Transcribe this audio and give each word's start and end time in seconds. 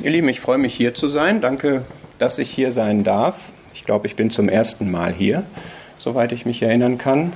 Ihr 0.00 0.10
Lieben, 0.10 0.28
ich 0.28 0.38
freue 0.38 0.58
mich 0.58 0.74
hier 0.74 0.94
zu 0.94 1.08
sein. 1.08 1.40
Danke, 1.40 1.82
dass 2.20 2.38
ich 2.38 2.48
hier 2.50 2.70
sein 2.70 3.02
darf. 3.02 3.50
Ich 3.74 3.84
glaube, 3.84 4.06
ich 4.06 4.14
bin 4.14 4.30
zum 4.30 4.48
ersten 4.48 4.92
Mal 4.92 5.12
hier, 5.12 5.42
soweit 5.98 6.30
ich 6.30 6.46
mich 6.46 6.62
erinnern 6.62 6.98
kann. 6.98 7.32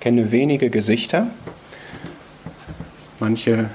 Kenne 0.00 0.32
wenige 0.32 0.70
Gesichter, 0.70 1.28
manche 3.20 3.70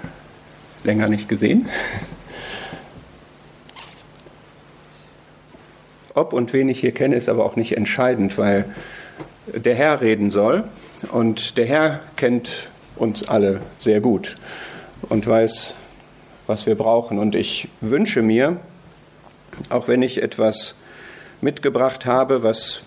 länger 0.83 1.07
nicht 1.07 1.29
gesehen. 1.29 1.69
Ob 6.13 6.33
und 6.33 6.51
wen 6.51 6.67
ich 6.67 6.81
hier 6.81 6.91
kenne, 6.93 7.15
ist 7.15 7.29
aber 7.29 7.45
auch 7.45 7.55
nicht 7.55 7.77
entscheidend, 7.77 8.37
weil 8.37 8.65
der 9.47 9.75
Herr 9.75 10.01
reden 10.01 10.29
soll 10.29 10.65
und 11.09 11.57
der 11.57 11.67
Herr 11.67 11.99
kennt 12.17 12.67
uns 12.97 13.29
alle 13.29 13.61
sehr 13.79 14.01
gut 14.01 14.35
und 15.07 15.25
weiß, 15.25 15.73
was 16.47 16.65
wir 16.65 16.75
brauchen. 16.75 17.19
Und 17.19 17.35
ich 17.35 17.67
wünsche 17.81 18.21
mir, 18.21 18.57
auch 19.69 19.87
wenn 19.87 20.01
ich 20.01 20.21
etwas 20.21 20.75
mitgebracht 21.41 22.05
habe, 22.05 22.43
was 22.43 22.81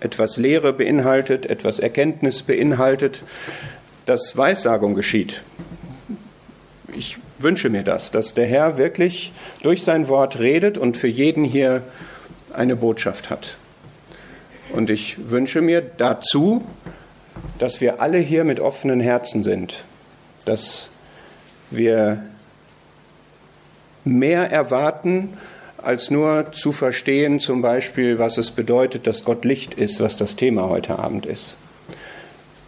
etwas 0.00 0.36
Lehre 0.36 0.72
beinhaltet, 0.72 1.46
etwas 1.46 1.78
Erkenntnis 1.78 2.42
beinhaltet, 2.42 3.22
dass 4.06 4.36
Weissagung 4.36 4.94
geschieht. 4.94 5.42
Ich 6.96 7.18
wünsche 7.38 7.68
mir 7.68 7.82
das, 7.82 8.10
dass 8.10 8.34
der 8.34 8.46
Herr 8.46 8.78
wirklich 8.78 9.32
durch 9.62 9.82
sein 9.82 10.08
Wort 10.08 10.38
redet 10.38 10.78
und 10.78 10.96
für 10.96 11.06
jeden 11.08 11.44
hier 11.44 11.82
eine 12.52 12.76
Botschaft 12.76 13.30
hat. 13.30 13.56
Und 14.70 14.90
ich 14.90 15.30
wünsche 15.30 15.60
mir 15.60 15.80
dazu, 15.80 16.64
dass 17.58 17.80
wir 17.80 18.00
alle 18.00 18.18
hier 18.18 18.44
mit 18.44 18.60
offenen 18.60 19.00
Herzen 19.00 19.42
sind, 19.42 19.84
dass 20.44 20.88
wir 21.70 22.24
mehr 24.04 24.50
erwarten, 24.50 25.34
als 25.82 26.10
nur 26.10 26.52
zu 26.52 26.72
verstehen, 26.72 27.40
zum 27.40 27.62
Beispiel, 27.62 28.18
was 28.18 28.38
es 28.38 28.50
bedeutet, 28.50 29.06
dass 29.06 29.24
Gott 29.24 29.44
Licht 29.44 29.74
ist, 29.74 30.00
was 30.00 30.16
das 30.16 30.36
Thema 30.36 30.68
heute 30.68 30.98
Abend 30.98 31.26
ist, 31.26 31.56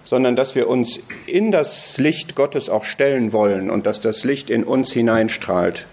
sondern 0.04 0.36
dass 0.36 0.54
wir 0.54 0.68
uns 0.68 1.00
in 1.26 1.52
das 1.52 1.98
Licht 1.98 2.34
Gottes 2.34 2.68
auch 2.68 2.84
stellen 2.84 3.32
wollen 3.32 3.70
und 3.70 3.86
dass 3.86 4.00
das 4.00 4.24
Licht 4.24 4.50
in 4.50 4.64
uns 4.64 4.92
hineinstrahlt 4.92 5.86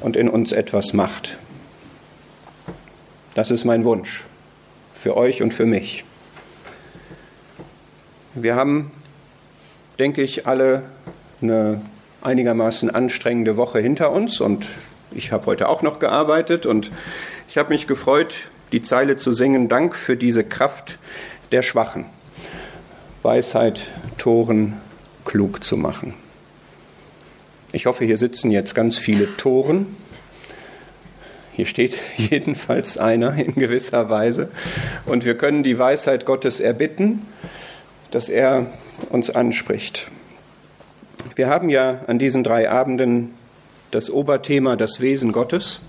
und 0.00 0.16
in 0.16 0.28
uns 0.28 0.52
etwas 0.52 0.92
macht. 0.92 1.38
Das 3.34 3.50
ist 3.50 3.64
mein 3.64 3.84
Wunsch 3.84 4.24
für 4.94 5.16
euch 5.16 5.42
und 5.42 5.54
für 5.54 5.66
mich. 5.66 6.04
Wir 8.34 8.56
haben, 8.56 8.90
denke 9.98 10.22
ich, 10.22 10.46
alle 10.46 10.84
eine 11.40 11.80
einigermaßen 12.20 12.90
anstrengende 12.90 13.56
Woche 13.56 13.80
hinter 13.80 14.12
uns 14.12 14.40
und 14.40 14.66
ich 15.10 15.32
habe 15.32 15.46
heute 15.46 15.68
auch 15.68 15.82
noch 15.82 15.98
gearbeitet 15.98 16.66
und 16.66 16.90
ich 17.48 17.58
habe 17.58 17.70
mich 17.70 17.86
gefreut, 17.86 18.34
die 18.72 18.82
Zeile 18.82 19.16
zu 19.16 19.32
singen, 19.32 19.68
Dank 19.68 19.96
für 19.96 20.16
diese 20.16 20.44
Kraft 20.44 20.98
der 21.52 21.62
Schwachen, 21.62 22.06
Weisheit, 23.22 23.82
Toren 24.18 24.74
klug 25.24 25.64
zu 25.64 25.76
machen. 25.76 26.14
Ich 27.72 27.86
hoffe, 27.86 28.04
hier 28.04 28.16
sitzen 28.16 28.50
jetzt 28.50 28.74
ganz 28.74 28.96
viele 28.96 29.36
Toren. 29.36 29.96
Hier 31.52 31.66
steht 31.66 31.98
jedenfalls 32.16 32.98
einer 32.98 33.34
in 33.34 33.54
gewisser 33.54 34.08
Weise. 34.10 34.50
Und 35.06 35.24
wir 35.24 35.36
können 35.36 35.62
die 35.62 35.78
Weisheit 35.78 36.24
Gottes 36.24 36.60
erbitten, 36.60 37.26
dass 38.10 38.28
er 38.28 38.66
uns 39.10 39.30
anspricht. 39.30 40.10
Wir 41.36 41.48
haben 41.48 41.68
ja 41.68 42.00
an 42.06 42.18
diesen 42.18 42.44
drei 42.44 42.70
Abenden 42.70 43.34
das 43.90 44.10
Oberthema 44.10 44.76
das 44.76 45.00
Wesen 45.00 45.32
Gottes, 45.32 45.80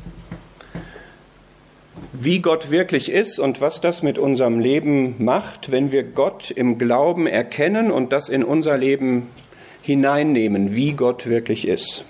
wie 2.13 2.39
Gott 2.39 2.71
wirklich 2.71 3.11
ist 3.11 3.39
und 3.39 3.61
was 3.61 3.81
das 3.81 4.03
mit 4.03 4.17
unserem 4.17 4.59
Leben 4.59 5.15
macht, 5.23 5.71
wenn 5.71 5.91
wir 5.91 6.03
Gott 6.03 6.51
im 6.51 6.77
Glauben 6.77 7.27
erkennen 7.27 7.91
und 7.91 8.11
das 8.11 8.29
in 8.29 8.43
unser 8.43 8.77
Leben 8.77 9.27
hineinnehmen, 9.81 10.75
wie 10.75 10.93
Gott 10.93 11.27
wirklich 11.27 11.67
ist. 11.67 12.05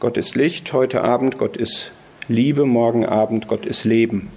Gott 0.00 0.16
ist 0.16 0.34
Licht 0.34 0.72
heute 0.72 1.02
Abend, 1.02 1.38
Gott 1.38 1.56
ist 1.56 1.92
Liebe 2.28 2.66
morgen 2.66 3.06
Abend, 3.06 3.48
Gott 3.48 3.66
ist 3.66 3.84
Leben 3.84 4.28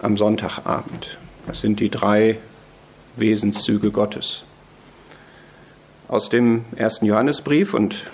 am 0.00 0.16
Sonntagabend. 0.16 1.18
Das 1.46 1.60
sind 1.60 1.80
die 1.80 1.90
drei 1.90 2.36
Wesenszüge 3.16 3.90
Gottes 3.90 4.44
aus 6.12 6.28
dem 6.28 6.66
ersten 6.76 7.06
Johannesbrief 7.06 7.72
und 7.72 8.04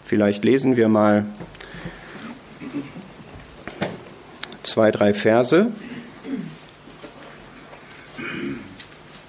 vielleicht 0.00 0.42
lesen 0.42 0.76
wir 0.76 0.88
mal 0.88 1.26
zwei, 4.62 4.90
drei 4.90 5.12
Verse. 5.12 5.66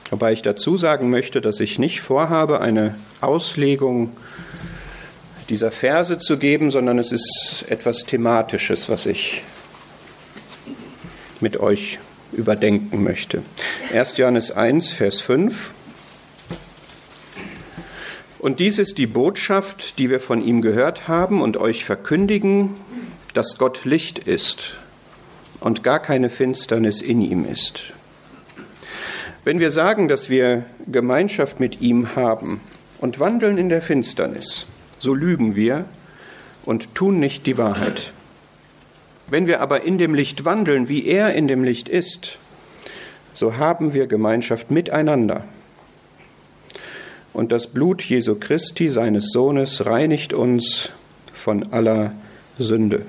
Wobei 0.09 0.31
ich 0.31 0.41
dazu 0.41 0.77
sagen 0.77 1.09
möchte, 1.09 1.41
dass 1.41 1.59
ich 1.59 1.79
nicht 1.79 1.99
vorhabe, 1.99 2.61
eine 2.61 2.95
Auslegung 3.19 4.15
dieser 5.49 5.69
Verse 5.69 6.17
zu 6.17 6.37
geben, 6.37 6.71
sondern 6.71 6.99
es 6.99 7.11
ist 7.11 7.65
etwas 7.67 8.05
Thematisches, 8.05 8.87
was 8.87 9.05
ich 9.05 9.43
mit 11.41 11.57
euch 11.57 11.99
überdenken 12.31 13.03
möchte. 13.03 13.41
1. 13.91 14.15
Johannes 14.15 14.51
1, 14.51 14.93
Vers 14.93 15.19
5. 15.19 15.73
Und 18.43 18.59
dies 18.59 18.77
ist 18.77 18.97
die 18.97 19.07
Botschaft, 19.07 19.97
die 19.99 20.09
wir 20.09 20.19
von 20.19 20.45
ihm 20.45 20.61
gehört 20.61 21.07
haben 21.07 21.41
und 21.41 21.55
euch 21.55 21.85
verkündigen, 21.85 22.75
dass 23.33 23.57
Gott 23.57 23.85
Licht 23.85 24.19
ist 24.19 24.75
und 25.61 25.81
gar 25.81 26.01
keine 26.01 26.29
Finsternis 26.29 27.01
in 27.01 27.21
ihm 27.21 27.49
ist. 27.49 27.93
Wenn 29.45 29.61
wir 29.61 29.71
sagen, 29.71 30.09
dass 30.09 30.29
wir 30.29 30.65
Gemeinschaft 30.91 31.61
mit 31.61 31.79
ihm 31.79 32.17
haben 32.17 32.59
und 32.99 33.17
wandeln 33.21 33.57
in 33.57 33.69
der 33.69 33.81
Finsternis, 33.81 34.65
so 34.99 35.13
lügen 35.13 35.55
wir 35.55 35.85
und 36.65 36.95
tun 36.95 37.19
nicht 37.19 37.45
die 37.45 37.57
Wahrheit. 37.57 38.11
Wenn 39.29 39.47
wir 39.47 39.61
aber 39.61 39.83
in 39.83 39.97
dem 39.97 40.13
Licht 40.13 40.43
wandeln, 40.43 40.89
wie 40.89 41.05
er 41.05 41.33
in 41.33 41.47
dem 41.47 41.63
Licht 41.63 41.87
ist, 41.87 42.39
so 43.31 43.55
haben 43.55 43.93
wir 43.93 44.05
Gemeinschaft 44.07 44.69
miteinander 44.69 45.45
und 47.33 47.51
das 47.51 47.67
Blut 47.67 48.01
Jesu 48.03 48.35
Christi, 48.39 48.89
seines 48.89 49.31
Sohnes, 49.31 49.85
reinigt 49.85 50.33
uns 50.33 50.89
von 51.33 51.71
aller 51.73 52.13
Sünde. 52.59 53.05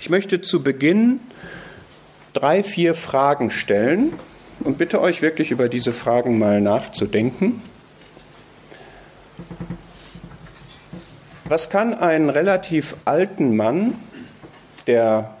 Ich 0.00 0.10
möchte 0.10 0.40
zu 0.40 0.62
Beginn 0.62 1.20
drei, 2.32 2.62
vier 2.62 2.94
Fragen 2.94 3.50
stellen 3.50 4.12
und 4.60 4.76
bitte 4.76 5.00
euch 5.00 5.22
wirklich 5.22 5.50
über 5.50 5.68
diese 5.68 5.92
Fragen 5.92 6.38
mal 6.38 6.60
nachzudenken. 6.60 7.62
Was 11.46 11.70
kann 11.70 11.94
einen 11.94 12.30
relativ 12.30 12.96
alten 13.04 13.56
Mann, 13.56 13.94
der 14.86 15.36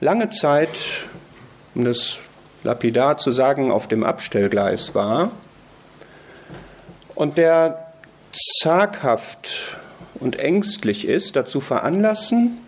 lange 0.00 0.30
Zeit, 0.30 0.78
um 1.74 1.84
das 1.84 2.18
lapidar 2.66 3.16
zu 3.16 3.30
sagen, 3.30 3.70
auf 3.70 3.86
dem 3.86 4.02
Abstellgleis 4.02 4.94
war 4.94 5.30
und 7.14 7.38
der 7.38 7.92
zaghaft 8.60 9.78
und 10.18 10.38
ängstlich 10.40 11.06
ist, 11.06 11.36
dazu 11.36 11.60
veranlassen, 11.60 12.58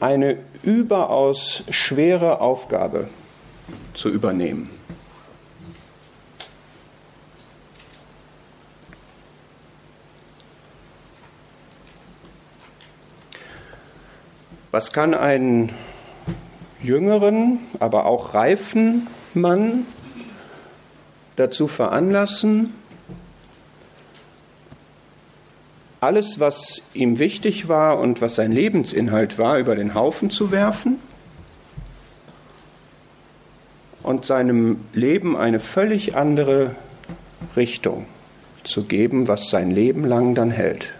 eine 0.00 0.38
überaus 0.64 1.62
schwere 1.70 2.40
Aufgabe 2.40 3.08
zu 3.94 4.08
übernehmen. 4.08 4.70
Was 14.72 14.92
kann 14.92 15.14
ein 15.14 15.72
jüngeren, 16.82 17.58
aber 17.80 18.06
auch 18.06 18.34
reifen 18.34 19.06
Mann 19.34 19.84
dazu 21.36 21.66
veranlassen, 21.66 22.74
alles, 26.00 26.38
was 26.38 26.82
ihm 26.94 27.18
wichtig 27.18 27.68
war 27.68 27.98
und 27.98 28.20
was 28.20 28.36
sein 28.36 28.52
Lebensinhalt 28.52 29.38
war, 29.38 29.58
über 29.58 29.74
den 29.74 29.94
Haufen 29.94 30.30
zu 30.30 30.52
werfen 30.52 30.98
und 34.02 34.24
seinem 34.24 34.78
Leben 34.92 35.36
eine 35.36 35.58
völlig 35.58 36.16
andere 36.16 36.76
Richtung 37.56 38.06
zu 38.62 38.84
geben, 38.84 39.26
was 39.26 39.48
sein 39.48 39.70
Leben 39.70 40.04
lang 40.04 40.34
dann 40.34 40.50
hält. 40.50 40.94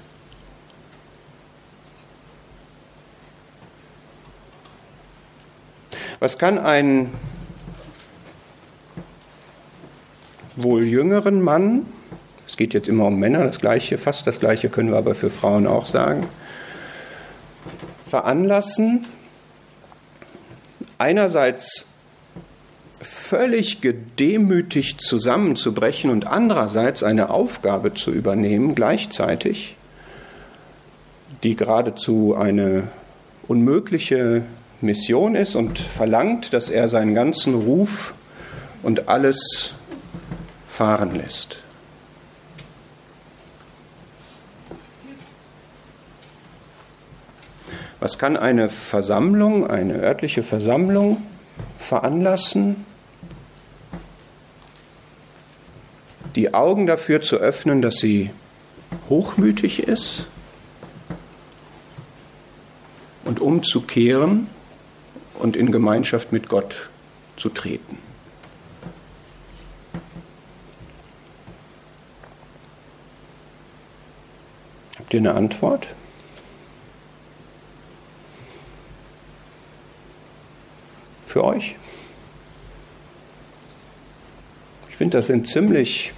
Was 6.20 6.38
kann 6.38 6.58
ein 6.58 7.10
wohl 10.56 10.84
jüngeren 10.84 11.40
Mann, 11.40 11.86
es 12.46 12.56
geht 12.56 12.74
jetzt 12.74 12.88
immer 12.88 13.06
um 13.06 13.18
Männer, 13.18 13.44
das 13.44 13.60
gleiche, 13.60 13.98
fast 13.98 14.26
das 14.26 14.40
gleiche 14.40 14.68
können 14.68 14.90
wir 14.90 14.98
aber 14.98 15.14
für 15.14 15.30
Frauen 15.30 15.66
auch 15.66 15.86
sagen, 15.86 16.26
veranlassen, 18.08 19.06
einerseits 20.96 21.86
völlig 23.00 23.80
gedemütigt 23.80 25.00
zusammenzubrechen 25.00 26.10
und 26.10 26.26
andererseits 26.26 27.04
eine 27.04 27.30
Aufgabe 27.30 27.94
zu 27.94 28.10
übernehmen 28.10 28.74
gleichzeitig, 28.74 29.76
die 31.44 31.54
geradezu 31.54 32.34
eine 32.34 32.88
unmögliche 33.46 34.42
Mission 34.80 35.34
ist 35.34 35.56
und 35.56 35.78
verlangt, 35.78 36.52
dass 36.52 36.70
er 36.70 36.88
seinen 36.88 37.14
ganzen 37.14 37.54
Ruf 37.54 38.14
und 38.82 39.08
alles 39.08 39.74
fahren 40.68 41.14
lässt. 41.16 41.58
Was 48.00 48.18
kann 48.18 48.36
eine 48.36 48.68
Versammlung, 48.68 49.68
eine 49.68 49.94
örtliche 49.94 50.44
Versammlung 50.44 51.20
veranlassen? 51.76 52.86
Die 56.36 56.54
Augen 56.54 56.86
dafür 56.86 57.20
zu 57.20 57.38
öffnen, 57.38 57.82
dass 57.82 57.96
sie 57.96 58.30
hochmütig 59.08 59.82
ist 59.88 60.26
und 63.24 63.40
umzukehren 63.40 64.46
und 65.38 65.56
in 65.56 65.72
Gemeinschaft 65.72 66.32
mit 66.32 66.48
Gott 66.48 66.88
zu 67.36 67.48
treten. 67.48 67.98
Habt 74.98 75.14
ihr 75.14 75.20
eine 75.20 75.34
Antwort? 75.34 75.86
Für 81.24 81.44
euch? 81.44 81.76
Ich 84.90 84.96
finde, 84.96 85.18
das 85.18 85.28
sind 85.28 85.46
ziemlich 85.46 86.12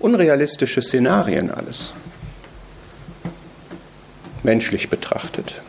unrealistische 0.00 0.82
Szenarien 0.82 1.50
alles, 1.50 1.94
menschlich 4.42 4.90
betrachtet. 4.90 5.62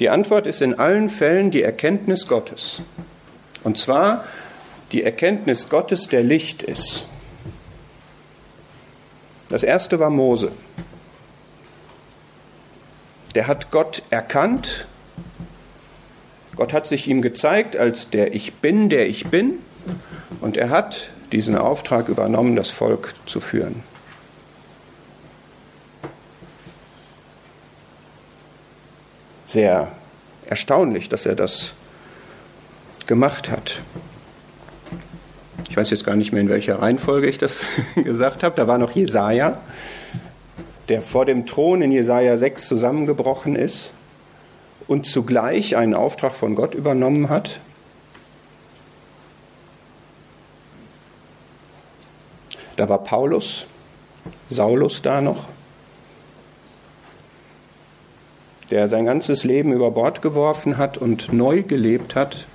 Die 0.00 0.10
Antwort 0.10 0.46
ist 0.46 0.60
in 0.60 0.78
allen 0.78 1.08
Fällen 1.08 1.50
die 1.50 1.62
Erkenntnis 1.62 2.26
Gottes. 2.26 2.82
Und 3.62 3.78
zwar 3.78 4.24
die 4.92 5.02
Erkenntnis 5.02 5.68
Gottes, 5.68 6.08
der 6.08 6.22
Licht 6.22 6.62
ist. 6.62 7.06
Das 9.48 9.62
erste 9.62 9.98
war 10.00 10.10
Mose. 10.10 10.52
Der 13.34 13.46
hat 13.46 13.70
Gott 13.70 14.02
erkannt. 14.10 14.86
Gott 16.56 16.72
hat 16.72 16.86
sich 16.86 17.08
ihm 17.08 17.22
gezeigt 17.22 17.76
als 17.76 18.10
der 18.10 18.34
Ich 18.34 18.54
bin, 18.54 18.88
der 18.88 19.08
ich 19.08 19.26
bin. 19.26 19.58
Und 20.40 20.56
er 20.56 20.70
hat 20.70 21.10
diesen 21.32 21.56
Auftrag 21.56 22.08
übernommen, 22.08 22.56
das 22.56 22.70
Volk 22.70 23.14
zu 23.26 23.40
führen. 23.40 23.82
Sehr 29.54 29.88
erstaunlich, 30.46 31.08
dass 31.08 31.24
er 31.24 31.34
das 31.34 31.72
gemacht 33.06 33.50
hat. 33.50 33.80
Ich 35.70 35.76
weiß 35.76 35.90
jetzt 35.90 36.04
gar 36.04 36.16
nicht 36.16 36.32
mehr, 36.32 36.42
in 36.42 36.48
welcher 36.48 36.82
Reihenfolge 36.82 37.26
ich 37.26 37.38
das 37.38 37.64
gesagt 37.94 38.42
habe. 38.42 38.54
Da 38.56 38.66
war 38.66 38.78
noch 38.78 38.92
Jesaja, 38.92 39.60
der 40.88 41.00
vor 41.00 41.24
dem 41.24 41.46
Thron 41.46 41.80
in 41.80 41.90
Jesaja 41.90 42.36
6 42.36 42.68
zusammengebrochen 42.68 43.56
ist 43.56 43.92
und 44.86 45.06
zugleich 45.06 45.76
einen 45.76 45.94
Auftrag 45.94 46.34
von 46.34 46.54
Gott 46.54 46.74
übernommen 46.74 47.30
hat. 47.30 47.60
Da 52.76 52.88
war 52.88 52.98
Paulus, 52.98 53.66
Saulus 54.50 55.00
da 55.00 55.20
noch 55.20 55.44
der 58.70 58.88
sein 58.88 59.06
ganzes 59.06 59.44
Leben 59.44 59.72
über 59.72 59.90
Bord 59.90 60.22
geworfen 60.22 60.78
hat 60.78 60.96
und 60.98 61.32
neu 61.32 61.62
gelebt 61.62 62.14
hat. 62.14 62.46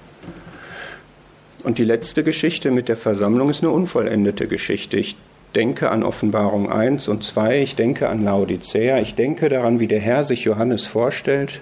Und 1.63 1.77
die 1.77 1.83
letzte 1.83 2.23
Geschichte 2.23 2.71
mit 2.71 2.87
der 2.89 2.97
Versammlung 2.97 3.49
ist 3.49 3.63
eine 3.63 3.71
unvollendete 3.71 4.47
Geschichte. 4.47 4.97
Ich 4.97 5.17
denke 5.55 5.91
an 5.91 6.03
Offenbarung 6.03 6.71
1 6.71 7.07
und 7.07 7.23
2, 7.23 7.61
ich 7.61 7.75
denke 7.75 8.07
an 8.07 8.23
Laodicea, 8.23 8.99
ich 8.99 9.15
denke 9.15 9.49
daran, 9.49 9.79
wie 9.79 9.87
der 9.87 9.99
Herr 9.99 10.23
sich 10.23 10.43
Johannes 10.43 10.85
vorstellt 10.85 11.59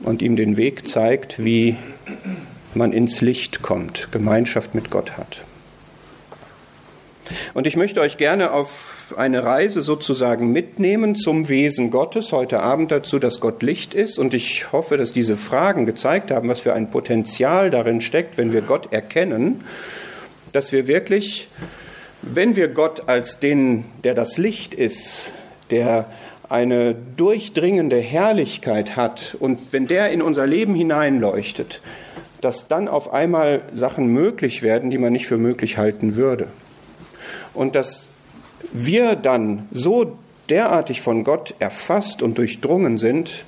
und 0.00 0.22
ihm 0.22 0.36
den 0.36 0.56
Weg 0.56 0.88
zeigt, 0.88 1.42
wie 1.44 1.76
man 2.74 2.92
ins 2.92 3.20
Licht 3.20 3.62
kommt, 3.62 4.08
Gemeinschaft 4.10 4.74
mit 4.74 4.90
Gott 4.90 5.16
hat. 5.16 5.44
Und 7.54 7.66
ich 7.66 7.76
möchte 7.76 8.00
euch 8.00 8.16
gerne 8.16 8.52
auf 8.52 9.14
eine 9.16 9.44
Reise 9.44 9.82
sozusagen 9.82 10.52
mitnehmen 10.52 11.14
zum 11.14 11.48
Wesen 11.48 11.90
Gottes 11.90 12.32
heute 12.32 12.60
Abend 12.60 12.90
dazu, 12.90 13.18
dass 13.18 13.40
Gott 13.40 13.62
Licht 13.62 13.94
ist. 13.94 14.18
Und 14.18 14.34
ich 14.34 14.72
hoffe, 14.72 14.96
dass 14.96 15.12
diese 15.12 15.36
Fragen 15.36 15.86
gezeigt 15.86 16.30
haben, 16.30 16.48
was 16.48 16.60
für 16.60 16.74
ein 16.74 16.90
Potenzial 16.90 17.70
darin 17.70 18.00
steckt, 18.00 18.38
wenn 18.38 18.52
wir 18.52 18.62
Gott 18.62 18.92
erkennen, 18.92 19.62
dass 20.52 20.72
wir 20.72 20.86
wirklich, 20.86 21.48
wenn 22.22 22.56
wir 22.56 22.68
Gott 22.68 23.08
als 23.08 23.38
den, 23.38 23.84
der 24.04 24.14
das 24.14 24.38
Licht 24.38 24.74
ist, 24.74 25.32
der 25.70 26.06
eine 26.48 26.94
durchdringende 27.16 27.98
Herrlichkeit 27.98 28.96
hat 28.96 29.36
und 29.40 29.58
wenn 29.70 29.86
der 29.86 30.10
in 30.10 30.20
unser 30.20 30.46
Leben 30.46 30.74
hineinleuchtet, 30.74 31.80
dass 32.42 32.68
dann 32.68 32.88
auf 32.88 33.12
einmal 33.12 33.62
Sachen 33.72 34.08
möglich 34.08 34.62
werden, 34.62 34.90
die 34.90 34.98
man 34.98 35.12
nicht 35.12 35.26
für 35.26 35.38
möglich 35.38 35.78
halten 35.78 36.16
würde 36.16 36.48
und 37.54 37.74
dass 37.74 38.08
wir 38.72 39.16
dann 39.16 39.68
so 39.72 40.16
derartig 40.48 41.00
von 41.00 41.24
Gott 41.24 41.54
erfasst 41.58 42.22
und 42.22 42.38
durchdrungen 42.38 42.98
sind, 42.98 43.44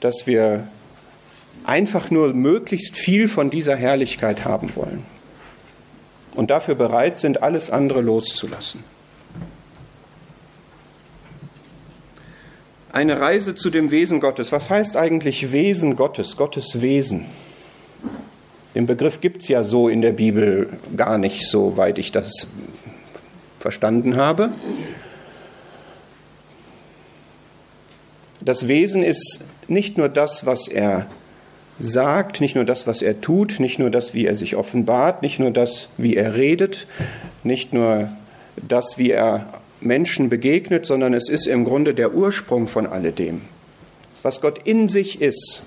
dass 0.00 0.26
wir 0.26 0.66
einfach 1.64 2.10
nur 2.10 2.32
möglichst 2.32 2.96
viel 2.96 3.28
von 3.28 3.50
dieser 3.50 3.76
Herrlichkeit 3.76 4.44
haben 4.44 4.74
wollen 4.76 5.04
und 6.34 6.50
dafür 6.50 6.74
bereit 6.74 7.18
sind, 7.18 7.42
alles 7.42 7.70
andere 7.70 8.00
loszulassen. 8.00 8.82
Eine 12.92 13.20
Reise 13.20 13.54
zu 13.54 13.70
dem 13.70 13.92
Wesen 13.92 14.18
Gottes. 14.18 14.50
Was 14.50 14.68
heißt 14.68 14.96
eigentlich 14.96 15.52
Wesen 15.52 15.94
Gottes, 15.94 16.36
Gottes 16.36 16.80
Wesen? 16.80 17.26
Den 18.74 18.86
Begriff 18.86 19.20
gibt 19.20 19.42
es 19.42 19.48
ja 19.48 19.62
so 19.62 19.88
in 19.88 20.00
der 20.00 20.12
Bibel 20.12 20.68
gar 20.96 21.18
nicht, 21.18 21.46
soweit 21.46 21.98
ich 21.98 22.10
das 22.10 22.48
verstanden 23.60 24.16
habe. 24.16 24.50
Das 28.40 28.66
Wesen 28.66 29.02
ist 29.02 29.44
nicht 29.68 29.98
nur 29.98 30.08
das, 30.08 30.46
was 30.46 30.66
er 30.66 31.06
sagt, 31.78 32.40
nicht 32.40 32.54
nur 32.54 32.64
das, 32.64 32.86
was 32.86 33.02
er 33.02 33.20
tut, 33.20 33.60
nicht 33.60 33.78
nur 33.78 33.90
das, 33.90 34.14
wie 34.14 34.26
er 34.26 34.34
sich 34.34 34.56
offenbart, 34.56 35.22
nicht 35.22 35.38
nur 35.38 35.50
das, 35.50 35.88
wie 35.98 36.16
er 36.16 36.34
redet, 36.34 36.86
nicht 37.44 37.72
nur 37.72 38.10
das, 38.56 38.98
wie 38.98 39.10
er 39.10 39.46
Menschen 39.80 40.28
begegnet, 40.28 40.86
sondern 40.86 41.14
es 41.14 41.28
ist 41.28 41.46
im 41.46 41.64
Grunde 41.64 41.94
der 41.94 42.14
Ursprung 42.14 42.66
von 42.66 42.86
alledem. 42.86 43.42
Was 44.22 44.40
Gott 44.40 44.58
in 44.64 44.88
sich 44.88 45.20
ist, 45.20 45.62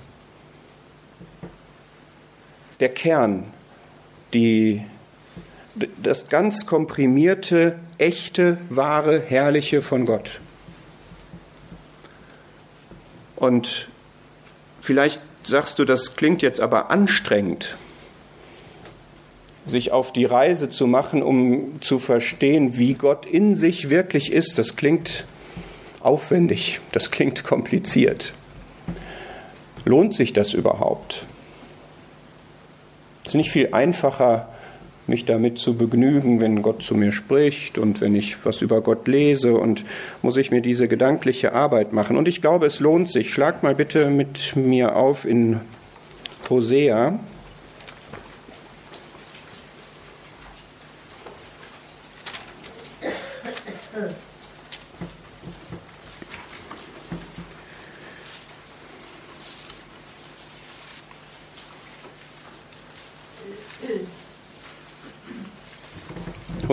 der 2.80 2.88
Kern, 2.88 3.44
die 4.32 4.82
das 5.74 6.28
ganz 6.28 6.66
komprimierte, 6.66 7.78
echte, 7.98 8.58
wahre, 8.68 9.20
herrliche 9.20 9.82
von 9.82 10.06
Gott. 10.06 10.40
Und 13.36 13.88
vielleicht 14.80 15.20
sagst 15.42 15.78
du, 15.78 15.84
das 15.84 16.16
klingt 16.16 16.42
jetzt 16.42 16.60
aber 16.60 16.90
anstrengend, 16.90 17.76
sich 19.66 19.92
auf 19.92 20.12
die 20.12 20.24
Reise 20.24 20.70
zu 20.70 20.86
machen, 20.86 21.22
um 21.22 21.80
zu 21.80 21.98
verstehen, 21.98 22.76
wie 22.76 22.94
Gott 22.94 23.26
in 23.26 23.56
sich 23.56 23.90
wirklich 23.90 24.32
ist. 24.32 24.58
Das 24.58 24.76
klingt 24.76 25.26
aufwendig, 26.00 26.80
das 26.92 27.10
klingt 27.10 27.44
kompliziert. 27.44 28.34
Lohnt 29.84 30.14
sich 30.14 30.32
das 30.32 30.52
überhaupt? 30.52 31.26
Es 33.22 33.28
ist 33.28 33.34
nicht 33.34 33.50
viel 33.50 33.70
einfacher, 33.72 34.53
mich 35.06 35.24
damit 35.24 35.58
zu 35.58 35.74
begnügen, 35.74 36.40
wenn 36.40 36.62
Gott 36.62 36.82
zu 36.82 36.94
mir 36.94 37.12
spricht 37.12 37.78
und 37.78 38.00
wenn 38.00 38.14
ich 38.14 38.44
was 38.44 38.62
über 38.62 38.80
Gott 38.80 39.06
lese 39.06 39.54
und 39.54 39.84
muss 40.22 40.36
ich 40.36 40.50
mir 40.50 40.62
diese 40.62 40.88
gedankliche 40.88 41.52
Arbeit 41.52 41.92
machen. 41.92 42.16
Und 42.16 42.28
ich 42.28 42.40
glaube, 42.40 42.66
es 42.66 42.80
lohnt 42.80 43.10
sich. 43.10 43.32
Schlag 43.32 43.62
mal 43.62 43.74
bitte 43.74 44.10
mit 44.10 44.56
mir 44.56 44.96
auf 44.96 45.24
in 45.24 45.60
Hosea. 46.48 47.18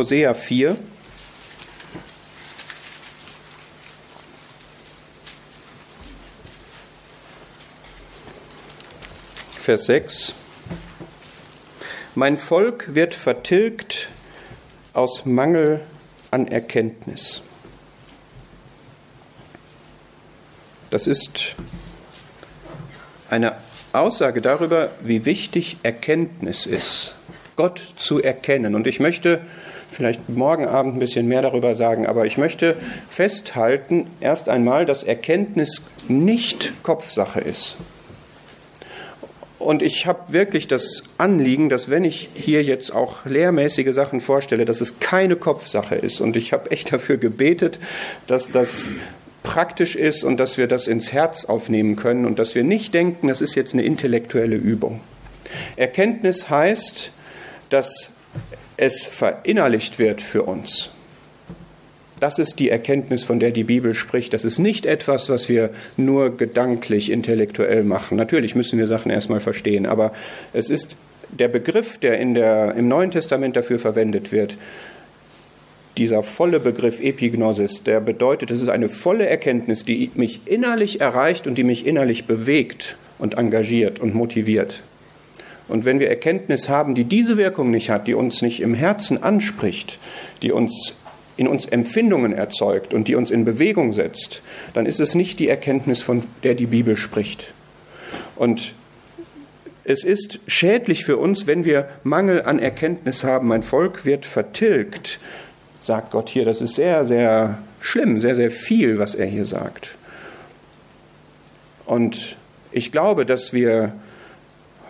Hosea 0.02 0.34
4. 0.34 0.78
Vers 9.60 9.86
6. 9.86 10.34
Mein 12.16 12.40
Volk 12.40 12.96
wird 12.96 13.14
vertilgt 13.14 14.10
aus 14.94 15.26
Mangel 15.26 15.82
an 16.32 16.48
Erkenntnis. 16.48 17.44
Das 20.90 21.06
ist 21.06 21.56
eine 23.30 23.56
Aussage 23.94 24.42
darüber, 24.42 24.96
wie 25.02 25.26
wichtig 25.26 25.78
Erkenntnis 25.84 26.66
ist, 26.66 27.14
Gott 27.56 27.80
zu 27.98 28.20
erkennen. 28.20 28.74
Und 28.74 28.88
ich 28.88 29.00
möchte 29.00 29.42
vielleicht 29.92 30.30
morgen 30.30 30.66
Abend 30.66 30.96
ein 30.96 31.00
bisschen 31.00 31.28
mehr 31.28 31.42
darüber 31.42 31.76
sagen, 31.76 32.08
aber 32.08 32.26
ich 32.26 32.38
möchte 32.38 32.78
festhalten, 33.10 34.08
erst 34.22 34.50
einmal, 34.50 34.86
dass 34.86 35.04
Erkenntnis 35.04 35.84
nicht 36.08 36.74
Kopfsache 36.82 37.42
ist. 37.42 37.78
Und 39.60 39.84
ich 39.84 40.08
habe 40.08 40.34
wirklich 40.34 40.68
das 40.68 41.04
Anliegen, 41.20 41.70
dass 41.70 41.92
wenn 41.92 42.04
ich 42.04 42.30
hier 42.34 42.64
jetzt 42.64 42.92
auch 42.96 43.26
lehrmäßige 43.26 43.94
Sachen 43.94 44.20
vorstelle, 44.20 44.66
dass 44.66 44.82
es 44.82 45.00
keine 45.00 45.36
Kopfsache 45.36 45.94
ist. 45.94 46.20
Und 46.20 46.36
ich 46.36 46.52
habe 46.52 46.72
echt 46.72 46.92
dafür 46.92 47.18
gebetet, 47.18 47.78
dass 48.26 48.50
das 48.50 48.92
praktisch 49.44 49.96
ist 49.96 50.24
und 50.24 50.40
dass 50.40 50.58
wir 50.58 50.68
das 50.68 50.88
ins 50.88 51.14
Herz 51.14 51.46
aufnehmen 51.46 51.96
können 51.96 52.26
und 52.26 52.40
dass 52.40 52.56
wir 52.56 52.64
nicht 52.64 52.96
denken, 52.96 53.28
das 53.28 53.42
ist 53.42 53.54
jetzt 53.56 53.74
eine 53.74 53.84
intellektuelle 53.84 54.56
Übung. 54.56 55.02
Erkenntnis 55.76 56.50
heißt, 56.50 57.12
dass 57.70 58.12
es 58.82 59.04
verinnerlicht 59.04 60.00
wird 60.00 60.24
für 60.24 60.42
uns. 60.42 60.90
Das 62.20 62.40
ist 62.40 62.60
die 62.60 62.72
Erkenntnis, 62.72 63.24
von 63.24 63.40
der 63.40 63.52
die 63.52 63.64
Bibel 63.64 63.94
spricht. 63.94 64.34
Das 64.34 64.44
ist 64.44 64.58
nicht 64.58 64.88
etwas, 64.88 65.30
was 65.30 65.50
wir 65.50 65.70
nur 65.98 66.36
gedanklich, 66.36 67.12
intellektuell 67.12 67.84
machen. 67.84 68.18
Natürlich 68.18 68.56
müssen 68.56 68.80
wir 68.80 68.88
Sachen 68.88 69.12
erstmal 69.12 69.40
verstehen, 69.40 69.86
aber 69.86 70.14
es 70.52 70.72
ist 70.72 70.98
der 71.30 71.48
Begriff, 71.48 72.00
der, 72.00 72.20
in 72.20 72.34
der 72.34 72.74
im 72.74 72.88
Neuen 72.88 73.12
Testament 73.12 73.56
dafür 73.56 73.78
verwendet 73.78 74.32
wird, 74.32 74.58
dieser 75.98 76.24
volle 76.24 76.60
Begriff 76.60 77.00
Epignosis, 77.00 77.84
der 77.84 78.00
bedeutet, 78.00 78.50
es 78.50 78.64
ist 78.64 78.70
eine 78.70 78.90
volle 78.90 79.28
Erkenntnis, 79.28 79.86
die 79.86 80.10
mich 80.16 80.42
innerlich 80.46 81.02
erreicht 81.02 81.46
und 81.46 81.56
die 81.56 81.64
mich 81.64 81.86
innerlich 81.86 82.26
bewegt 82.26 82.98
und 83.20 83.38
engagiert 83.38 84.00
und 84.00 84.16
motiviert. 84.16 84.84
Und 85.72 85.86
wenn 85.86 86.02
wir 86.02 86.10
Erkenntnis 86.10 86.68
haben, 86.68 86.96
die 86.96 87.06
diese 87.06 87.38
Wirkung 87.38 87.72
nicht 87.72 87.90
hat, 87.90 88.06
die 88.06 88.14
uns 88.14 88.42
nicht 88.42 88.60
im 88.62 88.74
Herzen 88.74 89.24
anspricht, 89.24 90.00
die 90.42 90.52
uns 90.52 90.96
in 91.38 91.48
uns 91.48 91.66
Empfindungen 91.66 92.34
erzeugt 92.34 92.94
und 92.94 93.08
die 93.08 93.16
uns 93.16 93.32
in 93.32 93.46
Bewegung 93.46 93.94
setzt, 93.94 94.42
dann 94.74 94.86
ist 94.86 95.00
es 95.00 95.16
nicht 95.16 95.40
die 95.40 95.48
Erkenntnis, 95.48 96.02
von 96.02 96.24
der 96.44 96.56
die 96.56 96.66
Bibel 96.66 96.98
spricht. 96.98 97.54
Und 98.36 98.74
es 99.86 100.04
ist 100.04 100.40
schädlich 100.46 101.06
für 101.06 101.16
uns, 101.16 101.48
wenn 101.48 101.64
wir 101.64 101.88
Mangel 102.04 102.42
an 102.42 102.60
Erkenntnis 102.60 103.24
haben. 103.24 103.48
Mein 103.48 103.64
Volk 103.64 104.04
wird 104.04 104.26
vertilgt, 104.26 105.20
sagt 105.80 106.12
Gott 106.12 106.28
hier. 106.28 106.44
Das 106.44 106.62
ist 106.62 106.76
sehr, 106.76 107.06
sehr 107.06 107.60
schlimm, 107.80 108.20
sehr, 108.20 108.36
sehr 108.36 108.52
viel, 108.52 109.00
was 109.00 109.16
er 109.16 109.26
hier 109.26 109.46
sagt. 109.46 109.96
Und 111.86 112.36
ich 112.74 112.92
glaube, 112.92 113.26
dass 113.26 113.54
wir 113.54 113.94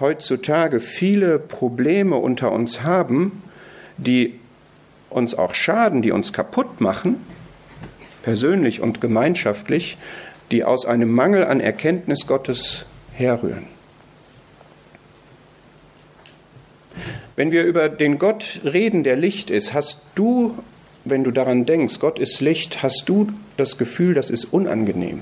heutzutage 0.01 0.79
viele 0.79 1.39
Probleme 1.39 2.17
unter 2.17 2.51
uns 2.51 2.84
haben, 2.84 3.43
die 3.98 4.39
uns 5.10 5.36
auch 5.36 5.53
schaden, 5.53 6.01
die 6.01 6.12
uns 6.12 6.34
kaputt 6.34 6.81
machen, 6.81 7.17
persönlich 8.24 8.81
und 8.81 9.01
gemeinschaftlich, 9.01 9.98
die 10.51 10.63
aus 10.63 10.86
einem 10.86 11.12
Mangel 11.12 11.46
an 11.46 11.60
Erkenntnis 11.60 12.27
Gottes 12.27 12.86
herrühren. 13.13 13.67
Wenn 17.36 17.51
wir 17.51 17.63
über 17.63 17.89
den 17.89 18.20
Gott 18.20 18.60
reden, 18.65 19.03
der 19.03 19.15
Licht 19.15 19.50
ist, 19.50 19.74
hast 19.74 20.01
du, 20.15 20.58
wenn 21.05 21.24
du 21.24 21.31
daran 21.31 21.65
denkst, 21.65 22.00
Gott 22.00 22.20
ist 22.20 22.41
Licht, 22.41 22.84
hast 22.84 23.08
du 23.08 23.29
das 23.58 23.77
Gefühl, 23.77 24.13
das 24.13 24.29
ist 24.29 24.46
unangenehm. 24.46 25.22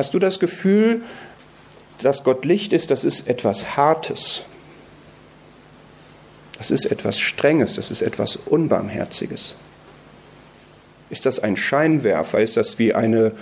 Hast 0.00 0.14
du 0.14 0.18
das 0.18 0.40
Gefühl, 0.40 1.02
dass 2.00 2.24
Gott 2.24 2.46
Licht 2.46 2.72
ist, 2.72 2.90
das 2.90 3.04
ist 3.04 3.28
etwas 3.28 3.76
Hartes? 3.76 4.44
Das 6.56 6.70
ist 6.70 6.86
etwas 6.86 7.18
Strenges, 7.18 7.76
das 7.76 7.90
ist 7.90 8.00
etwas 8.00 8.36
Unbarmherziges. 8.36 9.56
Ist 11.10 11.26
das 11.26 11.40
ein 11.40 11.54
Scheinwerfer? 11.54 12.40
Ist 12.40 12.56
das 12.56 12.78
wie 12.78 12.94
eine 12.94 13.32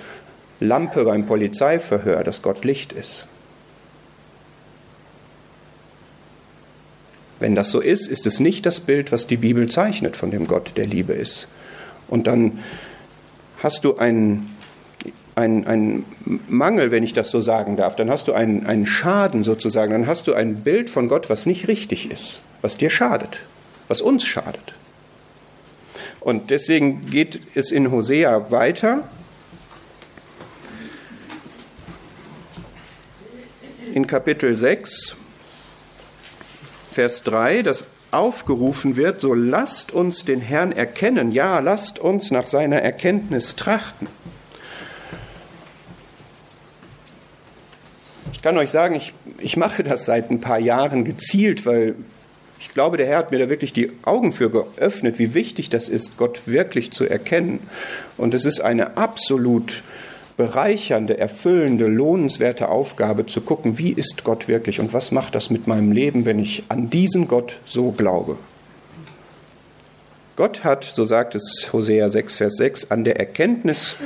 Lampe 0.59 1.05
beim 1.05 1.27
Polizeiverhör, 1.27 2.25
dass 2.25 2.43
Gott 2.43 2.65
Licht 2.65 2.93
ist? 2.93 3.27
Wenn 7.39 7.55
das 7.55 7.71
so 7.71 7.79
ist, 7.79 8.09
ist 8.09 8.27
es 8.27 8.41
nicht 8.41 8.67
das 8.67 8.81
Bild, 8.81 9.13
was 9.13 9.29
die 9.29 9.37
Bibel 9.37 9.69
zeichnet 9.69 10.17
von 10.17 10.33
dem 10.33 10.49
Gott, 10.49 10.73
der 10.75 10.87
Liebe 10.87 11.13
ist. 11.13 11.47
Und 12.09 12.27
dann 12.27 12.59
hast 13.63 13.85
du 13.85 13.97
einen 13.99 14.58
ein, 15.39 15.67
ein 15.67 16.05
Mangel, 16.49 16.91
wenn 16.91 17.03
ich 17.03 17.13
das 17.13 17.31
so 17.31 17.41
sagen 17.41 17.77
darf, 17.77 17.97
dann 17.97 18.11
hast 18.11 18.29
du 18.29 18.33
einen, 18.33 18.67
einen 18.67 18.87
Schaden 18.87 19.45
sozusagen, 19.45 19.93
dann 19.93 20.07
hast 20.07 20.27
du 20.27 20.35
ein 20.35 20.57
Bild 20.63 20.91
von 20.91 21.09
Gott, 21.09 21.31
was 21.31 21.47
nicht 21.47 21.69
richtig 21.69 22.11
ist, 22.11 22.41
was 22.61 22.77
dir 22.77 22.91
schadet, 22.91 23.41
was 23.87 24.01
uns 24.01 24.27
schadet. 24.27 24.75
Und 26.21 26.51
deswegen 26.51 27.07
geht 27.07 27.41
es 27.55 27.71
in 27.71 27.91
Hosea 27.93 28.51
weiter. 28.51 29.09
In 33.95 34.07
Kapitel 34.07 34.59
6, 34.59 35.17
Vers 36.91 37.23
3, 37.23 37.63
das 37.63 37.85
aufgerufen 38.11 38.97
wird, 38.97 39.21
so 39.21 39.35
lasst 39.35 39.93
uns 39.93 40.25
den 40.25 40.41
Herrn 40.41 40.73
erkennen, 40.73 41.31
ja, 41.31 41.61
lasst 41.61 41.99
uns 41.99 42.31
nach 42.31 42.47
seiner 42.47 42.79
Erkenntnis 42.83 43.55
trachten. 43.55 44.09
Ich 48.39 48.43
kann 48.43 48.57
euch 48.57 48.71
sagen, 48.71 48.95
ich, 48.95 49.15
ich 49.41 49.57
mache 49.57 49.83
das 49.83 50.05
seit 50.05 50.31
ein 50.31 50.39
paar 50.39 50.61
Jahren 50.61 51.03
gezielt, 51.03 51.67
weil 51.67 51.97
ich 52.61 52.69
glaube, 52.69 52.97
der 52.97 53.09
Herr 53.09 53.19
hat 53.19 53.33
mir 53.33 53.41
da 53.41 53.49
wirklich 53.49 53.73
die 53.73 53.91
Augen 54.03 54.31
für 54.31 54.49
geöffnet, 54.49 55.19
wie 55.19 55.35
wichtig 55.35 55.71
das 55.71 55.89
ist, 55.89 56.17
Gott 56.17 56.43
wirklich 56.47 56.93
zu 56.93 57.05
erkennen. 57.05 57.59
Und 58.17 58.35
es 58.35 58.45
ist 58.45 58.61
eine 58.61 58.97
absolut 58.97 59.83
bereichernde, 60.37 61.19
erfüllende, 61.19 61.89
lohnenswerte 61.89 62.69
Aufgabe 62.69 63.27
zu 63.27 63.41
gucken, 63.41 63.77
wie 63.77 63.91
ist 63.91 64.23
Gott 64.23 64.47
wirklich 64.47 64.79
und 64.79 64.93
was 64.93 65.11
macht 65.11 65.35
das 65.35 65.51
mit 65.51 65.67
meinem 65.67 65.91
Leben, 65.91 66.25
wenn 66.25 66.39
ich 66.39 66.63
an 66.69 66.91
diesen 66.91 67.27
Gott 67.27 67.59
so 67.67 67.91
glaube. 67.91 68.37
Gott 70.37 70.63
hat, 70.63 70.85
so 70.85 71.05
sagt 71.05 71.35
es 71.35 71.71
Hosea 71.73 72.09
6, 72.09 72.37
Vers 72.37 72.55
6, 72.55 72.93
an 72.93 73.03
der 73.03 73.19
Erkenntnis 73.19 73.97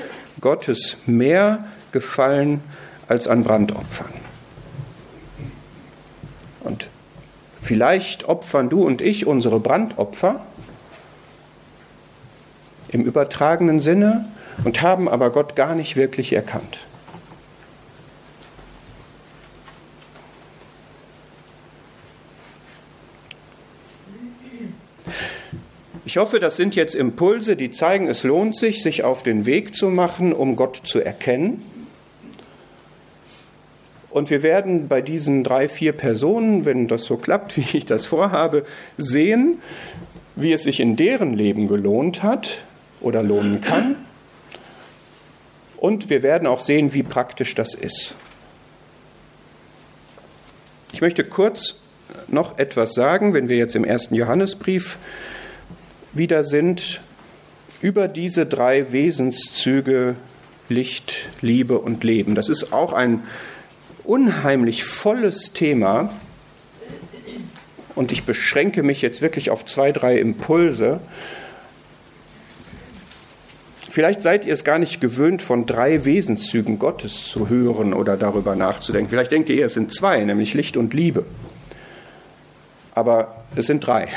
Gottes 0.40 0.96
mehr 1.04 1.66
gefallen 1.92 2.62
als 3.08 3.28
an 3.28 3.44
Brandopfern. 3.44 4.12
Und 6.60 6.88
vielleicht 7.60 8.28
opfern 8.28 8.68
du 8.68 8.84
und 8.84 9.00
ich 9.00 9.26
unsere 9.26 9.60
Brandopfer 9.60 10.44
im 12.88 13.02
übertragenen 13.02 13.80
Sinne 13.80 14.28
und 14.64 14.82
haben 14.82 15.08
aber 15.08 15.30
Gott 15.30 15.56
gar 15.56 15.74
nicht 15.74 15.96
wirklich 15.96 16.32
erkannt. 16.32 16.78
Ich 26.04 26.18
hoffe, 26.18 26.40
das 26.40 26.56
sind 26.56 26.74
jetzt 26.74 26.94
Impulse, 26.94 27.56
die 27.56 27.70
zeigen, 27.70 28.06
es 28.06 28.22
lohnt 28.22 28.54
sich, 28.54 28.82
sich 28.82 29.02
auf 29.02 29.22
den 29.22 29.46
Weg 29.46 29.74
zu 29.74 29.88
machen, 29.88 30.34
um 30.34 30.56
Gott 30.56 30.82
zu 30.84 31.00
erkennen 31.00 31.64
und 34.12 34.30
wir 34.30 34.42
werden 34.42 34.88
bei 34.88 35.00
diesen 35.00 35.42
drei, 35.42 35.68
vier 35.68 35.92
Personen, 35.92 36.64
wenn 36.64 36.86
das 36.86 37.04
so 37.04 37.16
klappt, 37.16 37.56
wie 37.56 37.78
ich 37.78 37.84
das 37.84 38.06
vorhabe, 38.06 38.64
sehen, 38.98 39.58
wie 40.36 40.52
es 40.52 40.64
sich 40.64 40.80
in 40.80 40.96
deren 40.96 41.34
Leben 41.34 41.66
gelohnt 41.66 42.22
hat 42.22 42.58
oder 43.00 43.22
lohnen 43.22 43.60
kann. 43.60 43.96
Und 45.76 46.10
wir 46.10 46.22
werden 46.22 46.46
auch 46.46 46.60
sehen, 46.60 46.94
wie 46.94 47.02
praktisch 47.02 47.54
das 47.54 47.74
ist. 47.74 48.14
Ich 50.92 51.00
möchte 51.00 51.24
kurz 51.24 51.80
noch 52.28 52.58
etwas 52.58 52.94
sagen, 52.94 53.34
wenn 53.34 53.48
wir 53.48 53.56
jetzt 53.56 53.74
im 53.74 53.84
ersten 53.84 54.14
Johannesbrief 54.14 54.98
wieder 56.12 56.44
sind, 56.44 57.00
über 57.80 58.06
diese 58.06 58.46
drei 58.46 58.92
Wesenszüge 58.92 60.16
Licht, 60.68 61.28
Liebe 61.40 61.78
und 61.78 62.04
Leben. 62.04 62.34
Das 62.34 62.48
ist 62.48 62.72
auch 62.72 62.92
ein 62.92 63.22
unheimlich 64.04 64.84
volles 64.84 65.52
Thema. 65.52 66.10
Und 67.94 68.12
ich 68.12 68.24
beschränke 68.24 68.82
mich 68.82 69.02
jetzt 69.02 69.20
wirklich 69.20 69.50
auf 69.50 69.64
zwei, 69.66 69.92
drei 69.92 70.18
Impulse. 70.18 71.00
Vielleicht 73.90 74.22
seid 74.22 74.46
ihr 74.46 74.54
es 74.54 74.64
gar 74.64 74.78
nicht 74.78 75.02
gewöhnt, 75.02 75.42
von 75.42 75.66
drei 75.66 76.06
Wesenszügen 76.06 76.78
Gottes 76.78 77.26
zu 77.26 77.50
hören 77.50 77.92
oder 77.92 78.16
darüber 78.16 78.56
nachzudenken. 78.56 79.10
Vielleicht 79.10 79.32
denkt 79.32 79.50
ihr, 79.50 79.66
es 79.66 79.74
sind 79.74 79.92
zwei, 79.92 80.24
nämlich 80.24 80.54
Licht 80.54 80.78
und 80.78 80.94
Liebe. 80.94 81.26
Aber 82.94 83.44
es 83.54 83.66
sind 83.66 83.86
drei. 83.86 84.08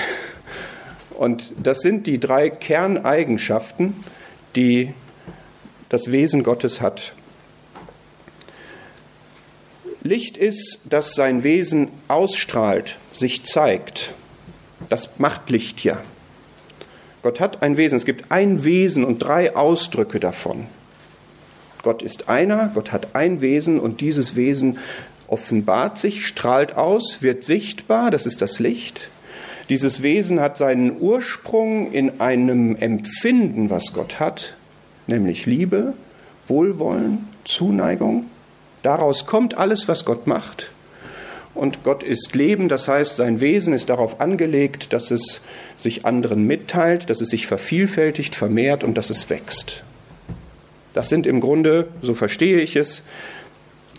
Und 1.12 1.52
das 1.62 1.82
sind 1.82 2.08
die 2.08 2.20
drei 2.22 2.50
Kerneigenschaften, 2.50 3.96
die 4.56 4.94
das 5.90 6.12
Wesen 6.12 6.44
Gottes 6.44 6.80
hat. 6.80 7.14
Licht 10.06 10.38
ist, 10.38 10.82
dass 10.88 11.16
sein 11.16 11.42
Wesen 11.42 11.88
ausstrahlt, 12.08 13.00
sich 13.12 13.44
zeigt. 13.44 14.14
Das 14.88 15.18
macht 15.18 15.50
Licht 15.50 15.84
ja. 15.84 15.98
Gott 17.24 17.40
hat 17.40 17.64
ein 17.64 17.76
Wesen, 17.76 17.96
es 17.96 18.06
gibt 18.06 18.32
ein 18.32 18.64
Wesen 18.64 19.04
und 19.04 19.18
drei 19.18 19.56
Ausdrücke 19.56 20.20
davon. 20.20 20.68
Gott 21.82 22.04
ist 22.04 22.30
einer, 22.30 22.70
Gott 22.76 22.92
hat 22.92 23.16
ein 23.16 23.42
Wesen 23.42 23.80
und 23.80 24.00
dieses 24.00 24.36
Wesen 24.36 24.78
offenbart 25.28 25.98
sich, 25.98 26.28
strahlt 26.28 26.76
aus, 26.76 27.24
wird 27.24 27.44
sichtbar, 27.44 28.12
das 28.12 28.28
ist 28.28 28.44
das 28.44 28.60
Licht. 28.60 29.10
Dieses 29.70 30.04
Wesen 30.04 30.40
hat 30.40 30.60
seinen 30.60 31.02
Ursprung 31.02 31.92
in 31.92 32.22
einem 32.22 32.76
Empfinden, 32.76 33.72
was 33.72 33.92
Gott 33.92 34.20
hat, 34.20 34.54
nämlich 35.08 35.48
Liebe, 35.48 35.96
Wohlwollen, 36.46 37.28
Zuneigung. 37.44 38.28
Daraus 38.86 39.26
kommt 39.26 39.58
alles, 39.58 39.88
was 39.88 40.06
Gott 40.06 40.28
macht. 40.28 40.70
Und 41.56 41.82
Gott 41.84 42.04
ist 42.04 42.36
Leben, 42.36 42.70
das 42.70 42.88
heißt, 42.88 43.16
sein 43.16 43.40
Wesen 43.40 43.74
ist 43.74 43.90
darauf 43.90 44.22
angelegt, 44.22 44.94
dass 44.94 45.10
es 45.10 45.42
sich 45.76 46.06
anderen 46.06 46.46
mitteilt, 46.46 47.10
dass 47.10 47.20
es 47.20 47.30
sich 47.30 47.48
vervielfältigt, 47.48 48.36
vermehrt 48.36 48.84
und 48.84 48.96
dass 48.96 49.10
es 49.10 49.28
wächst. 49.32 49.84
Das 50.94 51.10
sind 51.10 51.26
im 51.26 51.42
Grunde, 51.42 51.88
so 52.04 52.14
verstehe 52.14 52.60
ich 52.60 52.76
es, 52.76 53.02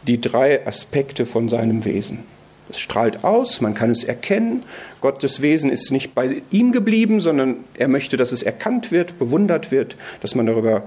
die 0.06 0.20
drei 0.20 0.64
Aspekte 0.64 1.26
von 1.26 1.48
seinem 1.48 1.84
Wesen. 1.84 2.22
Es 2.70 2.78
strahlt 2.78 3.24
aus, 3.24 3.60
man 3.60 3.74
kann 3.74 3.90
es 3.90 4.04
erkennen. 4.04 4.62
Gottes 5.00 5.42
Wesen 5.42 5.72
ist 5.72 5.90
nicht 5.90 6.14
bei 6.14 6.42
ihm 6.52 6.70
geblieben, 6.70 7.20
sondern 7.20 7.56
er 7.76 7.88
möchte, 7.88 8.16
dass 8.16 8.30
es 8.30 8.44
erkannt 8.44 8.92
wird, 8.92 9.18
bewundert 9.18 9.72
wird, 9.72 9.96
dass 10.20 10.36
man 10.36 10.46
darüber 10.46 10.84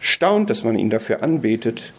staunt, 0.00 0.50
dass 0.50 0.64
man 0.64 0.76
ihn 0.76 0.90
dafür 0.90 1.22
anbetet. 1.22 1.92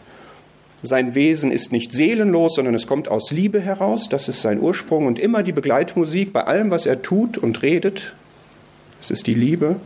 Sein 0.82 1.14
Wesen 1.14 1.52
ist 1.52 1.72
nicht 1.72 1.92
seelenlos, 1.92 2.54
sondern 2.54 2.74
es 2.74 2.86
kommt 2.86 3.08
aus 3.08 3.30
Liebe 3.30 3.60
heraus, 3.60 4.08
das 4.08 4.28
ist 4.28 4.40
sein 4.40 4.60
Ursprung 4.60 5.06
und 5.06 5.18
immer 5.18 5.42
die 5.42 5.52
Begleitmusik 5.52 6.32
bei 6.32 6.44
allem, 6.44 6.70
was 6.70 6.86
er 6.86 7.02
tut 7.02 7.36
und 7.36 7.62
redet. 7.62 8.14
Es 9.02 9.10
ist 9.10 9.26
die 9.26 9.34
Liebe 9.34 9.76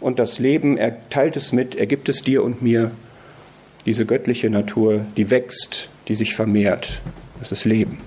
und 0.00 0.20
das 0.20 0.38
Leben, 0.38 0.78
er 0.78 1.08
teilt 1.10 1.36
es 1.36 1.52
mit, 1.52 1.74
er 1.74 1.86
gibt 1.86 2.08
es 2.08 2.22
dir 2.22 2.44
und 2.44 2.62
mir, 2.62 2.92
diese 3.84 4.06
göttliche 4.06 4.50
Natur, 4.50 5.04
die 5.16 5.30
wächst, 5.30 5.88
die 6.08 6.14
sich 6.14 6.34
vermehrt. 6.34 7.00
Das 7.40 7.52
ist 7.52 7.64
Leben. 7.64 7.98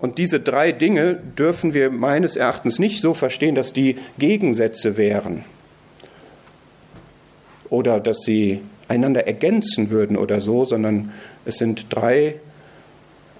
Und 0.00 0.18
diese 0.18 0.40
drei 0.40 0.72
Dinge 0.72 1.16
dürfen 1.38 1.74
wir 1.74 1.90
meines 1.90 2.34
Erachtens 2.34 2.78
nicht 2.78 3.02
so 3.02 3.12
verstehen, 3.12 3.54
dass 3.54 3.72
die 3.72 3.96
Gegensätze 4.18 4.96
wären 4.96 5.44
oder 7.68 8.00
dass 8.00 8.20
sie 8.22 8.62
einander 8.90 9.26
ergänzen 9.26 9.90
würden 9.90 10.16
oder 10.16 10.40
so, 10.40 10.64
sondern 10.64 11.12
es 11.44 11.56
sind 11.56 11.86
drei 11.90 12.34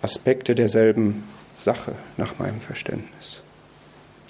Aspekte 0.00 0.54
derselben 0.54 1.24
Sache 1.56 1.92
nach 2.16 2.38
meinem 2.38 2.60
Verständnis. 2.60 3.42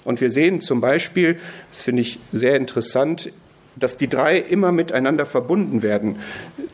Und 0.03 0.19
wir 0.19 0.31
sehen 0.31 0.61
zum 0.61 0.81
Beispiel, 0.81 1.37
das 1.71 1.83
finde 1.83 2.01
ich 2.01 2.19
sehr 2.31 2.55
interessant, 2.55 3.31
dass 3.75 3.97
die 3.97 4.07
drei 4.07 4.37
immer 4.37 4.71
miteinander 4.71 5.27
verbunden 5.27 5.83
werden. 5.83 6.17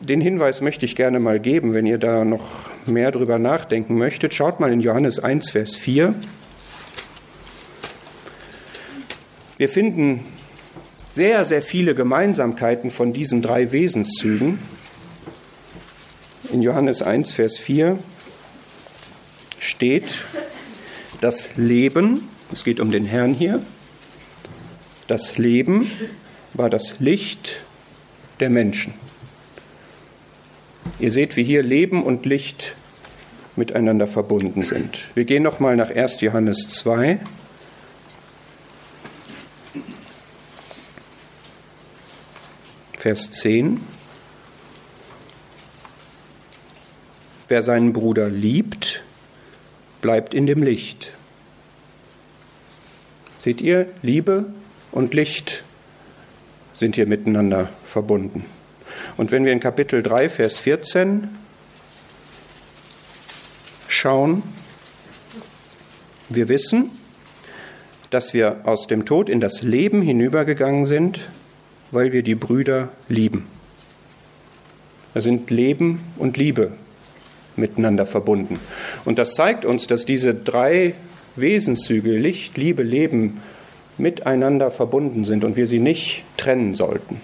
Den 0.00 0.22
Hinweis 0.22 0.62
möchte 0.62 0.86
ich 0.86 0.96
gerne 0.96 1.20
mal 1.20 1.38
geben, 1.38 1.74
wenn 1.74 1.86
ihr 1.86 1.98
da 1.98 2.24
noch 2.24 2.70
mehr 2.86 3.12
drüber 3.12 3.38
nachdenken 3.38 3.98
möchtet. 3.98 4.32
Schaut 4.32 4.60
mal 4.60 4.72
in 4.72 4.80
Johannes 4.80 5.20
1, 5.20 5.50
Vers 5.50 5.76
4. 5.76 6.14
Wir 9.58 9.68
finden 9.68 10.24
sehr, 11.10 11.44
sehr 11.44 11.62
viele 11.62 11.94
Gemeinsamkeiten 11.94 12.90
von 12.90 13.12
diesen 13.12 13.42
drei 13.42 13.72
Wesenszügen. 13.72 14.58
In 16.52 16.62
Johannes 16.62 17.02
1, 17.02 17.32
Vers 17.32 17.56
4 17.56 17.98
steht 19.58 20.24
das 21.20 21.56
Leben, 21.56 22.28
es 22.52 22.64
geht 22.64 22.80
um 22.80 22.90
den 22.90 23.04
Herrn 23.04 23.34
hier, 23.34 23.62
das 25.06 25.38
Leben 25.38 25.90
war 26.54 26.70
das 26.70 27.00
Licht 27.00 27.60
der 28.40 28.50
Menschen. 28.50 28.94
Ihr 30.98 31.10
seht, 31.10 31.36
wie 31.36 31.44
hier 31.44 31.62
Leben 31.62 32.02
und 32.02 32.26
Licht 32.26 32.74
miteinander 33.56 34.06
verbunden 34.06 34.64
sind. 34.64 35.00
Wir 35.14 35.24
gehen 35.24 35.42
noch 35.42 35.60
mal 35.60 35.76
nach 35.76 35.90
1. 35.90 36.20
Johannes 36.20 36.68
2. 36.68 37.18
Vers 42.98 43.30
10. 43.30 43.80
Wer 47.46 47.62
seinen 47.62 47.92
Bruder 47.92 48.28
liebt, 48.28 49.04
bleibt 50.00 50.34
in 50.34 50.48
dem 50.48 50.64
Licht. 50.64 51.12
Seht 53.38 53.60
ihr, 53.60 53.86
Liebe 54.02 54.46
und 54.90 55.14
Licht 55.14 55.62
sind 56.74 56.96
hier 56.96 57.06
miteinander 57.06 57.68
verbunden. 57.84 58.44
Und 59.16 59.30
wenn 59.30 59.44
wir 59.44 59.52
in 59.52 59.60
Kapitel 59.60 60.02
3, 60.02 60.28
Vers 60.28 60.58
14 60.58 61.28
schauen, 63.86 64.42
wir 66.28 66.48
wissen, 66.48 66.90
dass 68.10 68.34
wir 68.34 68.62
aus 68.64 68.88
dem 68.88 69.04
Tod 69.04 69.28
in 69.28 69.40
das 69.40 69.62
Leben 69.62 70.02
hinübergegangen 70.02 70.84
sind, 70.84 71.20
weil 71.90 72.12
wir 72.12 72.22
die 72.22 72.34
Brüder 72.34 72.90
lieben. 73.08 73.46
Da 75.14 75.20
sind 75.20 75.50
Leben 75.50 76.00
und 76.16 76.36
Liebe 76.36 76.72
miteinander 77.56 78.06
verbunden. 78.06 78.60
Und 79.04 79.18
das 79.18 79.34
zeigt 79.34 79.64
uns, 79.64 79.86
dass 79.86 80.04
diese 80.04 80.34
drei 80.34 80.94
Wesenszüge, 81.36 82.16
Licht, 82.16 82.56
Liebe, 82.56 82.82
Leben, 82.82 83.40
miteinander 83.96 84.70
verbunden 84.70 85.24
sind 85.24 85.44
und 85.44 85.56
wir 85.56 85.66
sie 85.66 85.80
nicht 85.80 86.24
trennen 86.36 86.74
sollten. 86.74 87.20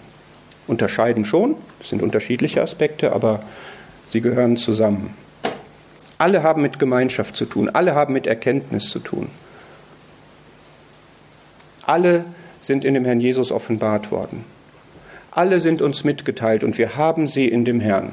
Unterscheiden 0.66 1.24
schon, 1.24 1.57
das 1.79 1.90
sind 1.90 2.03
unterschiedliche 2.03 2.62
Aspekte, 2.62 3.12
aber 3.12 3.40
sie 4.07 4.20
gehören 4.20 4.57
zusammen. 4.57 5.14
Alle 6.18 6.42
haben 6.42 6.62
mit 6.62 6.79
Gemeinschaft 6.79 7.37
zu 7.37 7.44
tun, 7.44 7.68
alle 7.68 7.94
haben 7.94 8.12
mit 8.12 8.27
Erkenntnis 8.27 8.88
zu 8.88 8.98
tun. 8.98 9.29
Alle 11.85 12.24
sind 12.61 12.85
in 12.85 12.94
dem 12.94 13.05
Herrn 13.05 13.20
Jesus 13.20 13.53
offenbart 13.53 14.11
worden. 14.11 14.44
Alle 15.34 15.58
sind 15.60 15.82
uns 15.82 16.04
mitgeteilt 16.04 16.62
und 16.62 16.78
wir 16.78 16.96
haben 16.96 17.26
sie 17.26 17.48
in 17.48 17.64
dem 17.64 17.80
Herrn. 17.80 18.12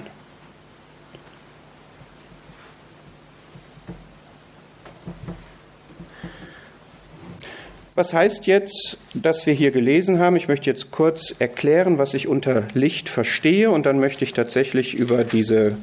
Was 7.94 8.16
heißt 8.16 8.48
jetzt, 8.48 8.98
dass 9.14 9.46
wir 9.46 9.54
hier 9.54 9.70
gelesen 9.70 10.18
haben? 10.18 10.36
Ich 10.36 10.48
möchte 10.48 10.68
jetzt 10.68 10.90
kurz 10.90 11.36
erklären, 11.38 12.00
was 12.00 12.16
ich 12.16 12.28
unter 12.28 12.64
Licht 12.74 13.08
verstehe 13.08 13.70
und 13.70 13.86
dann 13.86 14.00
möchte 14.00 14.24
ich 14.24 14.34
tatsächlich 14.34 14.96
über 14.96 15.24
diese 15.24 15.78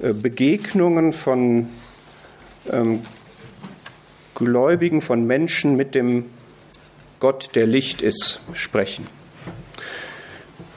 äh, 0.00 0.14
Begegnungen 0.14 1.12
von 1.12 1.68
ähm, 2.70 3.00
Gläubigen, 4.34 5.02
von 5.02 5.26
Menschen 5.26 5.76
mit 5.76 5.94
dem 5.94 6.30
Gott, 7.20 7.50
der 7.54 7.66
Licht 7.66 8.00
ist, 8.00 8.40
sprechen. 8.54 9.06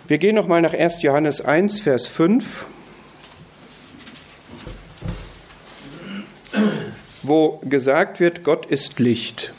Wir 0.08 0.20
gehen 0.20 0.36
nochmal 0.36 0.62
nach 0.62 0.74
1. 0.74 1.02
Johannes 1.02 1.42
1, 1.42 1.80
Vers 1.80 2.06
5, 2.06 2.68
wo 7.24 7.60
gesagt 7.64 8.20
wird, 8.20 8.44
Gott 8.44 8.68
ist 8.68 9.00
Licht. 9.00 9.52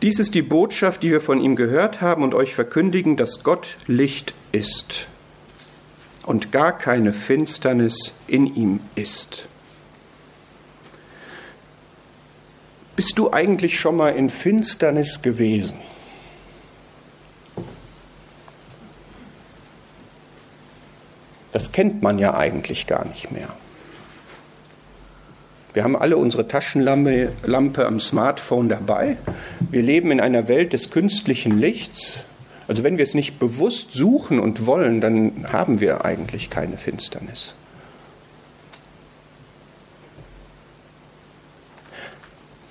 Dies 0.00 0.18
ist 0.18 0.34
die 0.34 0.40
Botschaft, 0.42 1.02
die 1.02 1.10
wir 1.10 1.20
von 1.20 1.38
ihm 1.38 1.54
gehört 1.54 2.00
haben 2.00 2.22
und 2.22 2.34
euch 2.34 2.54
verkündigen, 2.54 3.16
dass 3.16 3.42
Gott 3.42 3.76
Licht 3.86 4.32
ist. 4.52 5.08
und 6.26 6.50
gar 6.50 6.76
keine 6.76 7.12
Finsternis 7.12 8.12
in 8.26 8.52
ihm 8.56 8.80
ist. 8.96 9.46
Bist 12.96 13.16
du 13.18 13.32
eigentlich 13.32 13.78
schon 13.78 13.96
mal 13.96 14.08
in 14.08 14.28
Finsternis 14.28 15.22
gewesen? 15.22 15.76
Das 21.56 21.72
kennt 21.72 22.02
man 22.02 22.18
ja 22.18 22.36
eigentlich 22.36 22.86
gar 22.86 23.06
nicht 23.06 23.32
mehr. 23.32 23.48
Wir 25.72 25.84
haben 25.84 25.96
alle 25.96 26.18
unsere 26.18 26.46
Taschenlampe 26.46 27.32
Lampe 27.44 27.86
am 27.86 27.98
Smartphone 27.98 28.68
dabei. 28.68 29.16
Wir 29.70 29.80
leben 29.80 30.10
in 30.10 30.20
einer 30.20 30.48
Welt 30.48 30.74
des 30.74 30.90
künstlichen 30.90 31.58
Lichts. 31.58 32.24
Also 32.68 32.84
wenn 32.84 32.98
wir 32.98 33.04
es 33.04 33.14
nicht 33.14 33.38
bewusst 33.38 33.92
suchen 33.92 34.38
und 34.38 34.66
wollen, 34.66 35.00
dann 35.00 35.46
haben 35.50 35.80
wir 35.80 36.04
eigentlich 36.04 36.50
keine 36.50 36.76
Finsternis. 36.76 37.54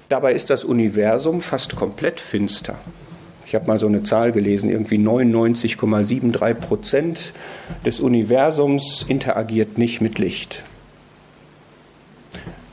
Dabei 0.09 0.33
ist 0.33 0.51
das 0.51 0.63
Universum 0.63 1.41
fast 1.41 1.75
komplett 1.75 2.19
finster. 2.19 2.75
Ich 3.55 3.61
habe 3.61 3.71
mal 3.71 3.79
so 3.79 3.87
eine 3.87 4.03
Zahl 4.03 4.33
gelesen, 4.33 4.69
irgendwie 4.69 4.97
99,73 4.97 6.55
Prozent 6.55 7.31
des 7.85 8.01
Universums 8.01 9.05
interagiert 9.07 9.77
nicht 9.77 10.01
mit 10.01 10.19
Licht. 10.19 10.63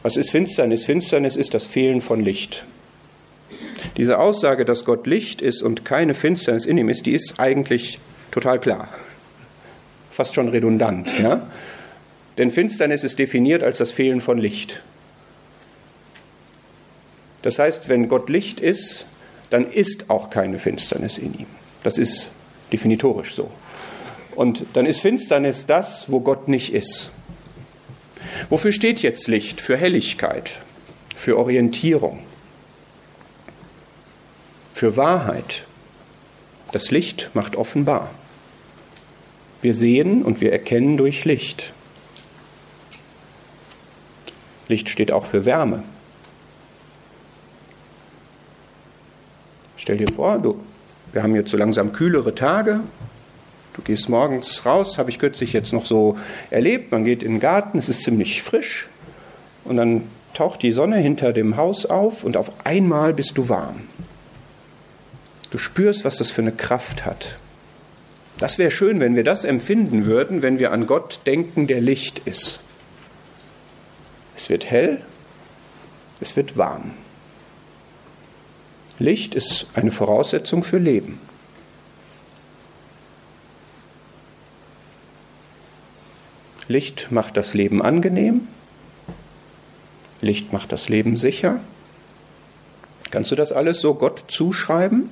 Was 0.03 0.17
ist 0.17 0.33
Finsternis? 0.33 0.85
Finsternis 0.85 1.37
ist 1.37 1.55
das 1.55 1.67
Fehlen 1.67 2.01
von 2.01 2.19
Licht. 2.19 2.65
Diese 3.97 4.19
Aussage, 4.19 4.65
dass 4.65 4.85
Gott 4.85 5.07
Licht 5.07 5.41
ist 5.41 5.63
und 5.63 5.85
keine 5.85 6.15
Finsternis 6.15 6.67
in 6.67 6.77
ihm 6.77 6.89
ist, 6.89 7.07
die 7.07 7.13
ist 7.13 7.39
eigentlich 7.39 8.01
total 8.33 8.59
klar. 8.59 8.89
Fast 10.11 10.35
schon 10.35 10.49
redundant. 10.49 11.17
Ja? 11.17 11.47
Denn 12.39 12.51
Finsternis 12.51 13.05
ist 13.05 13.21
definiert 13.21 13.63
als 13.63 13.79
das 13.79 13.93
Fehlen 13.93 14.21
von 14.21 14.37
Licht. 14.37 14.83
Das 17.43 17.61
heißt, 17.61 17.89
wenn 17.89 18.09
Gott 18.09 18.29
Licht 18.29 18.59
ist, 18.59 19.07
dann 19.53 19.71
ist 19.71 20.09
auch 20.09 20.31
keine 20.31 20.59
Finsternis 20.59 21.19
in 21.19 21.35
ihm. 21.35 21.47
Das 21.83 21.99
ist 21.99 22.31
definitorisch 22.73 23.35
so. 23.35 23.51
Und 24.35 24.65
dann 24.73 24.87
ist 24.87 25.01
Finsternis 25.01 25.67
das, 25.67 26.11
wo 26.11 26.21
Gott 26.21 26.49
nicht 26.49 26.73
ist. 26.73 27.13
Wofür 28.49 28.73
steht 28.73 29.03
jetzt 29.03 29.29
Licht? 29.29 29.61
Für 29.61 29.77
Helligkeit, 29.77 30.53
für 31.15 31.37
Orientierung, 31.39 32.21
für 34.73 34.97
Wahrheit. 34.97 35.65
Das 36.73 36.91
Licht 36.91 37.31
macht 37.35 37.57
offenbar. 37.57 38.11
Wir 39.61 39.75
sehen 39.75 40.23
und 40.23 40.41
wir 40.41 40.51
erkennen 40.51 40.97
durch 40.97 41.27
Licht. 41.27 41.75
Licht 44.69 44.89
steht 44.89 45.13
auch 45.13 45.27
für 45.27 45.45
Wärme. 45.45 45.83
Stell 49.83 49.97
dir 49.97 50.13
vor, 50.13 50.39
du, 50.39 50.61
wir 51.13 51.25
haben 51.25 51.35
jetzt 51.35 51.51
so 51.51 51.57
langsam 51.57 51.91
kühlere 51.91 52.37
Tage. 52.37 52.83
Du 53.73 53.83
gehst 53.83 54.09
morgens 54.09 54.65
raus, 54.65 54.97
habe 54.97 55.11
ich 55.11 55.19
kürzlich 55.19 55.53
jetzt 55.53 55.73
noch 55.73 55.87
so 55.87 56.17
erlebt. 56.51 56.93
Man 56.93 57.05
geht 57.05 57.25
in 57.25 57.33
den 57.33 57.41
Garten, 57.41 57.79
es 57.79 57.89
ist 57.89 58.03
ziemlich 58.03 58.45
frisch 58.45 58.87
und 59.65 59.79
dann 59.79 60.05
taucht 60.35 60.63
die 60.63 60.71
Sonne 60.71 60.99
hinter 60.99 61.33
dem 61.33 61.57
Haus 61.57 61.85
auf 61.85 62.23
und 62.23 62.37
auf 62.37 62.53
einmal 62.65 63.13
bist 63.13 63.37
du 63.37 63.49
warm. 63.49 63.89
Du 65.51 65.59
spürst, 65.59 66.05
was 66.05 66.17
das 66.17 66.31
für 66.31 66.43
eine 66.43 66.53
Kraft 66.53 67.05
hat. 67.05 67.39
Das 68.39 68.59
wäre 68.59 68.71
schön, 68.71 69.01
wenn 69.01 69.17
wir 69.17 69.25
das 69.25 69.43
empfinden 69.43 70.07
würden, 70.07 70.43
wenn 70.43 70.61
wir 70.61 70.71
an 70.71 70.87
Gott 70.87 71.19
denken, 71.27 71.67
der 71.67 71.81
Licht 71.81 72.21
ist. 72.21 72.61
Es 74.37 74.49
wird 74.49 74.65
hell, 74.71 75.01
es 76.21 76.37
wird 76.37 76.57
warm. 76.57 76.93
Licht 78.99 79.35
ist 79.35 79.67
eine 79.75 79.91
Voraussetzung 79.91 80.63
für 80.63 80.79
Leben. 80.79 81.19
Licht 86.69 87.11
macht 87.11 87.37
das 87.37 87.55
Leben 87.55 87.83
angenehm. 87.83 88.47
Licht 90.21 90.53
macht 90.53 90.73
das 90.73 90.89
Leben 90.89 91.17
sicher. 91.17 91.61
Kannst 93.11 93.31
du 93.31 93.35
das 93.35 93.53
alles 93.53 93.81
so 93.81 93.95
Gott 93.95 94.25
zuschreiben? 94.29 95.11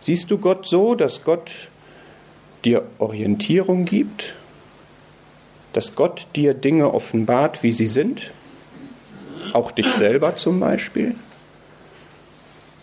Siehst 0.00 0.30
du 0.30 0.38
Gott 0.38 0.66
so, 0.66 0.94
dass 0.94 1.24
Gott 1.24 1.68
dir 2.64 2.84
Orientierung 2.98 3.84
gibt? 3.84 4.34
Dass 5.72 5.94
Gott 5.94 6.26
dir 6.36 6.54
Dinge 6.54 6.92
offenbart, 6.92 7.62
wie 7.62 7.72
sie 7.72 7.86
sind? 7.86 8.30
Auch 9.52 9.70
dich 9.70 9.92
selber 9.92 10.36
zum 10.36 10.60
Beispiel? 10.60 11.14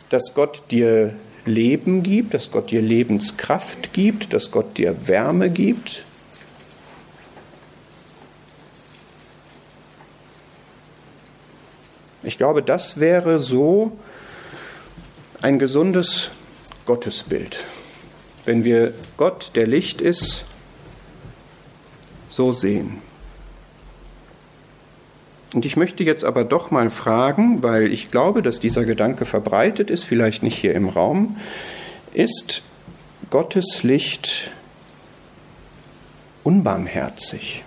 Dass 0.10 0.34
Gott 0.34 0.64
dir 0.72 1.14
Leben 1.46 2.04
gibt, 2.04 2.34
dass 2.34 2.52
Gott 2.52 2.72
dir 2.72 2.82
Lebenskraft 2.82 3.94
gibt, 3.94 4.34
dass 4.34 4.52
Gott 4.52 4.78
dir 4.78 5.08
Wärme 5.08 5.50
gibt. 5.50 6.04
Ich 12.24 12.38
glaube, 12.38 12.62
das 12.62 13.00
wäre 13.00 13.40
so 13.40 13.98
ein 15.42 15.60
gesundes 15.60 16.30
Gottesbild, 16.86 17.66
wenn 18.46 18.66
wir 18.66 18.94
Gott, 19.16 19.52
der 19.56 19.66
Licht 19.66 20.02
ist, 20.02 20.46
so 22.30 22.52
sehen. 22.52 23.02
Und 25.54 25.66
ich 25.66 25.78
möchte 25.78 26.04
jetzt 26.04 26.26
aber 26.26 26.44
doch 26.44 26.72
mal 26.72 26.90
fragen, 26.90 27.64
weil 27.64 27.92
ich 27.92 28.12
glaube, 28.12 28.42
dass 28.42 28.60
dieser 28.60 28.84
Gedanke 28.84 29.26
verbreitet 29.26 29.90
ist, 29.90 30.04
vielleicht 30.04 30.44
nicht 30.44 30.58
hier 30.58 30.76
im 30.76 30.90
Raum, 30.90 31.38
ist 32.14 32.62
Gottes 33.30 33.84
Licht 33.84 34.52
unbarmherzig? 36.44 37.64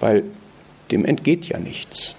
Weil 0.00 0.24
dem 0.90 1.04
entgeht 1.04 1.46
ja 1.46 1.58
nichts. 1.58 2.16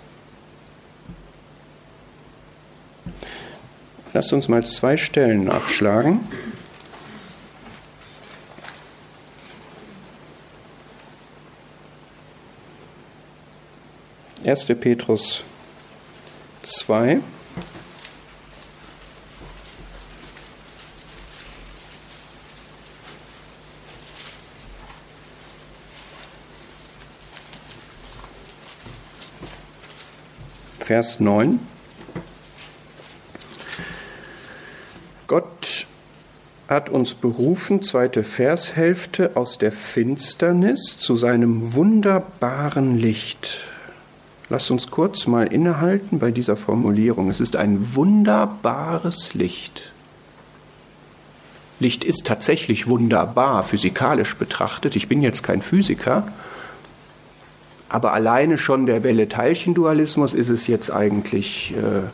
Lasst 4.14 4.34
uns 4.34 4.48
mal 4.48 4.66
zwei 4.66 4.98
Stellen 4.98 5.44
nachschlagen. 5.44 6.22
Erste 14.44 14.76
Petrus 14.76 15.44
2. 16.64 17.20
Vers 30.80 31.20
9. 31.20 31.77
Gott 35.28 35.88
hat 36.70 36.90
uns 36.90 37.14
berufen, 37.14 37.84
zweite 37.84 38.24
Vershälfte, 38.24 39.36
aus 39.36 39.58
der 39.58 39.72
Finsternis 39.72 40.98
zu 40.98 41.16
seinem 41.16 41.74
wunderbaren 41.74 42.98
Licht. 42.98 43.60
Lass 44.50 44.72
uns 44.72 44.90
kurz 44.90 45.28
mal 45.28 45.48
innehalten 45.48 46.20
bei 46.20 46.32
dieser 46.32 46.56
Formulierung. 46.56 47.30
Es 47.30 47.42
ist 47.42 47.58
ein 47.58 47.96
wunderbares 47.96 49.34
Licht. 49.34 49.92
Licht 51.80 52.06
ist 52.06 52.26
tatsächlich 52.26 52.88
wunderbar, 52.88 53.64
physikalisch 53.64 54.36
betrachtet. 54.36 54.96
Ich 54.96 55.10
bin 55.10 55.22
jetzt 55.22 55.44
kein 55.44 55.62
Physiker, 55.62 56.26
aber 57.90 58.14
alleine 58.14 58.58
schon 58.58 58.86
der 58.86 59.04
Welle-Teilchen-Dualismus 59.04 60.34
ist 60.34 60.50
es 60.50 60.68
jetzt 60.68 60.90
eigentlich 60.90 61.74
äh, 61.76 62.08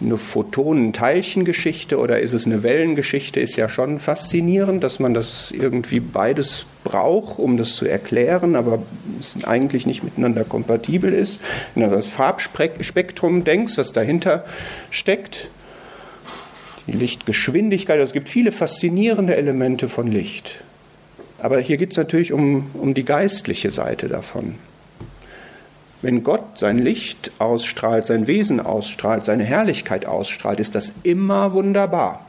eine 0.00 0.16
Photonen-Teilchen-Geschichte 0.16 1.98
oder 1.98 2.20
ist 2.20 2.32
es 2.32 2.46
eine 2.46 2.62
Wellengeschichte, 2.62 3.40
ist 3.40 3.56
ja 3.56 3.68
schon 3.68 3.98
faszinierend, 3.98 4.82
dass 4.82 4.98
man 4.98 5.12
das 5.12 5.50
irgendwie 5.50 6.00
beides 6.00 6.64
braucht, 6.84 7.38
um 7.38 7.56
das 7.56 7.74
zu 7.74 7.86
erklären, 7.86 8.56
aber 8.56 8.82
es 9.18 9.36
eigentlich 9.44 9.86
nicht 9.86 10.02
miteinander 10.02 10.44
kompatibel 10.44 11.12
ist. 11.12 11.40
Wenn 11.74 11.88
du 11.88 11.94
das 11.94 12.06
Farbspektrum 12.06 13.44
denkst, 13.44 13.76
was 13.76 13.92
dahinter 13.92 14.44
steckt, 14.90 15.50
die 16.86 16.96
Lichtgeschwindigkeit, 16.96 17.98
also 17.98 18.10
es 18.10 18.14
gibt 18.14 18.28
viele 18.28 18.52
faszinierende 18.52 19.36
Elemente 19.36 19.88
von 19.88 20.06
Licht. 20.06 20.62
Aber 21.38 21.60
hier 21.60 21.76
geht 21.76 21.92
es 21.92 21.96
natürlich 21.96 22.32
um, 22.32 22.70
um 22.74 22.94
die 22.94 23.04
geistliche 23.04 23.70
Seite 23.70 24.08
davon. 24.08 24.54
Wenn 26.02 26.22
Gott 26.22 26.58
sein 26.58 26.78
Licht 26.78 27.30
ausstrahlt, 27.38 28.06
sein 28.06 28.26
Wesen 28.26 28.60
ausstrahlt, 28.60 29.26
seine 29.26 29.44
Herrlichkeit 29.44 30.06
ausstrahlt, 30.06 30.58
ist 30.58 30.74
das 30.74 30.94
immer 31.02 31.52
wunderbar. 31.52 32.24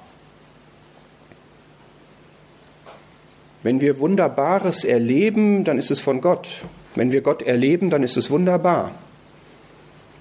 Wenn 3.63 3.79
wir 3.79 3.99
Wunderbares 3.99 4.83
erleben, 4.83 5.63
dann 5.63 5.77
ist 5.77 5.91
es 5.91 6.01
von 6.01 6.19
Gott. 6.19 6.49
Wenn 6.95 7.11
wir 7.11 7.21
Gott 7.21 7.43
erleben, 7.43 7.89
dann 7.89 8.03
ist 8.03 8.17
es 8.17 8.29
wunderbar. 8.31 8.91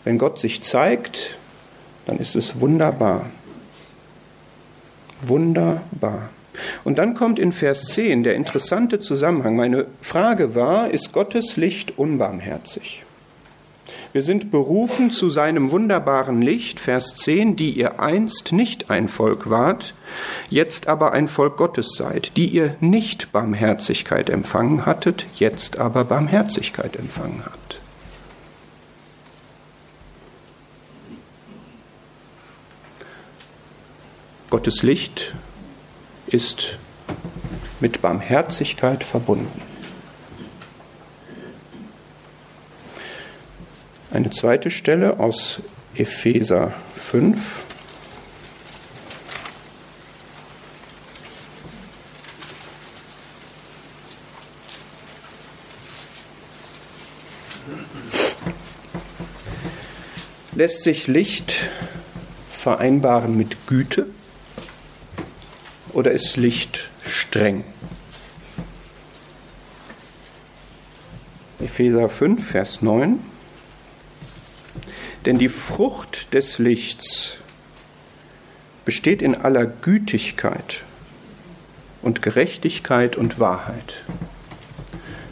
Wenn 0.05 0.19
Gott 0.19 0.39
sich 0.39 0.63
zeigt, 0.63 1.37
dann 2.07 2.19
ist 2.19 2.37
es 2.37 2.61
wunderbar. 2.61 3.27
Wunderbar. 5.23 6.31
Und 6.85 6.99
dann 6.99 7.15
kommt 7.15 7.39
in 7.39 7.53
Vers 7.53 7.85
10 7.87 8.23
der 8.23 8.35
interessante 8.35 9.01
Zusammenhang. 9.01 9.57
Meine 9.57 9.87
Frage 10.01 10.55
war, 10.55 10.91
ist 10.91 11.13
Gottes 11.13 11.57
Licht 11.57 11.99
unbarmherzig? 11.99 13.03
Wir 14.13 14.23
sind 14.23 14.51
berufen 14.51 15.11
zu 15.11 15.31
seinem 15.31 15.71
wunderbaren 15.71 16.43
Licht, 16.43 16.81
Vers 16.81 17.15
10, 17.17 17.57
die 17.57 17.71
ihr 17.71 18.01
einst 18.01 18.53
nicht 18.53 18.91
ein 18.91 19.09
Volk 19.09 19.49
wart, 19.51 19.95
jetzt 20.49 20.89
aber 20.89 21.13
ein 21.13 21.29
Volk 21.29 21.57
Gottes 21.57 21.95
seid, 21.97 22.37
die 22.37 22.47
ihr 22.47 22.77
nicht 22.81 23.33
Barmherzigkeit 23.33 24.29
empfangen 24.31 24.87
hattet, 24.87 25.27
jetzt 25.35 25.79
aber 25.79 26.05
Barmherzigkeit 26.05 26.97
empfangen 26.97 27.43
habt. 27.45 27.81
Gottes 34.51 34.83
Licht 34.83 35.33
ist 36.27 36.77
mit 37.79 38.03
Barmherzigkeit 38.03 39.05
verbunden. 39.05 39.70
Eine 44.13 44.31
zweite 44.31 44.73
Stelle 44.73 45.21
aus 45.21 45.61
Epheser 45.95 46.73
5. 46.97 47.61
Lässt 60.57 60.83
sich 60.83 61.07
Licht 61.07 61.71
vereinbaren 62.51 63.37
mit 63.37 63.69
Güte 63.69 64.07
oder 65.93 66.11
ist 66.11 66.37
Licht 66.37 66.91
streng? 67.07 67.63
Epheser 71.61 72.09
5, 72.09 72.45
Vers 72.45 72.83
9. 72.83 73.30
Denn 75.27 75.39
die 75.39 75.49
Frucht 75.49 76.33
des 76.33 76.59
Lichts 76.59 77.37
besteht 78.85 79.23
in 79.23 79.35
aller 79.35 79.67
Gütigkeit 79.67 80.85
und 82.03 82.23
Gerechtigkeit 82.23 83.17
und 83.17 83.39
Wahrheit. 83.39 84.03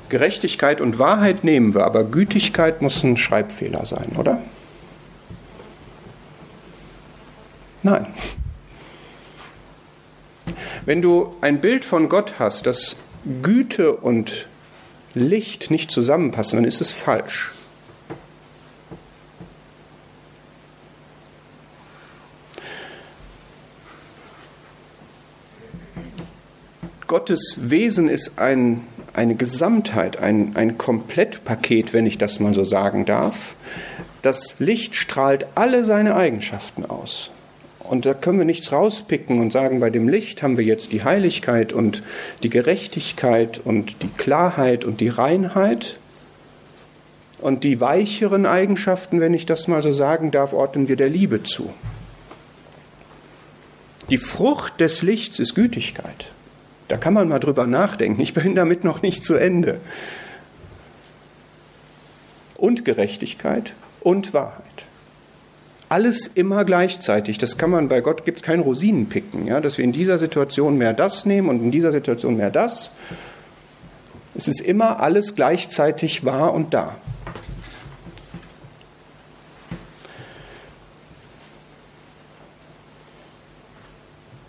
Gerechtigkeit 0.09 0.81
und 0.81 0.99
Wahrheit 0.99 1.45
nehmen 1.45 1.75
wir, 1.75 1.85
aber 1.85 2.05
Gütigkeit 2.05 2.83
muss 2.83 3.03
ein 3.03 3.17
Schreibfehler 3.17 3.85
sein, 3.85 4.13
oder? 4.17 4.43
Nein. 7.83 8.07
Wenn 10.85 11.03
du 11.03 11.37
ein 11.41 11.61
Bild 11.61 11.85
von 11.85 12.09
Gott 12.09 12.35
hast, 12.39 12.67
das 12.67 12.97
Güte 13.43 13.93
und 13.93 14.47
Licht 15.15 15.71
nicht 15.71 15.91
zusammenpassen, 15.91 16.57
dann 16.57 16.65
ist 16.65 16.81
es 16.81 16.93
falsch. 16.93 17.53
Gottes 27.09 27.57
Wesen 27.57 28.07
ist 28.11 28.39
ein, 28.39 28.83
eine 29.15 29.35
Gesamtheit, 29.35 30.19
ein, 30.19 30.53
ein 30.57 30.77
Komplettpaket, 30.77 31.95
wenn 31.95 32.05
ich 32.05 32.19
das 32.19 32.39
mal 32.39 32.53
so 32.53 32.65
sagen 32.65 33.07
darf. 33.07 33.57
Das 34.21 34.61
Licht 34.61 34.95
strahlt 34.95 35.47
alle 35.55 35.85
seine 35.85 36.17
Eigenschaften 36.17 36.85
aus. 36.85 37.31
Und 37.79 38.05
da 38.05 38.13
können 38.13 38.37
wir 38.37 38.45
nichts 38.45 38.73
rauspicken 38.73 39.41
und 39.41 39.55
sagen, 39.55 39.81
bei 39.81 39.89
dem 39.89 40.07
Licht 40.07 40.43
haben 40.43 40.59
wir 40.59 40.65
jetzt 40.67 40.93
die 40.93 41.03
Heiligkeit 41.03 41.73
und 41.73 42.03
die 42.43 42.51
Gerechtigkeit 42.51 43.59
und 43.65 44.03
die 44.03 44.11
Klarheit 44.11 44.85
und 44.85 45.01
die 45.01 45.09
Reinheit. 45.09 45.99
Und 47.41 47.65
die 47.65 47.81
weicheren 47.81 48.45
Eigenschaften, 48.45 49.19
wenn 49.21 49.33
ich 49.33 49.47
das 49.47 49.67
mal 49.67 49.83
so 49.83 49.93
sagen 49.93 50.31
darf, 50.31 50.53
ordnen 50.53 50.89
wir 50.89 50.97
der 50.97 51.09
Liebe 51.09 51.43
zu. 51.43 51.73
Die 54.11 54.19
Frucht 54.19 54.79
des 54.81 55.01
Lichts 55.01 55.39
ist 55.39 55.55
Gütigkeit. 55.55 56.33
Da 56.89 56.97
kann 56.97 57.15
man 57.15 57.29
mal 57.29 57.39
drüber 57.39 57.67
nachdenken. 57.67 58.21
Ich 58.21 58.35
bin 58.35 58.55
damit 58.55 58.83
noch 58.83 59.03
nicht 59.03 59.25
zu 59.25 59.35
Ende. 59.35 59.81
Und 62.57 62.85
Gerechtigkeit 62.85 63.75
und 64.01 64.35
Wahrheit. 64.35 64.65
Alles 65.91 66.27
immer 66.27 66.65
gleichzeitig. 66.65 67.39
Das 67.39 67.57
kann 67.57 67.71
man 67.71 67.89
bei 67.89 68.01
Gott 68.01 68.25
gibt 68.25 68.41
es 68.41 68.43
kein 68.43 68.61
Rosinenpicken, 68.61 69.47
ja, 69.47 69.61
dass 69.61 69.79
wir 69.79 69.85
in 69.85 69.93
dieser 69.93 70.19
Situation 70.19 70.77
mehr 70.77 70.93
das 70.93 71.25
nehmen 71.25 71.49
und 71.49 71.63
in 71.63 71.71
dieser 71.71 71.93
Situation 71.93 72.37
mehr 72.37 72.51
das. 72.51 72.93
Es 74.35 74.49
ist 74.49 74.61
immer 74.61 75.01
alles 75.01 75.35
gleichzeitig 75.35 76.25
wahr 76.25 76.53
und 76.53 76.75
da. 76.75 76.97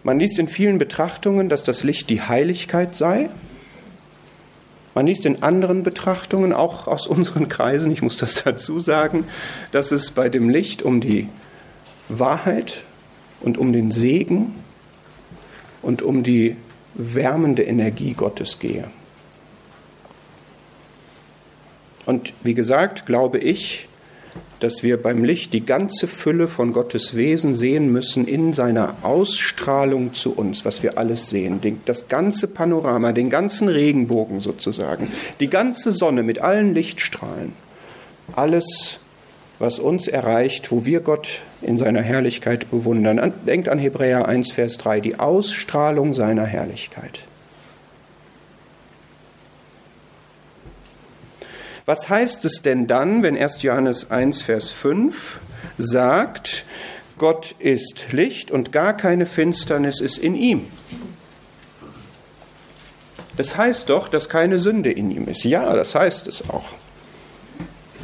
Man 0.09 0.17
liest 0.17 0.39
in 0.39 0.47
vielen 0.47 0.79
Betrachtungen, 0.79 1.49
dass 1.49 1.61
das 1.61 1.83
Licht 1.83 2.09
die 2.09 2.23
Heiligkeit 2.23 2.95
sei. 2.95 3.29
Man 4.95 5.05
liest 5.05 5.23
in 5.27 5.43
anderen 5.43 5.83
Betrachtungen, 5.83 6.51
auch 6.51 6.87
aus 6.87 7.05
unseren 7.15 7.47
Kreisen, 7.47 7.91
ich 7.91 8.01
muss 8.01 8.17
das 8.17 8.43
dazu 8.43 8.79
sagen, 8.79 9.25
dass 9.71 9.91
es 9.91 10.09
bei 10.09 10.27
dem 10.27 10.49
Licht 10.49 10.81
um 10.81 10.99
die 10.99 11.29
Wahrheit 12.07 12.81
und 13.41 13.59
um 13.59 13.71
den 13.71 13.91
Segen 13.91 14.55
und 15.83 16.01
um 16.01 16.23
die 16.23 16.55
wärmende 16.95 17.61
Energie 17.61 18.13
Gottes 18.15 18.57
gehe. 18.57 18.89
Und 22.07 22.33
wie 22.41 22.55
gesagt, 22.55 23.05
glaube 23.05 23.37
ich, 23.37 23.87
dass 24.59 24.83
wir 24.83 25.01
beim 25.01 25.23
Licht 25.23 25.53
die 25.53 25.65
ganze 25.65 26.07
Fülle 26.07 26.47
von 26.47 26.73
Gottes 26.73 27.15
Wesen 27.15 27.55
sehen 27.55 27.91
müssen 27.91 28.27
in 28.27 28.53
seiner 28.53 28.95
Ausstrahlung 29.03 30.13
zu 30.13 30.33
uns, 30.33 30.65
was 30.65 30.83
wir 30.83 30.97
alles 30.97 31.29
sehen. 31.29 31.61
Das 31.85 32.09
ganze 32.09 32.47
Panorama, 32.47 33.11
den 33.11 33.29
ganzen 33.29 33.67
Regenbogen 33.67 34.39
sozusagen, 34.39 35.11
die 35.39 35.49
ganze 35.49 35.91
Sonne 35.91 36.23
mit 36.23 36.41
allen 36.41 36.73
Lichtstrahlen. 36.73 37.53
Alles, 38.35 38.99
was 39.59 39.79
uns 39.79 40.07
erreicht, 40.07 40.71
wo 40.71 40.85
wir 40.85 40.99
Gott 41.01 41.41
in 41.61 41.77
seiner 41.77 42.01
Herrlichkeit 42.01 42.69
bewundern. 42.69 43.33
Denkt 43.45 43.69
an 43.69 43.79
Hebräer 43.79 44.27
1, 44.27 44.51
Vers 44.51 44.77
3, 44.77 44.99
die 44.99 45.19
Ausstrahlung 45.19 46.13
seiner 46.13 46.45
Herrlichkeit. 46.45 47.21
Was 51.89 52.08
heißt 52.08 52.45
es 52.45 52.62
denn 52.62 52.86
dann, 52.86 53.23
wenn 53.23 53.36
1. 53.36 53.63
Johannes 53.63 54.12
1, 54.12 54.43
Vers 54.43 54.69
5 54.69 55.39
sagt, 55.80 56.63
Gott 57.17 57.56
ist 57.58 58.12
Licht 58.12 58.52
und 58.52 58.71
gar 58.71 58.95
keine 58.95 59.25
Finsternis 59.25 59.99
ist 59.99 60.19
in 60.19 60.36
ihm? 60.36 60.67
Das 63.38 63.58
heißt 63.58 63.89
doch, 63.89 64.08
dass 64.08 64.30
keine 64.30 64.60
Sünde 64.60 64.91
in 64.91 65.10
ihm 65.10 65.28
ist. 65.28 65.43
Ja, 65.45 65.73
das 65.73 65.95
heißt 65.95 66.28
es 66.28 66.47
auch. 66.52 66.75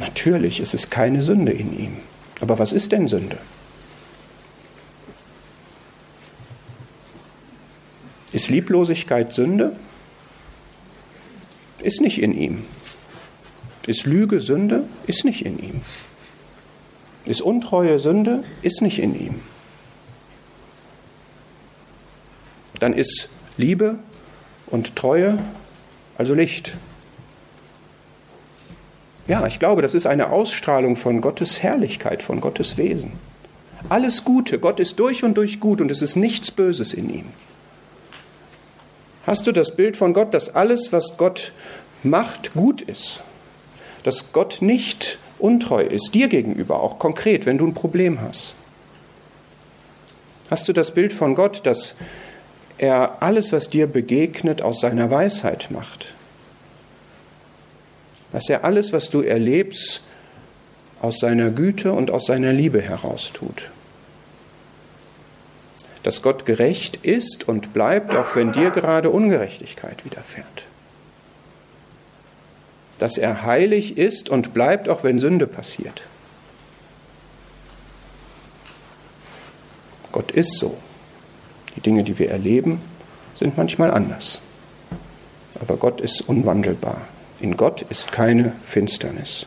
Natürlich 0.00 0.58
ist 0.58 0.74
es 0.74 0.90
keine 0.90 1.22
Sünde 1.22 1.52
in 1.52 1.78
ihm. 1.78 1.98
Aber 2.40 2.58
was 2.58 2.72
ist 2.72 2.90
denn 2.90 3.06
Sünde? 3.06 3.38
Ist 8.32 8.48
Lieblosigkeit 8.48 9.32
Sünde? 9.32 9.76
Ist 11.78 12.00
nicht 12.00 12.20
in 12.20 12.36
ihm. 12.36 12.64
Ist 13.86 14.06
Lüge 14.06 14.40
Sünde? 14.40 14.84
Ist 15.06 15.24
nicht 15.24 15.44
in 15.44 15.58
ihm. 15.58 15.80
Ist 17.24 17.40
Untreue 17.40 17.98
Sünde? 17.98 18.44
Ist 18.62 18.82
nicht 18.82 18.98
in 18.98 19.18
ihm. 19.18 19.40
Dann 22.78 22.92
ist 22.92 23.30
Liebe 23.56 23.98
und 24.66 24.96
Treue 24.96 25.38
also 26.18 26.34
Licht. 26.34 26.76
Ja, 29.26 29.46
ich 29.46 29.58
glaube, 29.58 29.82
das 29.82 29.94
ist 29.94 30.06
eine 30.06 30.30
Ausstrahlung 30.30 30.96
von 30.96 31.20
Gottes 31.20 31.62
Herrlichkeit, 31.62 32.22
von 32.22 32.40
Gottes 32.40 32.76
Wesen. 32.76 33.12
Alles 33.88 34.24
Gute, 34.24 34.58
Gott 34.58 34.80
ist 34.80 34.98
durch 34.98 35.24
und 35.24 35.34
durch 35.34 35.60
gut 35.60 35.80
und 35.80 35.90
es 35.90 36.00
ist 36.00 36.16
nichts 36.16 36.50
Böses 36.50 36.92
in 36.92 37.10
ihm. 37.10 37.26
Hast 39.26 39.46
du 39.46 39.52
das 39.52 39.74
Bild 39.74 39.96
von 39.96 40.12
Gott, 40.12 40.32
dass 40.32 40.54
alles, 40.54 40.92
was 40.92 41.16
Gott 41.16 41.52
macht, 42.02 42.54
gut 42.54 42.80
ist? 42.80 43.20
Dass 44.06 44.32
Gott 44.32 44.58
nicht 44.60 45.18
untreu 45.40 45.82
ist, 45.82 46.14
dir 46.14 46.28
gegenüber, 46.28 46.80
auch 46.80 47.00
konkret, 47.00 47.44
wenn 47.44 47.58
du 47.58 47.66
ein 47.66 47.74
Problem 47.74 48.20
hast? 48.20 48.54
Hast 50.48 50.68
du 50.68 50.72
das 50.72 50.92
Bild 50.92 51.12
von 51.12 51.34
Gott, 51.34 51.66
dass 51.66 51.96
er 52.78 53.20
alles, 53.20 53.52
was 53.52 53.68
dir 53.68 53.88
begegnet, 53.88 54.62
aus 54.62 54.78
seiner 54.78 55.10
Weisheit 55.10 55.72
macht? 55.72 56.14
Dass 58.30 58.48
er 58.48 58.64
alles, 58.64 58.92
was 58.92 59.10
du 59.10 59.22
erlebst, 59.22 60.02
aus 61.02 61.18
seiner 61.18 61.50
Güte 61.50 61.92
und 61.92 62.12
aus 62.12 62.26
seiner 62.26 62.52
Liebe 62.52 62.80
heraus 62.80 63.32
tut? 63.34 63.70
Dass 66.04 66.22
Gott 66.22 66.46
gerecht 66.46 67.00
ist 67.02 67.48
und 67.48 67.72
bleibt, 67.74 68.14
auch 68.14 68.36
wenn 68.36 68.52
dir 68.52 68.70
gerade 68.70 69.10
Ungerechtigkeit 69.10 70.04
widerfährt? 70.04 70.65
Dass 72.98 73.18
er 73.18 73.42
heilig 73.42 73.98
ist 73.98 74.28
und 74.30 74.54
bleibt, 74.54 74.88
auch 74.88 75.04
wenn 75.04 75.18
Sünde 75.18 75.46
passiert? 75.46 76.02
Gott 80.12 80.30
ist 80.30 80.58
so. 80.58 80.76
Die 81.74 81.80
Dinge, 81.80 82.02
die 82.02 82.18
wir 82.18 82.30
erleben, 82.30 82.80
sind 83.34 83.58
manchmal 83.58 83.90
anders. 83.90 84.40
Aber 85.60 85.76
Gott 85.76 86.00
ist 86.00 86.22
unwandelbar. 86.22 87.02
In 87.38 87.56
Gott 87.56 87.82
ist 87.90 88.12
keine 88.12 88.52
Finsternis. 88.64 89.46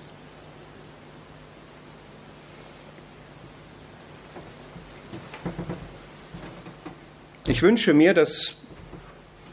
Ich 7.48 7.64
wünsche 7.64 7.96
mir, 7.96 8.14
dass 8.14 8.54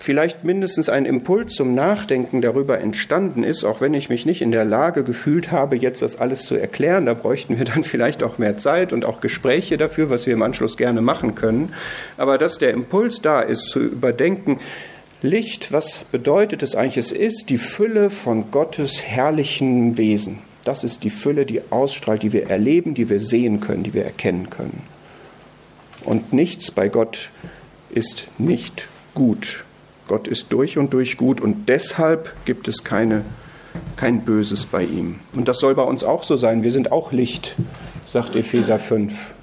vielleicht 0.07 0.45
mindestens 0.45 0.89
ein 0.89 1.05
Impuls 1.05 1.55
zum 1.55 1.75
Nachdenken 1.75 2.41
darüber 2.41 2.79
entstanden 2.79 3.43
ist, 3.43 3.65
auch 3.65 3.81
wenn 3.81 3.93
ich 3.93 4.09
mich 4.09 4.25
nicht 4.25 4.41
in 4.41 4.53
der 4.53 4.65
Lage 4.65 5.03
gefühlt 5.03 5.51
habe, 5.51 5.75
jetzt 5.75 6.01
das 6.01 6.17
alles 6.17 6.43
zu 6.43 6.55
erklären. 6.55 7.07
Da 7.07 7.15
bräuchten 7.15 7.59
wir 7.59 7.65
dann 7.65 7.83
vielleicht 7.85 8.23
auch 8.23 8.39
mehr 8.39 8.57
Zeit 8.57 8.93
und 8.93 9.05
auch 9.05 9.21
Gespräche 9.21 9.77
dafür, 9.79 10.09
was 10.09 10.25
wir 10.27 10.35
im 10.35 10.43
Anschluss 10.43 10.77
gerne 10.77 11.03
machen 11.03 11.35
können. 11.35 11.75
Aber 12.17 12.39
dass 12.39 12.59
der 12.59 12.71
Impuls 12.71 13.21
da 13.21 13.41
ist, 13.41 13.69
zu 13.69 13.81
überdenken, 13.81 14.61
Licht, 15.23 15.73
was 15.73 16.05
bedeutet 16.13 16.63
es 16.63 16.77
eigentlich? 16.77 16.99
Es 16.99 17.11
ist 17.11 17.51
die 17.51 17.59
Fülle 17.59 18.09
von 18.09 18.53
Gottes 18.53 19.03
herrlichen 19.03 19.99
Wesen. 19.99 20.39
Das 20.63 20.85
ist 20.85 21.03
die 21.03 21.11
Fülle, 21.11 21.47
die 21.47 21.63
ausstrahlt, 21.71 22.23
die 22.23 22.33
wir 22.33 22.49
erleben, 22.49 22.95
die 22.95 23.09
wir 23.09 23.19
sehen 23.19 23.59
können, 23.59 23.83
die 23.83 23.93
wir 23.93 24.05
erkennen 24.05 24.51
können. 24.51 24.85
Und 26.05 26.33
nichts 26.33 26.71
bei 26.71 26.89
Gott 26.89 27.31
ist 27.91 28.29
nicht 28.39 28.87
gut. 29.15 29.65
Gott 30.09 30.29
ist 30.29 30.53
durch 30.53 30.79
und 30.79 30.93
durch 30.93 31.17
gut 31.17 31.41
und 31.41 31.69
deshalb 31.69 32.33
gibt 32.45 32.69
es 32.69 32.85
keine, 32.85 33.25
kein 33.97 34.21
Böses 34.21 34.67
bei 34.67 34.85
ihm. 34.85 35.17
Und 35.35 35.49
das 35.49 35.59
soll 35.59 35.75
bei 35.75 35.83
uns 35.83 36.05
auch 36.05 36.23
so 36.23 36.37
sein. 36.37 36.63
Wir 36.63 36.71
sind 36.71 36.93
auch 36.93 37.13
Licht, 37.13 37.57
sagt 38.07 38.37
Epheser 38.37 38.79
5. 38.79 39.35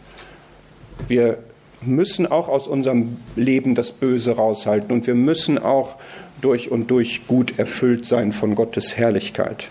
Wir 1.07 1.39
müssen 1.81 2.25
auch 2.25 2.47
aus 2.47 2.67
unserem 2.67 3.17
Leben 3.35 3.75
das 3.75 3.91
Böse 3.91 4.31
raushalten 4.37 4.91
und 4.91 5.05
wir 5.05 5.15
müssen 5.15 5.57
auch 5.57 5.97
durch 6.41 6.71
und 6.71 6.89
durch 6.91 7.27
gut 7.27 7.59
erfüllt 7.59 8.05
sein 8.05 8.31
von 8.31 8.55
Gottes 8.55 8.97
Herrlichkeit. 8.97 9.69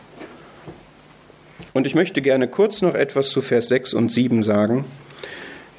Und 1.72 1.87
ich 1.87 1.94
möchte 1.94 2.20
gerne 2.20 2.48
kurz 2.48 2.83
noch 2.83 2.94
etwas 2.94 3.31
zu 3.31 3.40
Vers 3.40 3.68
6 3.68 3.94
und 3.94 4.12
7 4.12 4.42
sagen, 4.42 4.85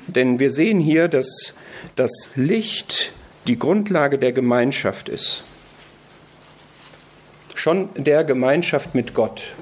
denn 0.07 0.39
wir 0.39 0.49
sehen 0.49 0.79
hier, 0.79 1.07
dass 1.07 1.53
das 1.95 2.11
Licht 2.35 3.11
die 3.47 3.59
Grundlage 3.59 4.17
der 4.17 4.31
Gemeinschaft 4.31 5.09
ist. 5.09 5.43
Schon 7.55 7.89
der 7.95 8.23
Gemeinschaft 8.23 8.95
mit 8.95 9.13
Gott. 9.13 9.53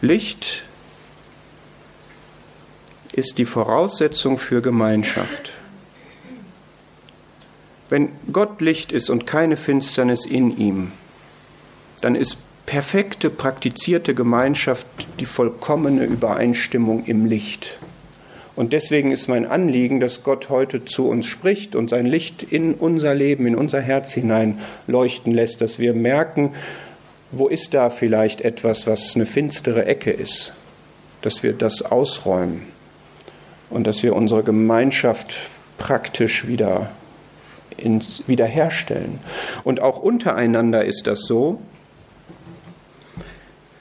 Licht 0.00 0.64
ist 3.12 3.38
die 3.38 3.46
Voraussetzung 3.46 4.36
für 4.36 4.62
Gemeinschaft. 4.62 5.52
Wenn 7.88 8.10
Gott 8.32 8.60
Licht 8.60 8.90
ist 8.90 9.10
und 9.10 9.26
keine 9.26 9.56
Finsternis 9.56 10.24
in 10.24 10.56
ihm, 10.56 10.92
dann 12.00 12.14
ist 12.14 12.38
perfekte, 12.66 13.28
praktizierte 13.28 14.14
Gemeinschaft 14.14 14.86
die 15.20 15.26
vollkommene 15.26 16.04
Übereinstimmung 16.04 17.04
im 17.04 17.26
Licht. 17.26 17.78
Und 18.54 18.72
deswegen 18.72 19.10
ist 19.12 19.28
mein 19.28 19.46
Anliegen, 19.46 19.98
dass 19.98 20.22
Gott 20.22 20.50
heute 20.50 20.84
zu 20.84 21.08
uns 21.08 21.26
spricht 21.26 21.74
und 21.74 21.88
sein 21.88 22.04
Licht 22.04 22.42
in 22.42 22.74
unser 22.74 23.14
Leben, 23.14 23.46
in 23.46 23.56
unser 23.56 23.80
Herz 23.80 24.12
hinein 24.12 24.58
leuchten 24.86 25.32
lässt, 25.32 25.62
dass 25.62 25.78
wir 25.78 25.94
merken, 25.94 26.52
wo 27.30 27.48
ist 27.48 27.72
da 27.72 27.88
vielleicht 27.88 28.42
etwas, 28.42 28.86
was 28.86 29.14
eine 29.16 29.24
finstere 29.24 29.86
Ecke 29.86 30.10
ist, 30.10 30.52
dass 31.22 31.42
wir 31.42 31.54
das 31.54 31.80
ausräumen 31.80 32.66
und 33.70 33.86
dass 33.86 34.02
wir 34.02 34.14
unsere 34.14 34.42
Gemeinschaft 34.42 35.34
praktisch 35.78 36.46
wieder 36.46 36.90
ins, 37.78 38.22
wiederherstellen. 38.26 39.18
Und 39.64 39.80
auch 39.80 39.98
untereinander 39.98 40.84
ist 40.84 41.06
das 41.06 41.22
so, 41.22 41.58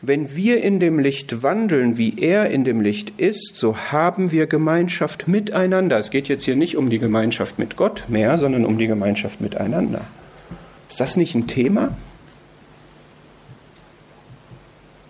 wenn 0.01 0.35
wir 0.35 0.63
in 0.63 0.79
dem 0.79 0.97
Licht 0.97 1.43
wandeln, 1.43 1.97
wie 1.97 2.17
er 2.17 2.49
in 2.49 2.63
dem 2.63 2.81
Licht 2.81 3.13
ist, 3.19 3.55
so 3.55 3.77
haben 3.77 4.31
wir 4.31 4.47
Gemeinschaft 4.47 5.27
miteinander. 5.27 5.99
Es 5.99 6.09
geht 6.09 6.27
jetzt 6.27 6.43
hier 6.43 6.55
nicht 6.55 6.75
um 6.75 6.89
die 6.89 6.97
Gemeinschaft 6.97 7.59
mit 7.59 7.77
Gott 7.77 8.05
mehr, 8.07 8.39
sondern 8.39 8.65
um 8.65 8.79
die 8.79 8.87
Gemeinschaft 8.87 9.41
miteinander. 9.41 10.01
Ist 10.89 10.99
das 10.99 11.17
nicht 11.17 11.35
ein 11.35 11.45
Thema? 11.45 11.95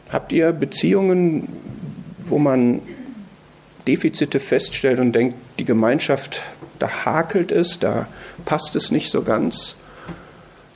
Habt 0.10 0.34
ihr 0.34 0.52
Beziehungen, 0.52 1.48
wo 2.26 2.38
man 2.38 2.82
Defizite 3.88 4.42
feststellt 4.42 5.00
und 5.00 5.14
denkt, 5.14 5.36
die 5.58 5.66
Gemeinschaft, 5.66 6.42
da 6.80 7.06
hakelt 7.06 7.54
es, 7.54 7.80
da 7.80 8.08
passt 8.44 8.76
es 8.76 8.92
nicht 8.92 9.10
so 9.10 9.22
ganz? 9.22 9.78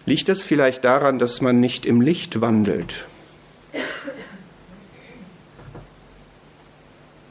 Liegt 0.06 0.30
das 0.30 0.42
vielleicht 0.42 0.86
daran, 0.86 1.20
dass 1.20 1.42
man 1.42 1.60
nicht 1.60 1.86
im 1.86 2.00
Licht 2.00 2.40
wandelt? 2.40 3.06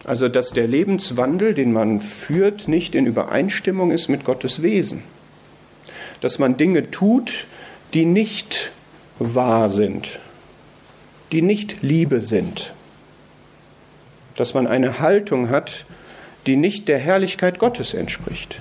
Also 0.05 0.29
dass 0.29 0.51
der 0.51 0.67
Lebenswandel, 0.67 1.55
den 1.55 1.73
man 1.73 2.01
führt, 2.01 2.69
nicht 2.69 2.95
in 2.95 3.07
Übereinstimmung 3.07 3.91
ist 3.91 4.09
mit 4.09 4.25
Gottes 4.25 4.63
Wesen. 4.63 5.03
Dass 6.21 6.39
man 6.39 6.57
Dinge 6.57 6.91
tut, 6.91 7.47
die 7.95 8.05
nicht 8.05 8.71
wahr 9.19 9.69
sind, 9.69 10.21
die 11.33 11.43
nicht 11.43 11.83
Liebe 11.83 12.21
sind. 12.21 12.75
Dass 14.37 14.53
man 14.53 14.67
eine 14.67 14.99
Haltung 15.01 15.49
hat, 15.49 15.87
die 16.47 16.57
nicht 16.57 16.89
der 16.89 16.99
Herrlichkeit 16.99 17.59
Gottes 17.59 17.95
entspricht. 17.95 18.61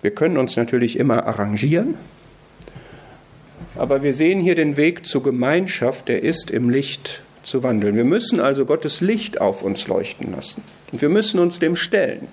Wir 0.00 0.12
können 0.12 0.38
uns 0.38 0.56
natürlich 0.56 0.98
immer 0.98 1.26
arrangieren, 1.26 1.94
aber 3.74 4.02
wir 4.02 4.12
sehen 4.12 4.40
hier 4.40 4.54
den 4.54 4.76
Weg 4.76 5.06
zur 5.06 5.22
Gemeinschaft, 5.22 6.08
der 6.08 6.22
ist 6.22 6.50
im 6.50 6.70
Licht 6.70 7.22
zu 7.42 7.62
wandeln. 7.62 7.96
Wir 7.96 8.04
müssen 8.04 8.40
also 8.40 8.64
Gottes 8.64 9.00
Licht 9.00 9.40
auf 9.40 9.62
uns 9.62 9.88
leuchten 9.88 10.32
lassen. 10.32 10.62
Und 10.90 11.02
wir 11.02 11.08
müssen 11.08 11.40
uns 11.40 11.58
dem 11.58 11.76
stellen. 11.76 12.28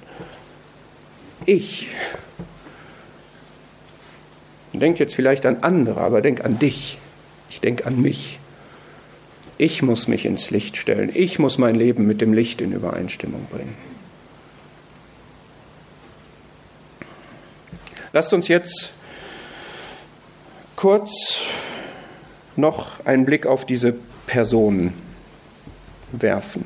Ich. 1.45 1.87
Denk 4.73 4.99
jetzt 4.99 5.15
vielleicht 5.15 5.45
an 5.45 5.57
andere, 5.61 6.01
aber 6.01 6.21
denk 6.21 6.45
an 6.45 6.59
dich. 6.59 6.99
Ich 7.49 7.59
denke 7.59 7.85
an 7.85 8.01
mich. 8.01 8.39
Ich 9.57 9.81
muss 9.81 10.07
mich 10.07 10.25
ins 10.25 10.51
Licht 10.51 10.77
stellen. 10.77 11.09
Ich 11.13 11.39
muss 11.39 11.57
mein 11.57 11.75
Leben 11.75 12.05
mit 12.05 12.21
dem 12.21 12.33
Licht 12.33 12.61
in 12.61 12.71
Übereinstimmung 12.71 13.45
bringen. 13.51 13.75
Lasst 18.13 18.33
uns 18.33 18.47
jetzt 18.47 18.93
kurz 20.79 21.41
noch 22.55 23.05
einen 23.05 23.25
Blick 23.25 23.45
auf 23.45 23.65
diese 23.65 23.93
Person 24.27 24.93
werfen. 26.13 26.63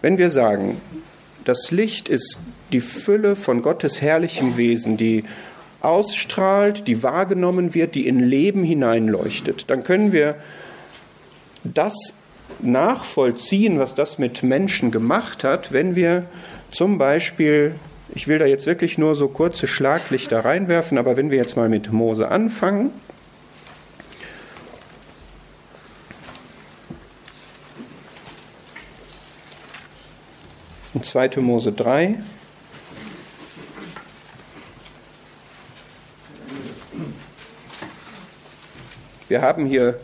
Wenn 0.00 0.16
wir 0.16 0.30
sagen, 0.30 0.80
das 1.44 1.70
Licht 1.70 2.08
ist 2.08 2.38
die 2.72 2.80
Fülle 2.80 3.36
von 3.36 3.60
Gottes 3.60 4.00
herrlichem 4.00 4.56
Wesen, 4.56 4.96
die 4.96 5.24
ausstrahlt, 5.82 6.88
die 6.88 7.02
wahrgenommen 7.02 7.74
wird, 7.74 7.94
die 7.94 8.08
in 8.08 8.20
Leben 8.20 8.64
hineinleuchtet, 8.64 9.68
dann 9.68 9.84
können 9.84 10.14
wir 10.14 10.36
das 11.62 12.14
nachvollziehen, 12.60 13.78
was 13.78 13.94
das 13.94 14.18
mit 14.18 14.42
Menschen 14.42 14.90
gemacht 14.90 15.44
hat, 15.44 15.72
wenn 15.72 15.94
wir 15.94 16.24
zum 16.70 16.96
Beispiel 16.96 17.74
ich 18.08 18.28
will 18.28 18.38
da 18.38 18.46
jetzt 18.46 18.66
wirklich 18.66 18.98
nur 18.98 19.14
so 19.14 19.28
kurze 19.28 19.66
Schlaglichter 19.66 20.44
reinwerfen, 20.44 20.98
aber 20.98 21.16
wenn 21.16 21.30
wir 21.30 21.38
jetzt 21.38 21.56
mal 21.56 21.68
mit 21.68 21.92
Mose 21.92 22.28
anfangen, 22.28 22.90
Und 30.94 31.04
2. 31.04 31.40
Mose 31.40 31.72
3. 31.72 32.18
Wir 39.26 39.42
haben 39.42 39.66
hier 39.66 39.98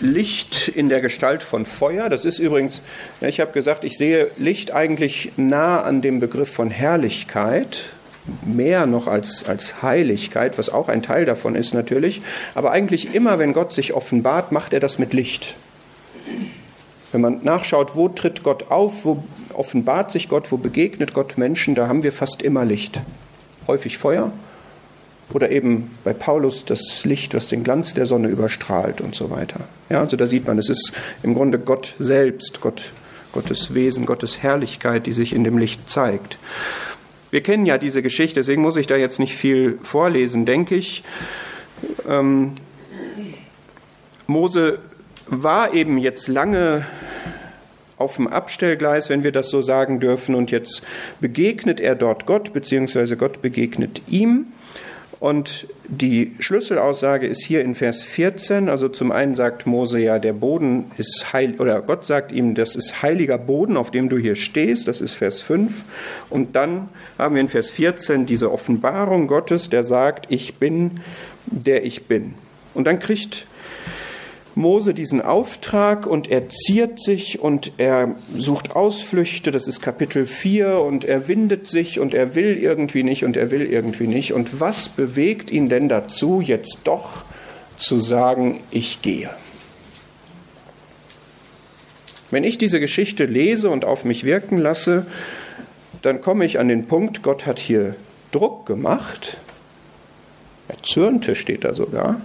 Licht 0.00 0.68
in 0.68 0.88
der 0.88 1.00
Gestalt 1.00 1.42
von 1.42 1.66
Feuer. 1.66 2.08
Das 2.08 2.24
ist 2.24 2.38
übrigens, 2.38 2.82
ich 3.20 3.40
habe 3.40 3.52
gesagt, 3.52 3.84
ich 3.84 3.96
sehe 3.96 4.30
Licht 4.36 4.72
eigentlich 4.72 5.32
nah 5.36 5.82
an 5.82 6.02
dem 6.02 6.20
Begriff 6.20 6.52
von 6.52 6.70
Herrlichkeit, 6.70 7.90
mehr 8.44 8.86
noch 8.86 9.06
als, 9.06 9.48
als 9.48 9.82
Heiligkeit, 9.82 10.58
was 10.58 10.68
auch 10.70 10.88
ein 10.88 11.02
Teil 11.02 11.24
davon 11.24 11.54
ist 11.54 11.74
natürlich. 11.74 12.20
Aber 12.54 12.70
eigentlich 12.70 13.14
immer, 13.14 13.38
wenn 13.38 13.52
Gott 13.52 13.72
sich 13.72 13.94
offenbart, 13.94 14.52
macht 14.52 14.72
er 14.72 14.80
das 14.80 14.98
mit 14.98 15.12
Licht. 15.12 15.56
Wenn 17.10 17.22
man 17.22 17.42
nachschaut, 17.42 17.96
wo 17.96 18.08
tritt 18.08 18.42
Gott 18.42 18.70
auf, 18.70 19.04
wo 19.04 19.22
offenbart 19.54 20.10
sich 20.10 20.28
Gott, 20.28 20.52
wo 20.52 20.58
begegnet 20.58 21.14
Gott 21.14 21.38
Menschen, 21.38 21.74
da 21.74 21.88
haben 21.88 22.02
wir 22.02 22.12
fast 22.12 22.42
immer 22.42 22.64
Licht. 22.64 23.00
Häufig 23.66 23.96
Feuer 23.96 24.30
oder 25.32 25.50
eben 25.50 25.90
bei 26.04 26.12
Paulus 26.12 26.64
das 26.64 27.04
Licht, 27.04 27.34
was 27.34 27.48
den 27.48 27.64
Glanz 27.64 27.94
der 27.94 28.06
Sonne 28.06 28.28
überstrahlt 28.28 29.00
und 29.00 29.14
so 29.14 29.30
weiter. 29.30 29.60
Ja, 29.90 30.00
also 30.00 30.16
da 30.16 30.26
sieht 30.26 30.46
man, 30.46 30.58
es 30.58 30.68
ist 30.68 30.92
im 31.22 31.34
Grunde 31.34 31.58
Gott 31.58 31.94
selbst, 31.98 32.60
Gott, 32.60 32.92
Gottes 33.32 33.74
Wesen, 33.74 34.06
Gottes 34.06 34.42
Herrlichkeit, 34.42 35.06
die 35.06 35.12
sich 35.12 35.34
in 35.34 35.44
dem 35.44 35.58
Licht 35.58 35.88
zeigt. 35.90 36.38
Wir 37.30 37.42
kennen 37.42 37.66
ja 37.66 37.76
diese 37.76 38.02
Geschichte, 38.02 38.40
deswegen 38.40 38.62
muss 38.62 38.76
ich 38.76 38.86
da 38.86 38.96
jetzt 38.96 39.18
nicht 39.18 39.34
viel 39.34 39.78
vorlesen, 39.82 40.46
denke 40.46 40.76
ich. 40.76 41.04
Ähm, 42.08 42.52
Mose 44.26 44.78
war 45.26 45.74
eben 45.74 45.98
jetzt 45.98 46.28
lange 46.28 46.86
auf 47.98 48.16
dem 48.16 48.28
Abstellgleis, 48.28 49.10
wenn 49.10 49.24
wir 49.24 49.32
das 49.32 49.50
so 49.50 49.60
sagen 49.60 50.00
dürfen, 50.00 50.34
und 50.34 50.50
jetzt 50.50 50.82
begegnet 51.20 51.80
er 51.80 51.94
dort 51.94 52.26
Gott, 52.26 52.52
beziehungsweise 52.52 53.16
Gott 53.16 53.42
begegnet 53.42 54.02
ihm. 54.08 54.46
Und 55.20 55.66
die 55.88 56.36
Schlüsselaussage 56.38 57.26
ist 57.26 57.42
hier 57.42 57.62
in 57.62 57.74
Vers 57.74 58.04
14. 58.04 58.68
Also 58.68 58.88
zum 58.88 59.10
einen 59.10 59.34
sagt 59.34 59.66
Mose 59.66 59.98
ja, 59.98 60.20
der 60.20 60.32
Boden 60.32 60.92
ist 60.96 61.32
heil, 61.32 61.54
oder 61.58 61.82
Gott 61.82 62.04
sagt 62.04 62.30
ihm, 62.30 62.54
das 62.54 62.76
ist 62.76 63.02
heiliger 63.02 63.36
Boden, 63.36 63.76
auf 63.76 63.90
dem 63.90 64.08
du 64.08 64.16
hier 64.16 64.36
stehst. 64.36 64.86
Das 64.86 65.00
ist 65.00 65.14
Vers 65.14 65.40
5. 65.40 65.84
Und 66.30 66.54
dann 66.54 66.88
haben 67.18 67.34
wir 67.34 67.40
in 67.40 67.48
Vers 67.48 67.70
14 67.70 68.26
diese 68.26 68.52
Offenbarung 68.52 69.26
Gottes, 69.26 69.68
der 69.70 69.82
sagt, 69.82 70.26
ich 70.28 70.54
bin, 70.56 71.00
der 71.46 71.84
ich 71.84 72.04
bin. 72.04 72.34
Und 72.74 72.86
dann 72.86 73.00
kriegt 73.00 73.46
Mose 74.58 74.92
diesen 74.92 75.22
Auftrag 75.22 76.06
und 76.06 76.30
er 76.30 76.48
ziert 76.48 77.00
sich 77.00 77.38
und 77.38 77.72
er 77.78 78.16
sucht 78.36 78.74
Ausflüchte, 78.74 79.52
das 79.52 79.68
ist 79.68 79.80
Kapitel 79.80 80.26
4, 80.26 80.80
und 80.80 81.04
er 81.04 81.28
windet 81.28 81.68
sich 81.68 82.00
und 82.00 82.12
er 82.12 82.34
will 82.34 82.58
irgendwie 82.58 83.04
nicht 83.04 83.24
und 83.24 83.36
er 83.36 83.50
will 83.50 83.62
irgendwie 83.62 84.08
nicht. 84.08 84.32
Und 84.32 84.60
was 84.60 84.88
bewegt 84.88 85.50
ihn 85.50 85.68
denn 85.68 85.88
dazu, 85.88 86.40
jetzt 86.40 86.80
doch 86.84 87.24
zu 87.78 88.00
sagen, 88.00 88.60
ich 88.72 89.00
gehe? 89.00 89.30
Wenn 92.30 92.44
ich 92.44 92.58
diese 92.58 92.80
Geschichte 92.80 93.24
lese 93.24 93.70
und 93.70 93.84
auf 93.84 94.04
mich 94.04 94.24
wirken 94.24 94.58
lasse, 94.58 95.06
dann 96.02 96.20
komme 96.20 96.44
ich 96.44 96.58
an 96.58 96.68
den 96.68 96.86
Punkt, 96.86 97.22
Gott 97.22 97.46
hat 97.46 97.60
hier 97.60 97.94
Druck 98.32 98.66
gemacht. 98.66 99.36
Er 100.66 100.82
zürnte, 100.82 101.36
steht 101.36 101.64
da 101.64 101.74
sogar 101.74 102.20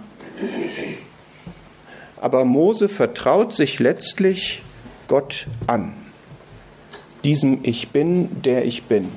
aber 2.23 2.45
Mose 2.45 2.87
vertraut 2.87 3.51
sich 3.51 3.79
letztlich 3.79 4.61
Gott 5.09 5.45
an. 5.67 5.91
Diesem 7.25 7.59
Ich 7.63 7.89
bin, 7.89 8.41
der 8.43 8.63
ich 8.63 8.83
bin. 8.83 9.09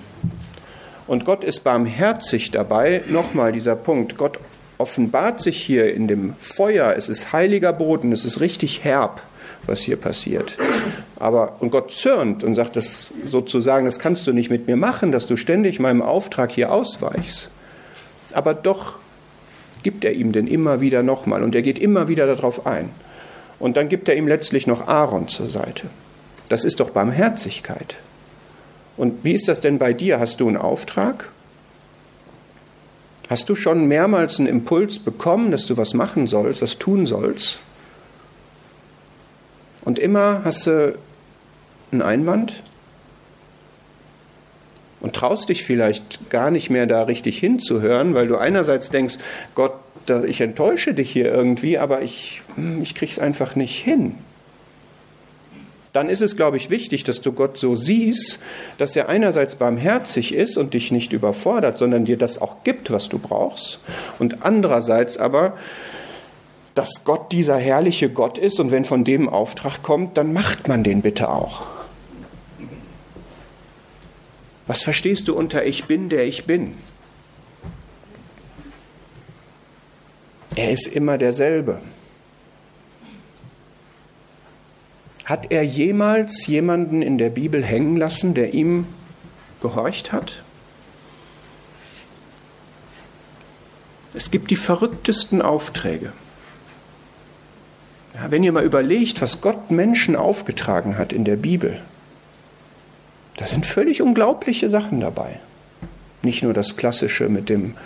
Und 1.07 1.25
Gott 1.25 1.45
ist 1.45 1.63
barmherzig 1.63 2.51
dabei. 2.51 3.05
Nochmal 3.09 3.53
dieser 3.53 3.77
Punkt. 3.77 4.17
Gott 4.17 4.41
offenbart 4.79 5.41
sich 5.41 5.63
hier 5.63 5.95
in 5.95 6.09
dem 6.09 6.35
Feuer. 6.41 6.95
Es 6.97 7.09
ist 7.09 7.33
heiliger 7.33 7.73
Boden. 7.73 8.11
Es 8.11 8.25
ist 8.25 8.41
richtig 8.41 8.83
herb, 8.83 9.23
was 9.67 9.83
hier 9.83 9.99
passiert. 9.99 10.59
Aber, 11.15 11.59
und 11.61 11.71
Gott 11.71 11.93
zürnt 11.93 12.43
und 12.43 12.57
sagt 12.57 12.75
das 12.75 13.13
sozusagen, 13.25 13.87
das 13.87 14.01
kannst 14.01 14.27
du 14.27 14.33
nicht 14.33 14.51
mit 14.51 14.67
mir 14.67 14.77
machen, 14.77 15.13
dass 15.13 15.29
du 15.29 15.37
ständig 15.37 15.79
meinem 15.79 16.03
Auftrag 16.03 16.51
hier 16.51 16.73
ausweichst. 16.73 17.51
Aber 18.33 18.53
doch 18.53 18.99
gibt 19.87 20.05
er 20.05 20.15
ihm 20.15 20.33
denn 20.33 20.49
immer 20.49 20.81
wieder 20.81 21.05
nochmal 21.05 21.45
und 21.45 21.55
er 21.55 21.63
geht 21.63 21.79
immer 21.79 22.09
wieder 22.09 22.27
darauf 22.27 22.67
ein. 22.67 22.91
Und 23.61 23.77
dann 23.77 23.89
gibt 23.89 24.09
er 24.09 24.17
ihm 24.17 24.27
letztlich 24.27 24.67
noch 24.67 24.89
Aaron 24.89 25.29
zur 25.29 25.47
Seite. 25.47 25.87
Das 26.49 26.65
ist 26.65 26.81
doch 26.81 26.91
Barmherzigkeit. 26.91 27.95
Und 28.97 29.23
wie 29.23 29.33
ist 29.33 29.47
das 29.47 29.61
denn 29.61 29.79
bei 29.79 29.93
dir? 29.93 30.19
Hast 30.19 30.41
du 30.41 30.49
einen 30.49 30.57
Auftrag? 30.57 31.31
Hast 33.31 33.49
du 33.49 33.55
schon 33.55 33.87
mehrmals 33.87 34.41
einen 34.41 34.49
Impuls 34.49 34.99
bekommen, 34.99 35.53
dass 35.53 35.67
du 35.67 35.77
was 35.77 35.95
machen 35.95 36.27
sollst, 36.27 36.63
was 36.63 36.79
tun 36.79 37.07
sollst? 37.07 37.61
Und 39.85 40.01
immer 40.01 40.41
hast 40.43 40.67
du 40.67 40.99
einen 41.93 42.03
Einwand? 42.03 42.61
Und 45.01 45.15
traust 45.15 45.49
dich 45.49 45.65
vielleicht 45.65 46.31
gar 46.31 46.51
nicht 46.51 46.71
mehr 46.71 46.87
da 46.87 47.03
richtig 47.03 47.39
hinzuhören, 47.39 48.15
weil 48.15 48.29
du 48.29 48.37
einerseits 48.37 48.91
denkst, 48.91 49.19
Gott, 49.55 49.73
ich 50.27 50.41
enttäusche 50.41 50.95
dich 50.95 51.11
hier 51.11 51.33
irgendwie, 51.33 51.79
aber 51.79 52.03
ich, 52.03 52.43
hm, 52.55 52.83
ich 52.83 52.95
krieg's 52.95 53.19
einfach 53.19 53.57
nicht 53.57 53.83
hin. 53.83 54.15
Dann 55.93 56.11
ist 56.11 56.21
es, 56.21 56.37
glaube 56.37 56.59
ich, 56.59 56.69
wichtig, 56.69 57.05
dass 57.05 57.23
du 57.23 57.33
Gott 57.33 57.57
so 57.57 57.75
siehst, 57.75 58.39
dass 58.77 58.95
er 58.97 59.09
einerseits 59.09 59.55
barmherzig 59.55 60.35
ist 60.35 60.59
und 60.59 60.75
dich 60.75 60.93
nicht 60.93 61.15
überfordert, 61.15 61.79
sondern 61.79 62.05
dir 62.05 62.19
das 62.19 62.41
auch 62.41 62.65
gibt, 62.65 62.91
was 62.91 63.09
du 63.09 63.19
brauchst. 63.19 63.81
Und 64.19 64.45
andererseits 64.45 65.17
aber, 65.17 65.55
dass 66.75 67.05
Gott 67.05 67.33
dieser 67.33 67.57
herrliche 67.57 68.11
Gott 68.11 68.37
ist 68.37 68.61
und 68.61 68.71
wenn 68.71 68.85
von 68.85 69.05
dem 69.05 69.29
Auftrag 69.29 69.83
kommt, 69.83 70.19
dann 70.19 70.35
macht 70.35 70.69
man 70.69 70.85
den 70.85 71.01
bitte 71.01 71.31
auch. 71.31 71.76
Was 74.67 74.83
verstehst 74.83 75.29
du 75.29 75.35
unter 75.35 75.65
Ich 75.65 75.85
bin, 75.85 76.09
der 76.09 76.25
ich 76.27 76.45
bin? 76.45 76.75
Er 80.57 80.73
ist 80.73 80.87
immer 80.87 81.19
derselbe. 81.19 81.81
Hat 85.25 85.51
er 85.51 85.63
jemals 85.63 86.47
jemanden 86.47 87.03
in 87.03 87.19
der 87.19 87.31
Bibel 87.31 87.65
hängen 87.65 87.97
lassen, 87.97 88.35
der 88.35 88.55
ihm 88.55 88.87
gehorcht 89.61 90.13
hat? 90.13 90.45
Es 94.15 94.31
gibt 94.31 94.51
die 94.51 94.57
verrücktesten 94.57 95.43
Aufträge. 95.43 96.13
Ja, 98.15 98.31
wenn 98.31 98.43
ihr 98.43 98.53
mal 98.53 98.65
überlegt, 98.65 99.21
was 99.21 99.43
Gott 99.43 99.71
Menschen 99.71 100.17
aufgetragen 100.17 100.97
hat 100.97 101.13
in 101.13 101.25
der 101.25 101.37
Bibel, 101.37 101.83
da 103.37 103.47
sind 103.47 103.67
völlig 103.67 104.03
unglaubliche 104.03 104.69
Sachen 104.69 105.01
dabei. 105.01 105.39
Nicht 106.23 106.43
nur 106.43 106.55
das 106.55 106.77
Klassische 106.77 107.29
mit 107.29 107.49
dem 107.49 107.77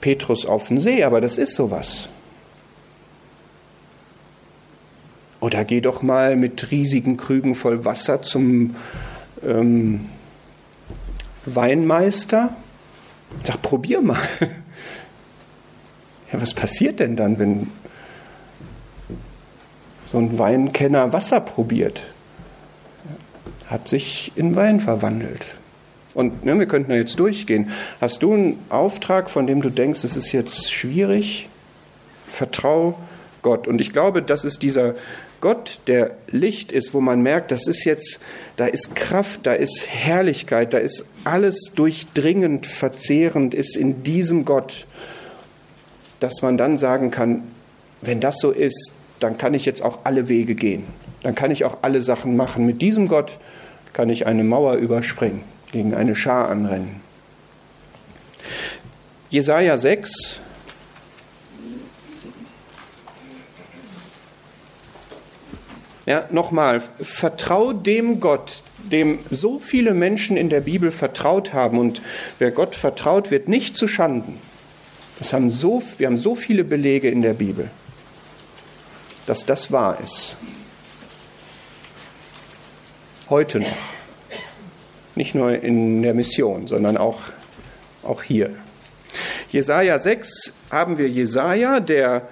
Petrus 0.00 0.46
auf 0.46 0.68
den 0.68 0.78
See, 0.78 1.02
aber 1.02 1.20
das 1.20 1.38
ist 1.38 1.54
sowas. 1.54 2.08
Oder 5.40 5.64
geh 5.64 5.80
doch 5.80 6.02
mal 6.02 6.36
mit 6.36 6.70
riesigen 6.70 7.16
Krügen 7.16 7.54
voll 7.54 7.84
Wasser 7.84 8.22
zum 8.22 8.76
ähm, 9.44 10.08
Weinmeister. 11.44 12.54
Sag, 13.42 13.60
probier 13.62 14.00
mal. 14.00 14.18
Ja, 16.32 16.40
was 16.40 16.54
passiert 16.54 16.98
denn 16.98 17.14
dann, 17.14 17.38
wenn 17.38 17.70
so 20.04 20.18
ein 20.18 20.38
Weinkenner 20.38 21.12
Wasser 21.12 21.40
probiert? 21.40 22.13
Hat 23.66 23.88
sich 23.88 24.32
in 24.36 24.56
Wein 24.56 24.80
verwandelt. 24.80 25.56
Und 26.14 26.44
ne, 26.44 26.58
wir 26.58 26.66
könnten 26.66 26.90
da 26.90 26.96
jetzt 26.96 27.18
durchgehen. 27.18 27.70
Hast 28.00 28.22
du 28.22 28.32
einen 28.32 28.58
Auftrag, 28.68 29.30
von 29.30 29.46
dem 29.46 29.62
du 29.62 29.70
denkst, 29.70 30.04
es 30.04 30.16
ist 30.16 30.32
jetzt 30.32 30.72
schwierig? 30.72 31.48
Vertrau 32.28 32.98
Gott. 33.42 33.66
Und 33.66 33.80
ich 33.80 33.92
glaube, 33.92 34.22
das 34.22 34.44
ist 34.44 34.62
dieser 34.62 34.94
Gott, 35.40 35.80
der 35.88 36.12
Licht 36.28 36.72
ist, 36.72 36.94
wo 36.94 37.00
man 37.00 37.20
merkt, 37.20 37.50
das 37.50 37.66
ist 37.66 37.84
jetzt, 37.84 38.20
da 38.56 38.64
ist 38.64 38.96
Kraft, 38.96 39.40
da 39.42 39.52
ist 39.52 39.86
Herrlichkeit, 39.86 40.72
da 40.72 40.78
ist 40.78 41.04
alles 41.24 41.72
durchdringend, 41.74 42.64
verzehrend, 42.64 43.52
ist 43.52 43.76
in 43.76 44.02
diesem 44.04 44.46
Gott, 44.46 44.86
dass 46.20 46.40
man 46.40 46.56
dann 46.56 46.78
sagen 46.78 47.10
kann, 47.10 47.42
wenn 48.00 48.20
das 48.20 48.38
so 48.38 48.52
ist, 48.52 48.94
dann 49.20 49.36
kann 49.36 49.52
ich 49.52 49.66
jetzt 49.66 49.82
auch 49.82 49.98
alle 50.04 50.28
Wege 50.28 50.54
gehen. 50.54 50.84
Dann 51.24 51.34
kann 51.34 51.50
ich 51.50 51.64
auch 51.64 51.78
alle 51.80 52.02
Sachen 52.02 52.36
machen. 52.36 52.66
Mit 52.66 52.82
diesem 52.82 53.08
Gott 53.08 53.38
kann 53.94 54.10
ich 54.10 54.26
eine 54.26 54.44
Mauer 54.44 54.74
überspringen, 54.74 55.42
gegen 55.72 55.94
eine 55.94 56.14
Schar 56.14 56.50
anrennen. 56.50 57.00
Jesaja 59.30 59.78
6. 59.78 60.40
Ja, 66.06 66.26
nochmal, 66.30 66.82
vertrau 67.00 67.72
dem 67.72 68.20
Gott, 68.20 68.62
dem 68.78 69.18
so 69.30 69.58
viele 69.58 69.94
Menschen 69.94 70.36
in 70.36 70.50
der 70.50 70.60
Bibel 70.60 70.90
vertraut 70.90 71.54
haben. 71.54 71.78
Und 71.78 72.02
wer 72.38 72.50
Gott 72.50 72.74
vertraut, 72.74 73.30
wird 73.30 73.48
nicht 73.48 73.78
zu 73.78 73.88
Schanden. 73.88 74.38
Das 75.18 75.32
haben 75.32 75.50
so, 75.50 75.82
wir 75.96 76.06
haben 76.06 76.18
so 76.18 76.34
viele 76.34 76.64
Belege 76.64 77.08
in 77.08 77.22
der 77.22 77.32
Bibel. 77.32 77.70
dass 79.26 79.46
das 79.46 79.72
wahr 79.72 79.98
ist. 80.02 80.36
Heute 83.30 83.60
noch. 83.60 83.66
Nicht 85.14 85.34
nur 85.34 85.58
in 85.62 86.02
der 86.02 86.12
Mission, 86.12 86.66
sondern 86.66 86.98
auch, 86.98 87.20
auch 88.02 88.22
hier. 88.22 88.50
Jesaja 89.50 89.98
6 89.98 90.52
haben 90.70 90.98
wir 90.98 91.08
Jesaja, 91.08 91.80
der 91.80 92.28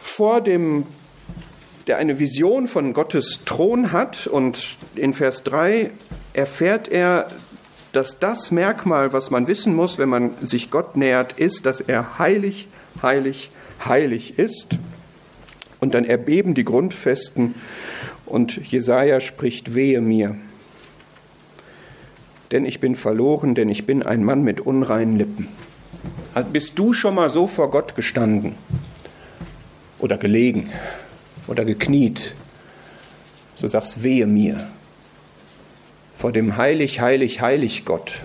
vor 0.00 0.40
dem 0.40 0.86
der 1.86 1.98
eine 1.98 2.18
Vision 2.18 2.66
von 2.66 2.92
Gottes 2.92 3.40
Thron 3.44 3.92
hat 3.92 4.26
und 4.26 4.76
in 4.96 5.14
Vers 5.14 5.44
3 5.44 5.90
erfährt 6.32 6.88
er, 6.88 7.28
dass 7.92 8.18
das 8.18 8.50
Merkmal, 8.50 9.12
was 9.12 9.30
man 9.30 9.46
wissen 9.46 9.74
muss, 9.74 9.98
wenn 9.98 10.08
man 10.08 10.32
sich 10.42 10.70
Gott 10.70 10.96
nähert, 10.96 11.34
ist, 11.34 11.66
dass 11.66 11.80
er 11.80 12.18
heilig, 12.18 12.68
heilig, 13.02 13.50
heilig 13.84 14.38
ist. 14.38 14.78
Und 15.80 15.94
dann 15.94 16.04
erbeben 16.04 16.54
die 16.54 16.64
Grundfesten 16.64 17.54
und 18.30 18.56
Jesaja 18.70 19.20
spricht: 19.20 19.74
Wehe 19.74 20.00
mir, 20.00 20.36
denn 22.52 22.64
ich 22.64 22.80
bin 22.80 22.94
verloren, 22.94 23.54
denn 23.54 23.68
ich 23.68 23.86
bin 23.86 24.02
ein 24.02 24.24
Mann 24.24 24.42
mit 24.42 24.60
unreinen 24.60 25.16
Lippen. 25.16 25.48
Bist 26.52 26.78
du 26.78 26.92
schon 26.92 27.14
mal 27.14 27.28
so 27.28 27.46
vor 27.46 27.70
Gott 27.70 27.94
gestanden 27.94 28.54
oder 29.98 30.16
gelegen 30.16 30.70
oder 31.46 31.64
gekniet? 31.64 32.34
So 33.54 33.66
sagst, 33.66 34.02
wehe 34.02 34.26
mir 34.26 34.68
vor 36.16 36.32
dem 36.32 36.56
heilig, 36.56 37.00
heilig, 37.00 37.40
heilig 37.40 37.84
Gott. 37.84 38.20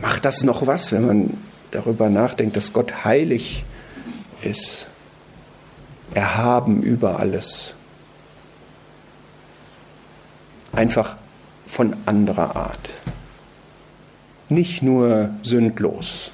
Macht 0.00 0.24
das 0.24 0.42
noch 0.44 0.66
was, 0.66 0.92
wenn 0.92 1.06
man 1.06 1.36
darüber 1.70 2.08
nachdenkt, 2.08 2.56
dass 2.56 2.72
Gott 2.72 3.04
heilig 3.04 3.64
ist, 4.42 4.89
erhaben 6.14 6.82
über 6.82 7.18
alles? 7.18 7.74
Einfach 10.72 11.16
von 11.66 11.96
anderer 12.06 12.56
Art. 12.56 12.90
Nicht 14.48 14.82
nur 14.82 15.30
sündlos, 15.42 16.32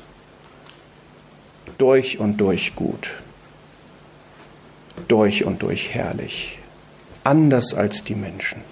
durch 1.79 2.18
und 2.18 2.41
durch 2.41 2.74
gut, 2.74 3.22
durch 5.09 5.45
und 5.45 5.62
durch 5.62 5.95
herrlich 5.95 6.59
anders 7.27 7.74
als 7.74 8.05
die 8.05 8.14
Menschen. 8.14 8.62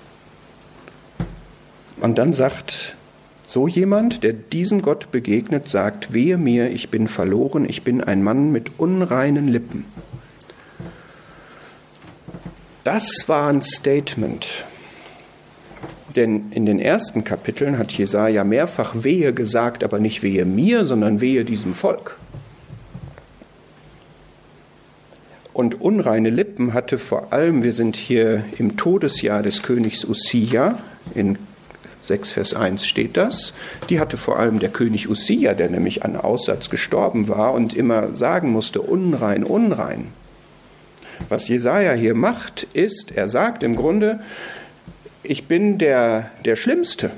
Und 2.00 2.18
dann 2.18 2.32
sagt 2.32 2.96
so 3.46 3.68
jemand, 3.68 4.22
der 4.22 4.32
diesem 4.32 4.80
Gott 4.80 5.10
begegnet, 5.10 5.68
sagt, 5.68 6.14
wehe 6.14 6.38
mir, 6.38 6.70
ich 6.70 6.88
bin 6.88 7.08
verloren, 7.08 7.68
ich 7.68 7.82
bin 7.82 8.02
ein 8.02 8.22
Mann 8.22 8.52
mit 8.52 8.78
unreinen 8.78 9.48
Lippen. 9.48 9.84
Das 12.84 13.08
war 13.28 13.48
ein 13.48 13.62
Statement. 13.62 14.64
Denn 16.14 16.52
in 16.52 16.66
den 16.66 16.78
ersten 16.78 17.24
Kapiteln 17.24 17.78
hat 17.78 17.92
Jesaja 17.92 18.44
mehrfach 18.44 18.94
Wehe 18.94 19.32
gesagt, 19.32 19.82
aber 19.82 19.98
nicht 19.98 20.22
wehe 20.22 20.44
mir, 20.44 20.84
sondern 20.84 21.22
wehe 21.22 21.44
diesem 21.44 21.72
Volk. 21.74 22.18
Und 25.54 25.80
unreine 25.80 26.30
Lippen 26.30 26.74
hatte 26.74 26.98
vor 26.98 27.32
allem, 27.32 27.62
wir 27.62 27.72
sind 27.72 27.96
hier 27.96 28.44
im 28.58 28.76
Todesjahr 28.76 29.42
des 29.42 29.62
Königs 29.62 30.04
Usia, 30.04 30.78
in 31.14 31.38
6 32.02 32.32
Vers 32.32 32.54
1 32.54 32.86
steht 32.86 33.16
das, 33.16 33.54
die 33.88 33.98
hatte 33.98 34.18
vor 34.18 34.38
allem 34.38 34.58
der 34.58 34.68
König 34.68 35.08
Usia, 35.08 35.54
der 35.54 35.70
nämlich 35.70 36.04
an 36.04 36.16
Aussatz 36.16 36.68
gestorben 36.68 37.28
war 37.28 37.54
und 37.54 37.72
immer 37.72 38.14
sagen 38.14 38.50
musste, 38.50 38.82
unrein, 38.82 39.42
unrein. 39.42 40.08
Was 41.28 41.48
Jesaja 41.48 41.92
hier 41.92 42.14
macht, 42.14 42.66
ist, 42.72 43.12
er 43.12 43.28
sagt 43.28 43.62
im 43.62 43.76
Grunde, 43.76 44.20
ich 45.22 45.46
bin 45.46 45.78
der, 45.78 46.30
der 46.44 46.56
Schlimmste. 46.56 47.10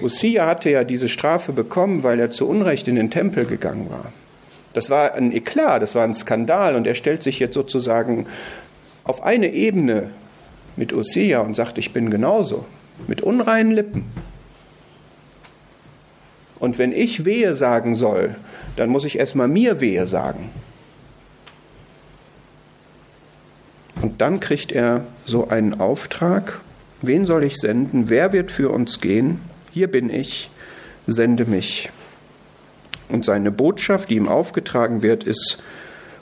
Usia 0.00 0.46
hatte 0.46 0.70
ja 0.70 0.84
diese 0.84 1.08
Strafe 1.08 1.52
bekommen, 1.52 2.02
weil 2.02 2.18
er 2.18 2.30
zu 2.30 2.48
Unrecht 2.48 2.88
in 2.88 2.96
den 2.96 3.10
Tempel 3.10 3.44
gegangen 3.44 3.88
war. 3.90 4.12
Das 4.74 4.90
war 4.90 5.14
ein 5.14 5.32
Eklat, 5.32 5.82
das 5.82 5.94
war 5.94 6.04
ein 6.04 6.14
Skandal 6.14 6.74
und 6.76 6.86
er 6.86 6.94
stellt 6.94 7.22
sich 7.22 7.38
jetzt 7.38 7.54
sozusagen 7.54 8.26
auf 9.04 9.22
eine 9.22 9.52
Ebene 9.52 10.10
mit 10.76 10.92
Osea 10.92 11.40
und 11.40 11.54
sagt, 11.54 11.78
ich 11.78 11.92
bin 11.92 12.10
genauso, 12.10 12.64
mit 13.06 13.22
unreinen 13.22 13.72
Lippen. 13.72 14.06
Und 16.58 16.78
wenn 16.78 16.92
ich 16.92 17.24
Wehe 17.24 17.54
sagen 17.54 17.94
soll, 17.94 18.36
dann 18.76 18.88
muss 18.88 19.04
ich 19.04 19.18
erstmal 19.18 19.48
mir 19.48 19.80
Wehe 19.80 20.06
sagen. 20.06 20.50
Und 24.02 24.20
dann 24.20 24.40
kriegt 24.40 24.72
er 24.72 25.06
so 25.24 25.48
einen 25.48 25.80
Auftrag, 25.80 26.60
wen 27.02 27.24
soll 27.24 27.44
ich 27.44 27.56
senden, 27.56 28.10
wer 28.10 28.32
wird 28.32 28.50
für 28.50 28.70
uns 28.70 29.00
gehen? 29.00 29.40
Hier 29.70 29.86
bin 29.86 30.10
ich, 30.10 30.50
sende 31.06 31.44
mich. 31.44 31.90
Und 33.08 33.24
seine 33.24 33.52
Botschaft, 33.52 34.10
die 34.10 34.16
ihm 34.16 34.28
aufgetragen 34.28 35.02
wird, 35.02 35.22
ist 35.22 35.62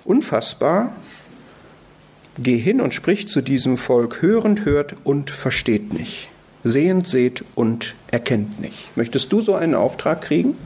unfassbar. 0.04 0.94
Geh 2.38 2.58
hin 2.58 2.80
und 2.80 2.92
sprich 2.92 3.28
zu 3.28 3.40
diesem 3.40 3.76
Volk, 3.76 4.20
hörend 4.20 4.64
hört 4.64 4.94
und 5.02 5.30
versteht 5.30 5.92
nicht, 5.92 6.28
sehend 6.64 7.08
seht 7.08 7.44
und 7.54 7.94
erkennt 8.08 8.60
nicht. 8.60 8.94
Möchtest 8.96 9.32
du 9.32 9.40
so 9.40 9.54
einen 9.54 9.74
Auftrag 9.74 10.20
kriegen? 10.20 10.56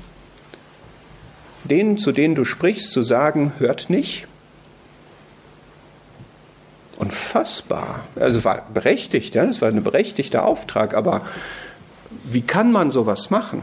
Denen, 1.70 1.96
zu 1.96 2.12
denen 2.12 2.34
du 2.34 2.44
sprichst, 2.44 2.92
zu 2.92 3.02
sagen, 3.02 3.52
hört 3.58 3.88
nicht? 3.88 4.26
Unfassbar. 6.98 8.04
Also 8.16 8.44
war 8.44 8.66
berechtigt, 8.72 9.34
ja, 9.34 9.44
das 9.44 9.60
war 9.60 9.68
ein 9.68 9.82
berechtigter 9.82 10.44
Auftrag, 10.44 10.94
aber 10.94 11.22
wie 12.24 12.42
kann 12.42 12.70
man 12.70 12.90
sowas 12.90 13.30
machen? 13.30 13.62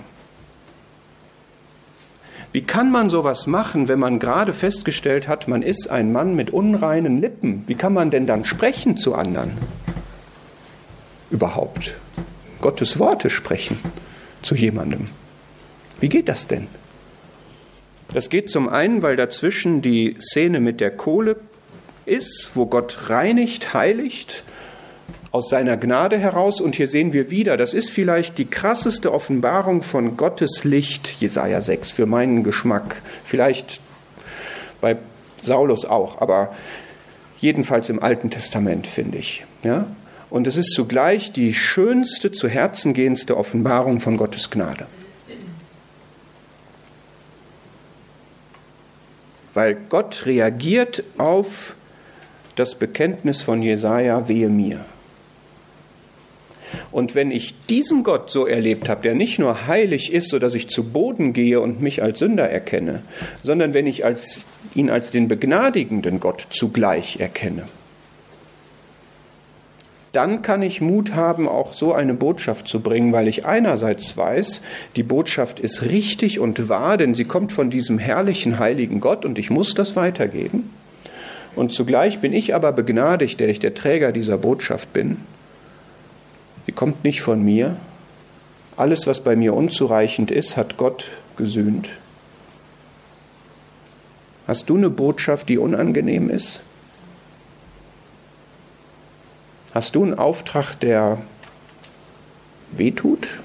Wie 2.51 2.61
kann 2.61 2.91
man 2.91 3.09
sowas 3.09 3.47
machen, 3.47 3.87
wenn 3.87 3.99
man 3.99 4.19
gerade 4.19 4.51
festgestellt 4.51 5.29
hat, 5.29 5.47
man 5.47 5.61
ist 5.61 5.89
ein 5.89 6.11
Mann 6.11 6.35
mit 6.35 6.49
unreinen 6.49 7.21
Lippen? 7.21 7.63
Wie 7.67 7.75
kann 7.75 7.93
man 7.93 8.11
denn 8.11 8.27
dann 8.27 8.43
sprechen 8.43 8.97
zu 8.97 9.15
anderen? 9.15 9.57
Überhaupt. 11.29 11.95
Gottes 12.59 12.99
Worte 12.99 13.29
sprechen 13.29 13.79
zu 14.41 14.55
jemandem. 14.55 15.07
Wie 16.01 16.09
geht 16.09 16.27
das 16.27 16.47
denn? 16.47 16.67
Das 18.13 18.29
geht 18.29 18.49
zum 18.49 18.67
einen, 18.67 19.01
weil 19.01 19.15
dazwischen 19.15 19.81
die 19.81 20.17
Szene 20.19 20.59
mit 20.59 20.81
der 20.81 20.91
Kohle 20.91 21.37
ist, 22.11 22.51
wo 22.55 22.65
Gott 22.65 23.09
reinigt, 23.09 23.73
heiligt 23.73 24.43
aus 25.31 25.49
seiner 25.49 25.77
Gnade 25.77 26.17
heraus. 26.17 26.59
Und 26.59 26.75
hier 26.75 26.87
sehen 26.87 27.13
wir 27.13 27.31
wieder, 27.31 27.57
das 27.57 27.73
ist 27.73 27.89
vielleicht 27.89 28.37
die 28.37 28.45
krasseste 28.45 29.13
Offenbarung 29.13 29.81
von 29.81 30.17
Gottes 30.17 30.63
Licht, 30.63 31.21
Jesaja 31.21 31.61
6, 31.61 31.91
für 31.91 32.05
meinen 32.05 32.43
Geschmack. 32.43 33.01
Vielleicht 33.23 33.79
bei 34.81 34.97
Saulus 35.41 35.85
auch, 35.85 36.21
aber 36.21 36.53
jedenfalls 37.39 37.89
im 37.89 38.03
Alten 38.03 38.29
Testament, 38.29 38.87
finde 38.87 39.17
ich. 39.17 39.45
Ja? 39.63 39.87
Und 40.29 40.47
es 40.47 40.57
ist 40.57 40.73
zugleich 40.73 41.31
die 41.31 41.53
schönste, 41.53 42.31
zu 42.31 42.47
Herzen 42.47 42.93
gehendste 42.93 43.37
Offenbarung 43.37 43.99
von 43.99 44.17
Gottes 44.17 44.49
Gnade. 44.49 44.85
Weil 49.53 49.75
Gott 49.89 50.25
reagiert 50.25 51.03
auf 51.17 51.75
das 52.61 52.75
Bekenntnis 52.75 53.41
von 53.41 53.63
Jesaja, 53.63 54.27
wehe 54.27 54.49
mir. 54.49 54.85
Und 56.91 57.15
wenn 57.15 57.31
ich 57.31 57.55
diesen 57.67 58.03
Gott 58.03 58.29
so 58.29 58.45
erlebt 58.45 58.87
habe, 58.87 59.01
der 59.01 59.15
nicht 59.15 59.39
nur 59.39 59.65
heilig 59.65 60.13
ist, 60.13 60.29
sodass 60.29 60.53
ich 60.53 60.69
zu 60.69 60.83
Boden 60.83 61.33
gehe 61.33 61.59
und 61.59 61.81
mich 61.81 62.03
als 62.03 62.19
Sünder 62.19 62.49
erkenne, 62.49 63.01
sondern 63.41 63.73
wenn 63.73 63.87
ich 63.87 64.05
als, 64.05 64.45
ihn 64.75 64.91
als 64.91 65.09
den 65.09 65.27
begnadigenden 65.27 66.19
Gott 66.19 66.45
zugleich 66.51 67.19
erkenne, 67.19 67.67
dann 70.11 70.43
kann 70.43 70.61
ich 70.61 70.81
Mut 70.81 71.15
haben, 71.15 71.47
auch 71.47 71.73
so 71.73 71.93
eine 71.93 72.13
Botschaft 72.13 72.67
zu 72.67 72.81
bringen, 72.81 73.11
weil 73.11 73.27
ich 73.27 73.45
einerseits 73.45 74.15
weiß, 74.17 74.61
die 74.95 75.03
Botschaft 75.03 75.59
ist 75.59 75.81
richtig 75.83 76.39
und 76.39 76.69
wahr, 76.69 76.97
denn 76.97 77.15
sie 77.15 77.25
kommt 77.25 77.51
von 77.53 77.71
diesem 77.71 77.97
herrlichen, 77.97 78.59
heiligen 78.59 78.99
Gott 78.99 79.25
und 79.25 79.39
ich 79.39 79.49
muss 79.49 79.73
das 79.73 79.95
weitergeben. 79.95 80.69
Und 81.55 81.73
zugleich 81.73 82.19
bin 82.19 82.33
ich 82.33 82.55
aber 82.55 82.71
begnadigt, 82.71 83.39
der 83.39 83.49
ich 83.49 83.59
der 83.59 83.73
Träger 83.73 84.11
dieser 84.11 84.37
Botschaft 84.37 84.93
bin. 84.93 85.17
Sie 86.65 86.71
kommt 86.71 87.03
nicht 87.03 87.21
von 87.21 87.43
mir. 87.43 87.75
Alles, 88.77 89.05
was 89.07 89.19
bei 89.21 89.35
mir 89.35 89.53
unzureichend 89.53 90.31
ist, 90.31 90.55
hat 90.55 90.77
Gott 90.77 91.09
gesühnt. 91.35 91.89
Hast 94.47 94.69
du 94.69 94.77
eine 94.77 94.89
Botschaft, 94.89 95.49
die 95.49 95.57
unangenehm 95.57 96.29
ist? 96.29 96.61
Hast 99.73 99.95
du 99.95 100.03
einen 100.03 100.15
Auftrag, 100.15 100.75
der 100.75 101.17
wehtut? 102.71 103.39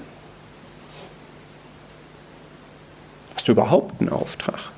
Hast 3.35 3.47
du 3.47 3.51
überhaupt 3.53 4.01
einen 4.01 4.09
Auftrag? 4.09 4.71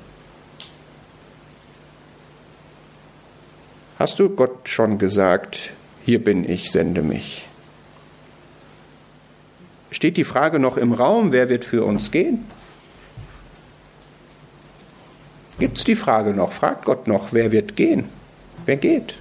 Hast 4.00 4.18
du 4.18 4.30
Gott 4.30 4.66
schon 4.66 4.96
gesagt, 4.96 5.72
hier 6.06 6.24
bin 6.24 6.48
ich, 6.48 6.72
sende 6.72 7.02
mich? 7.02 7.46
Steht 9.90 10.16
die 10.16 10.24
Frage 10.24 10.58
noch 10.58 10.78
im 10.78 10.94
Raum, 10.94 11.32
wer 11.32 11.50
wird 11.50 11.66
für 11.66 11.84
uns 11.84 12.10
gehen? 12.10 12.46
Gibt 15.58 15.76
es 15.76 15.84
die 15.84 15.96
Frage 15.96 16.32
noch? 16.32 16.52
Fragt 16.52 16.86
Gott 16.86 17.08
noch, 17.08 17.34
wer 17.34 17.52
wird 17.52 17.76
gehen? 17.76 18.08
Wer 18.64 18.78
geht? 18.78 19.18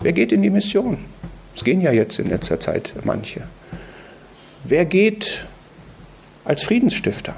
Wer 0.00 0.12
geht 0.12 0.30
in 0.30 0.42
die 0.42 0.50
Mission? 0.50 1.04
Es 1.56 1.64
gehen 1.64 1.80
ja 1.80 1.90
jetzt 1.90 2.20
in 2.20 2.28
letzter 2.28 2.60
Zeit 2.60 2.94
manche. 3.02 3.42
Wer 4.62 4.84
geht 4.84 5.46
als 6.44 6.62
Friedensstifter? 6.62 7.34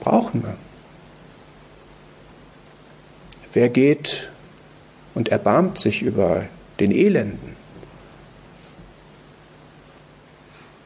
Brauchen 0.00 0.42
wir. 0.44 0.56
Wer 3.54 3.68
geht 3.68 4.30
und 5.14 5.28
erbarmt 5.28 5.78
sich 5.78 6.02
über 6.02 6.46
den 6.80 6.90
Elenden? 6.90 7.54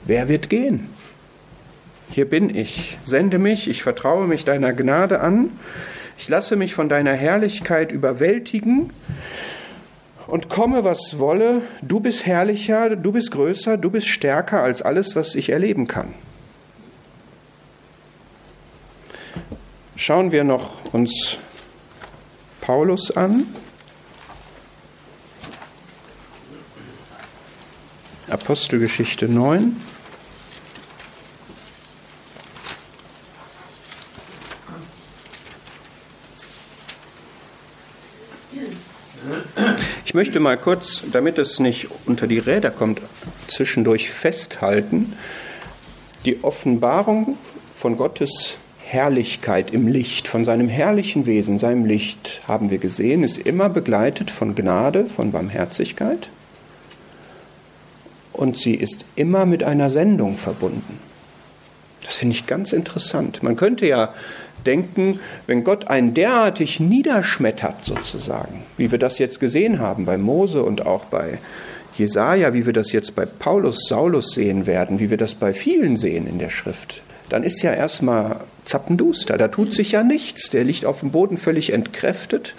Wer 0.04 0.28
wird 0.28 0.50
gehen? 0.50 0.90
Hier 2.10 2.28
bin 2.28 2.54
ich, 2.54 2.98
sende 3.04 3.38
mich, 3.38 3.68
ich 3.68 3.82
vertraue 3.82 4.26
mich 4.26 4.44
deiner 4.44 4.74
Gnade 4.74 5.20
an, 5.20 5.50
ich 6.18 6.28
lasse 6.28 6.56
mich 6.56 6.74
von 6.74 6.90
deiner 6.90 7.14
Herrlichkeit 7.14 7.90
überwältigen 7.90 8.92
und 10.26 10.50
komme, 10.50 10.84
was 10.84 11.18
wolle, 11.18 11.62
du 11.80 12.00
bist 12.00 12.26
herrlicher, 12.26 12.96
du 12.96 13.12
bist 13.12 13.30
größer, 13.30 13.78
du 13.78 13.90
bist 13.90 14.08
stärker 14.08 14.62
als 14.62 14.82
alles, 14.82 15.16
was 15.16 15.34
ich 15.34 15.48
erleben 15.48 15.86
kann. 15.86 16.12
Schauen 19.96 20.32
wir 20.32 20.44
noch 20.44 20.92
uns 20.92 21.38
Paulus 22.68 23.10
an. 23.16 23.46
Apostelgeschichte 28.28 29.26
9. 29.26 29.74
Ich 40.04 40.12
möchte 40.12 40.38
mal 40.38 40.58
kurz, 40.58 41.04
damit 41.10 41.38
es 41.38 41.58
nicht 41.60 41.88
unter 42.04 42.26
die 42.26 42.38
Räder 42.38 42.70
kommt, 42.70 43.00
zwischendurch 43.46 44.10
festhalten, 44.10 45.14
die 46.26 46.44
Offenbarung 46.44 47.38
von 47.74 47.96
Gottes 47.96 48.58
Herrlichkeit 48.90 49.72
im 49.72 49.86
Licht, 49.86 50.28
von 50.28 50.44
seinem 50.44 50.68
herrlichen 50.68 51.26
Wesen, 51.26 51.58
seinem 51.58 51.84
Licht, 51.84 52.40
haben 52.48 52.70
wir 52.70 52.78
gesehen, 52.78 53.22
ist 53.22 53.36
immer 53.36 53.68
begleitet 53.68 54.30
von 54.30 54.54
Gnade, 54.54 55.06
von 55.06 55.30
Barmherzigkeit. 55.30 56.28
Und 58.32 58.56
sie 58.56 58.74
ist 58.74 59.04
immer 59.14 59.44
mit 59.46 59.62
einer 59.62 59.90
Sendung 59.90 60.36
verbunden. 60.36 60.98
Das 62.04 62.16
finde 62.16 62.36
ich 62.36 62.46
ganz 62.46 62.72
interessant. 62.72 63.42
Man 63.42 63.56
könnte 63.56 63.86
ja 63.86 64.14
denken, 64.64 65.20
wenn 65.46 65.64
Gott 65.64 65.88
einen 65.88 66.14
derartig 66.14 66.80
niederschmettert, 66.80 67.84
sozusagen, 67.84 68.62
wie 68.78 68.90
wir 68.90 68.98
das 68.98 69.18
jetzt 69.18 69.40
gesehen 69.40 69.80
haben 69.80 70.06
bei 70.06 70.16
Mose 70.16 70.62
und 70.62 70.86
auch 70.86 71.04
bei 71.06 71.38
Jesaja, 71.98 72.54
wie 72.54 72.64
wir 72.64 72.72
das 72.72 72.92
jetzt 72.92 73.14
bei 73.14 73.26
Paulus, 73.26 73.86
Saulus 73.88 74.30
sehen 74.30 74.66
werden, 74.66 75.00
wie 75.00 75.10
wir 75.10 75.18
das 75.18 75.34
bei 75.34 75.52
vielen 75.52 75.96
sehen 75.96 76.26
in 76.26 76.38
der 76.38 76.50
Schrift, 76.50 77.02
dann 77.28 77.42
ist 77.42 77.62
ja 77.62 77.72
erstmal 77.72 78.40
zappenduster. 78.64 79.38
Da 79.38 79.48
tut 79.48 79.74
sich 79.74 79.92
ja 79.92 80.02
nichts. 80.02 80.50
Der 80.50 80.64
liegt 80.64 80.84
auf 80.84 81.00
dem 81.00 81.10
Boden 81.10 81.36
völlig 81.36 81.72
entkräftet, 81.72 82.54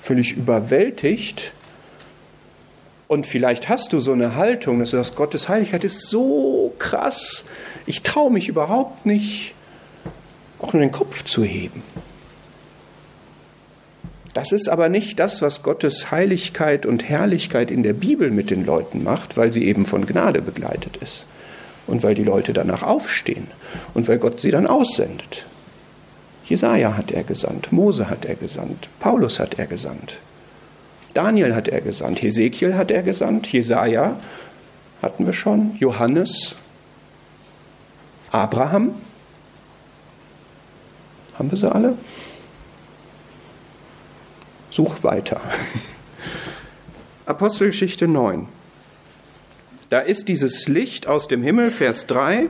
völlig 0.00 0.32
überwältigt. 0.32 1.52
Und 3.08 3.26
vielleicht 3.26 3.68
hast 3.68 3.92
du 3.92 4.00
so 4.00 4.12
eine 4.12 4.34
Haltung, 4.34 4.80
dass 4.80 4.90
du 4.90 4.96
sagst, 4.96 5.16
Gottes 5.16 5.48
Heiligkeit 5.48 5.84
ist 5.84 6.08
so 6.08 6.74
krass. 6.78 7.44
Ich 7.86 8.02
traue 8.02 8.30
mich 8.30 8.48
überhaupt 8.48 9.06
nicht, 9.06 9.54
auch 10.58 10.72
nur 10.72 10.80
den 10.80 10.92
Kopf 10.92 11.24
zu 11.24 11.44
heben. 11.44 11.82
Das 14.32 14.50
ist 14.50 14.68
aber 14.68 14.88
nicht 14.88 15.20
das, 15.20 15.42
was 15.42 15.62
Gottes 15.62 16.10
Heiligkeit 16.10 16.86
und 16.86 17.08
Herrlichkeit 17.08 17.70
in 17.70 17.84
der 17.84 17.92
Bibel 17.92 18.32
mit 18.32 18.50
den 18.50 18.66
Leuten 18.66 19.04
macht, 19.04 19.36
weil 19.36 19.52
sie 19.52 19.64
eben 19.64 19.86
von 19.86 20.06
Gnade 20.06 20.42
begleitet 20.42 20.96
ist 20.96 21.26
und 21.86 22.02
weil 22.02 22.14
die 22.14 22.24
Leute 22.24 22.52
danach 22.52 22.82
aufstehen 22.82 23.48
und 23.94 24.08
weil 24.08 24.18
Gott 24.18 24.40
sie 24.40 24.50
dann 24.50 24.66
aussendet. 24.66 25.46
Jesaja 26.46 26.96
hat 26.96 27.10
er 27.10 27.24
gesandt, 27.24 27.72
Mose 27.72 28.10
hat 28.10 28.24
er 28.24 28.34
gesandt, 28.34 28.88
Paulus 29.00 29.38
hat 29.38 29.58
er 29.58 29.66
gesandt, 29.66 30.18
Daniel 31.14 31.54
hat 31.54 31.68
er 31.68 31.80
gesandt, 31.80 32.22
Hesekiel 32.22 32.76
hat 32.76 32.90
er 32.90 33.02
gesandt, 33.02 33.46
Jesaja 33.46 34.16
hatten 35.00 35.26
wir 35.26 35.32
schon, 35.32 35.76
Johannes, 35.78 36.56
Abraham. 38.30 38.94
Haben 41.38 41.50
wir 41.50 41.58
sie 41.58 41.70
alle? 41.70 41.96
Such 44.70 45.04
weiter. 45.04 45.40
Apostelgeschichte 47.26 48.08
9. 48.08 48.48
Da 49.94 50.00
ist 50.00 50.26
dieses 50.26 50.66
Licht 50.66 51.06
aus 51.06 51.28
dem 51.28 51.44
Himmel, 51.44 51.70
Vers 51.70 52.08
3. 52.08 52.48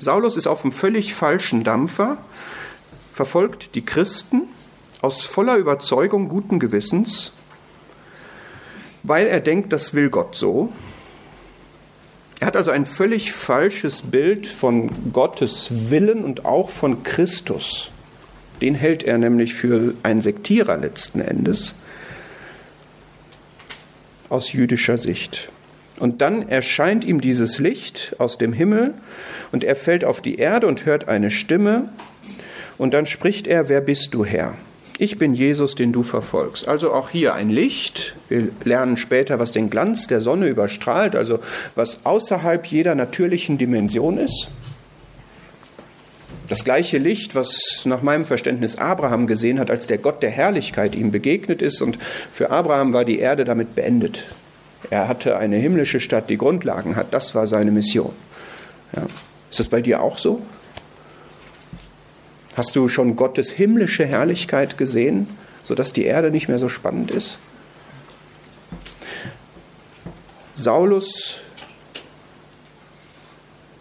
Saulus 0.00 0.36
ist 0.36 0.48
auf 0.48 0.64
einem 0.64 0.72
völlig 0.72 1.14
falschen 1.14 1.62
Dampfer, 1.62 2.18
verfolgt 3.12 3.76
die 3.76 3.84
Christen 3.84 4.48
aus 5.00 5.24
voller 5.24 5.58
Überzeugung 5.58 6.28
guten 6.28 6.58
Gewissens, 6.58 7.30
weil 9.04 9.28
er 9.28 9.38
denkt, 9.38 9.72
das 9.72 9.94
will 9.94 10.10
Gott 10.10 10.34
so. 10.34 10.72
Er 12.40 12.48
hat 12.48 12.56
also 12.56 12.72
ein 12.72 12.84
völlig 12.84 13.32
falsches 13.32 14.02
Bild 14.02 14.48
von 14.48 15.12
Gottes 15.12 15.68
Willen 15.70 16.24
und 16.24 16.46
auch 16.46 16.70
von 16.70 17.04
Christus. 17.04 17.92
Den 18.60 18.74
hält 18.74 19.04
er 19.04 19.18
nämlich 19.18 19.54
für 19.54 19.94
einen 20.02 20.20
Sektierer 20.20 20.76
letzten 20.78 21.20
Endes 21.20 21.76
aus 24.30 24.52
jüdischer 24.52 24.98
Sicht. 24.98 25.48
Und 25.98 26.20
dann 26.20 26.48
erscheint 26.48 27.04
ihm 27.04 27.20
dieses 27.20 27.58
Licht 27.58 28.16
aus 28.18 28.36
dem 28.38 28.52
Himmel 28.52 28.94
und 29.52 29.64
er 29.64 29.76
fällt 29.76 30.04
auf 30.04 30.20
die 30.20 30.36
Erde 30.36 30.66
und 30.66 30.84
hört 30.84 31.08
eine 31.08 31.30
Stimme 31.30 31.90
und 32.78 32.92
dann 32.94 33.06
spricht 33.06 33.46
er, 33.46 33.68
wer 33.68 33.80
bist 33.80 34.12
du 34.12 34.24
Herr? 34.24 34.54
Ich 34.98 35.18
bin 35.18 35.34
Jesus, 35.34 35.74
den 35.74 35.92
du 35.92 36.02
verfolgst. 36.02 36.68
Also 36.68 36.92
auch 36.92 37.10
hier 37.10 37.34
ein 37.34 37.50
Licht. 37.50 38.14
Wir 38.28 38.48
lernen 38.64 38.96
später, 38.96 39.38
was 39.38 39.52
den 39.52 39.68
Glanz 39.68 40.06
der 40.06 40.22
Sonne 40.22 40.48
überstrahlt, 40.48 41.14
also 41.14 41.38
was 41.74 42.04
außerhalb 42.04 42.64
jeder 42.66 42.94
natürlichen 42.94 43.58
Dimension 43.58 44.16
ist. 44.16 44.48
Das 46.48 46.64
gleiche 46.64 46.96
Licht, 46.98 47.34
was 47.34 47.82
nach 47.84 48.02
meinem 48.02 48.24
Verständnis 48.24 48.76
Abraham 48.76 49.26
gesehen 49.26 49.58
hat, 49.58 49.70
als 49.70 49.86
der 49.86 49.98
Gott 49.98 50.22
der 50.22 50.30
Herrlichkeit 50.30 50.94
ihm 50.94 51.10
begegnet 51.10 51.60
ist. 51.60 51.82
Und 51.82 51.98
für 52.32 52.50
Abraham 52.50 52.92
war 52.92 53.04
die 53.04 53.18
Erde 53.18 53.44
damit 53.44 53.74
beendet. 53.74 54.24
Er 54.90 55.08
hatte 55.08 55.36
eine 55.36 55.56
himmlische 55.56 56.00
Stadt, 56.00 56.30
die 56.30 56.36
Grundlagen 56.36 56.96
hat. 56.96 57.12
Das 57.12 57.34
war 57.34 57.46
seine 57.46 57.70
Mission. 57.70 58.12
Ja. 58.94 59.02
Ist 59.50 59.60
das 59.60 59.68
bei 59.68 59.80
dir 59.80 60.02
auch 60.02 60.18
so? 60.18 60.42
Hast 62.56 62.74
du 62.74 62.88
schon 62.88 63.16
Gottes 63.16 63.50
himmlische 63.50 64.06
Herrlichkeit 64.06 64.78
gesehen, 64.78 65.28
sodass 65.62 65.92
die 65.92 66.04
Erde 66.04 66.30
nicht 66.30 66.48
mehr 66.48 66.58
so 66.58 66.68
spannend 66.68 67.10
ist? 67.10 67.38
Saulus 70.54 71.40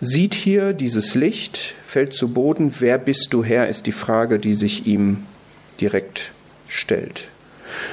sieht 0.02 0.34
hier 0.34 0.74
dieses 0.74 1.16
Licht, 1.16 1.74
fällt 1.86 2.14
zu 2.14 2.30
Boden. 2.30 2.74
Wer 2.80 2.98
bist 2.98 3.34
du 3.34 3.44
Herr, 3.44 3.70
ist 3.70 3.86
die 3.86 3.94
Frage, 3.94 4.40
die 4.40 4.56
sich 4.56 4.86
ihm 4.86 5.26
direkt 5.80 6.32
stellt. 6.68 7.30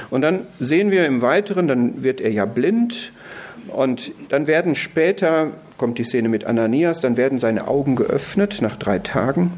Und 0.09 0.21
dann 0.21 0.45
sehen 0.59 0.91
wir 0.91 1.05
im 1.05 1.21
Weiteren, 1.21 1.67
dann 1.67 2.03
wird 2.03 2.21
er 2.21 2.31
ja 2.31 2.45
blind 2.45 3.11
und 3.67 4.11
dann 4.29 4.47
werden 4.47 4.75
später, 4.75 5.51
kommt 5.77 5.97
die 5.97 6.03
Szene 6.03 6.29
mit 6.29 6.45
Ananias, 6.45 6.99
dann 7.01 7.17
werden 7.17 7.39
seine 7.39 7.67
Augen 7.67 7.95
geöffnet 7.95 8.61
nach 8.61 8.77
drei 8.77 8.99
Tagen. 8.99 9.53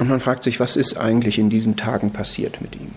Und 0.00 0.08
man 0.08 0.20
fragt 0.20 0.44
sich, 0.44 0.60
was 0.60 0.76
ist 0.76 0.96
eigentlich 0.96 1.38
in 1.38 1.50
diesen 1.50 1.76
Tagen 1.76 2.12
passiert 2.12 2.60
mit 2.60 2.74
ihm? 2.76 2.92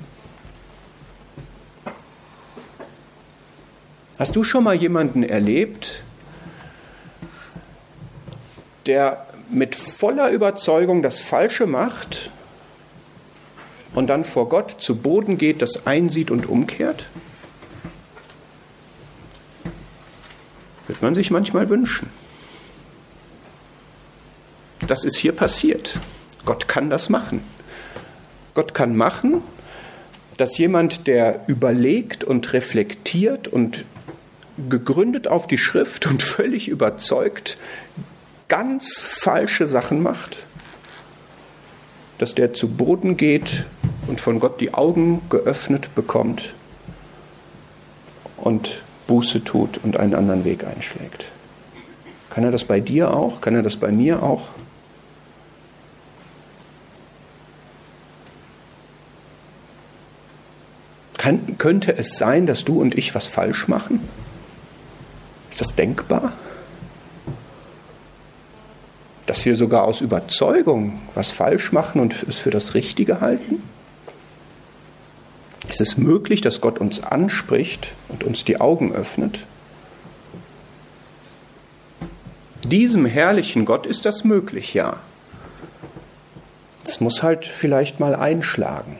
Hast 4.17 4.35
du 4.35 4.43
schon 4.43 4.63
mal 4.63 4.75
jemanden 4.75 5.23
erlebt, 5.23 6.01
der 8.85 9.25
mit 9.49 9.75
voller 9.75 10.29
Überzeugung 10.29 11.01
das 11.01 11.19
Falsche 11.19 11.67
macht 11.67 12.31
und 13.95 14.07
dann 14.07 14.23
vor 14.23 14.49
Gott 14.49 14.75
zu 14.79 14.97
Boden 14.97 15.37
geht, 15.37 15.61
das 15.61 15.87
einsieht 15.87 16.29
und 16.29 16.47
umkehrt? 16.47 17.05
Wird 20.87 21.01
man 21.01 21.15
sich 21.15 21.31
manchmal 21.31 21.69
wünschen. 21.69 22.09
Das 24.87 25.03
ist 25.03 25.17
hier 25.17 25.31
passiert. 25.31 25.99
Gott 26.45 26.67
kann 26.67 26.89
das 26.89 27.09
machen. 27.09 27.41
Gott 28.53 28.73
kann 28.73 28.95
machen, 28.95 29.41
dass 30.37 30.57
jemand, 30.57 31.07
der 31.07 31.43
überlegt 31.47 32.23
und 32.23 32.53
reflektiert 32.53 33.47
und 33.47 33.85
gegründet 34.69 35.27
auf 35.27 35.47
die 35.47 35.57
Schrift 35.57 36.05
und 36.05 36.21
völlig 36.23 36.67
überzeugt 36.67 37.57
ganz 38.47 38.99
falsche 38.99 39.67
Sachen 39.67 40.03
macht, 40.03 40.45
dass 42.19 42.35
der 42.35 42.53
zu 42.53 42.69
Boden 42.69 43.17
geht 43.17 43.65
und 44.07 44.21
von 44.21 44.39
Gott 44.39 44.61
die 44.61 44.73
Augen 44.73 45.21
geöffnet 45.29 45.93
bekommt 45.95 46.53
und 48.37 48.81
Buße 49.07 49.43
tut 49.43 49.79
und 49.83 49.97
einen 49.97 50.15
anderen 50.15 50.45
Weg 50.45 50.65
einschlägt. 50.65 51.25
Kann 52.29 52.43
er 52.43 52.51
das 52.51 52.65
bei 52.65 52.79
dir 52.79 53.13
auch? 53.13 53.41
Kann 53.41 53.55
er 53.55 53.63
das 53.63 53.77
bei 53.77 53.91
mir 53.91 54.21
auch? 54.21 54.49
Kann, 61.17 61.57
könnte 61.57 61.97
es 61.97 62.17
sein, 62.17 62.45
dass 62.45 62.65
du 62.65 62.81
und 62.81 62.95
ich 62.95 63.15
was 63.15 63.25
falsch 63.25 63.67
machen? 63.67 63.99
Ist 65.49 65.61
das 65.61 65.75
denkbar? 65.75 66.33
Dass 69.25 69.45
wir 69.45 69.55
sogar 69.55 69.85
aus 69.85 70.01
Überzeugung 70.01 70.99
was 71.15 71.31
falsch 71.31 71.71
machen 71.71 72.01
und 72.01 72.21
es 72.27 72.37
für 72.37 72.51
das 72.51 72.73
Richtige 72.73 73.21
halten? 73.21 73.63
Ist 75.69 75.81
es 75.81 75.97
möglich, 75.97 76.41
dass 76.41 76.61
Gott 76.61 76.79
uns 76.79 77.01
anspricht 77.01 77.93
und 78.09 78.23
uns 78.23 78.43
die 78.43 78.61
Augen 78.61 78.93
öffnet? 78.93 79.39
Diesem 82.63 83.05
herrlichen 83.05 83.65
Gott 83.65 83.85
ist 83.85 84.05
das 84.05 84.23
möglich, 84.23 84.73
ja. 84.73 84.97
Es 86.83 86.99
muss 86.99 87.23
halt 87.23 87.45
vielleicht 87.45 87.99
mal 87.99 88.15
einschlagen. 88.15 88.97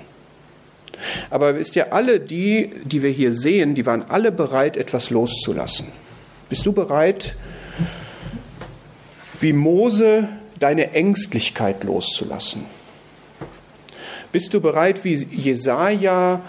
Aber 1.30 1.56
wisst 1.56 1.76
ihr, 1.76 1.94
alle 1.94 2.20
die, 2.20 2.72
die 2.84 3.02
wir 3.02 3.10
hier 3.10 3.34
sehen, 3.34 3.76
die 3.76 3.86
waren 3.86 4.04
alle 4.04 4.32
bereit, 4.32 4.78
etwas 4.78 5.10
loszulassen. 5.10 5.88
Bist 6.50 6.66
du 6.66 6.74
bereit, 6.74 7.36
wie 9.40 9.54
Mose 9.54 10.30
deine 10.60 10.92
Ängstlichkeit 10.92 11.84
loszulassen? 11.84 12.66
Bist 14.32 14.54
du 14.54 14.62
bereit, 14.62 15.04
wie 15.04 15.14
Jesaja 15.14 16.42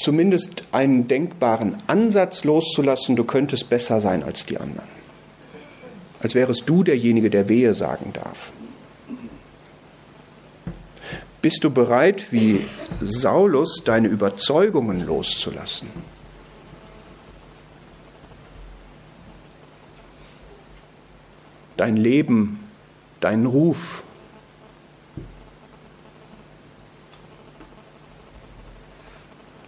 zumindest 0.00 0.64
einen 0.72 1.08
denkbaren 1.08 1.76
Ansatz 1.86 2.44
loszulassen, 2.44 3.16
du 3.16 3.24
könntest 3.24 3.68
besser 3.68 4.00
sein 4.00 4.22
als 4.22 4.46
die 4.46 4.56
anderen? 4.56 4.88
Als 6.20 6.34
wärest 6.34 6.64
du 6.66 6.82
derjenige, 6.82 7.30
der 7.30 7.48
Wehe 7.48 7.74
sagen 7.74 8.12
darf. 8.12 8.52
Bist 11.42 11.64
du 11.64 11.70
bereit, 11.70 12.32
wie 12.32 12.66
Saulus, 13.00 13.82
deine 13.84 14.08
Überzeugungen 14.08 15.06
loszulassen? 15.06 15.88
Dein 21.78 21.96
Leben, 21.96 22.60
deinen 23.20 23.46
Ruf. 23.46 24.02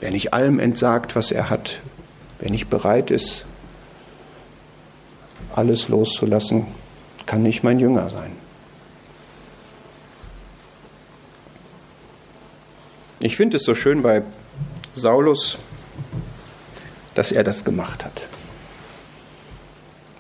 Wer 0.03 0.11
nicht 0.11 0.35
allem 0.35 0.59
entsagt, 0.59 1.15
was 1.15 1.31
er 1.31 1.49
hat, 1.49 1.79
wer 2.41 2.51
nicht 2.51 2.69
bereit 2.69 3.13
ist, 3.13 3.47
alles 5.55 5.89
loszulassen, 5.89 6.67
kann 7.25 7.45
nicht 7.45 7.63
mein 7.63 7.79
Jünger 7.79 8.11
sein. 8.11 8.33
Ich 13.21 13.37
finde 13.37 13.59
es 13.59 13.63
so 13.63 13.77
schön 13.77 14.03
bei 14.03 14.25
Saulus, 14.97 15.57
dass 17.15 17.31
er 17.31 17.45
das 17.45 17.65
gemacht 17.65 18.05
hat. 18.05 18.23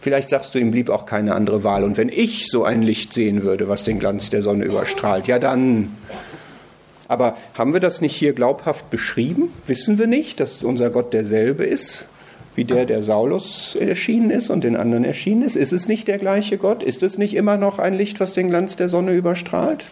Vielleicht 0.01 0.28
sagst 0.28 0.55
du, 0.55 0.61
ihm 0.61 0.70
blieb 0.70 0.91
auch 0.91 1.07
keine 1.07 1.35
andere 1.35 1.64
Wahl. 1.64 1.83
Und 1.83 1.97
wenn 1.97 2.09
ich 2.09 2.47
so 2.47 2.62
ein 2.62 2.83
Licht 2.83 3.12
sehen 3.12 3.43
würde, 3.43 3.68
was 3.68 3.83
den 3.83 3.99
Glanz 3.99 4.30
der 4.30 4.45
Sonne 4.45 4.64
überstrahlt, 4.64 5.26
ja 5.26 5.41
dann. 5.41 5.97
Aber 7.09 7.36
haben 7.55 7.72
wir 7.72 7.80
das 7.80 8.00
nicht 8.00 8.14
hier 8.14 8.32
glaubhaft 8.32 8.90
beschrieben? 8.90 9.53
Wissen 9.66 9.98
wir 9.98 10.07
nicht, 10.07 10.40
dass 10.40 10.64
unser 10.64 10.90
Gott 10.90 11.12
derselbe 11.12 11.64
ist, 11.64 12.09
wie 12.55 12.64
der, 12.64 12.84
der 12.84 13.03
Saulus 13.03 13.74
erschienen 13.76 14.30
ist 14.30 14.50
und 14.50 14.64
den 14.64 14.76
anderen 14.76 15.05
erschienen 15.05 15.42
ist? 15.42 15.57
Ist 15.57 15.72
es 15.72 15.88
nicht 15.88 16.09
der 16.09 16.18
gleiche 16.18 16.59
Gott? 16.59 16.82
Ist 16.82 17.03
es 17.03 17.18
nicht 17.18 17.34
immer 17.34 17.57
noch 17.57 17.78
ein 17.78 17.94
Licht, 17.94 18.20
was 18.20 18.34
den 18.34 18.48
Glanz 18.48 18.76
der 18.76 18.88
Sonne 18.88 19.12
überstrahlt? 19.12 19.84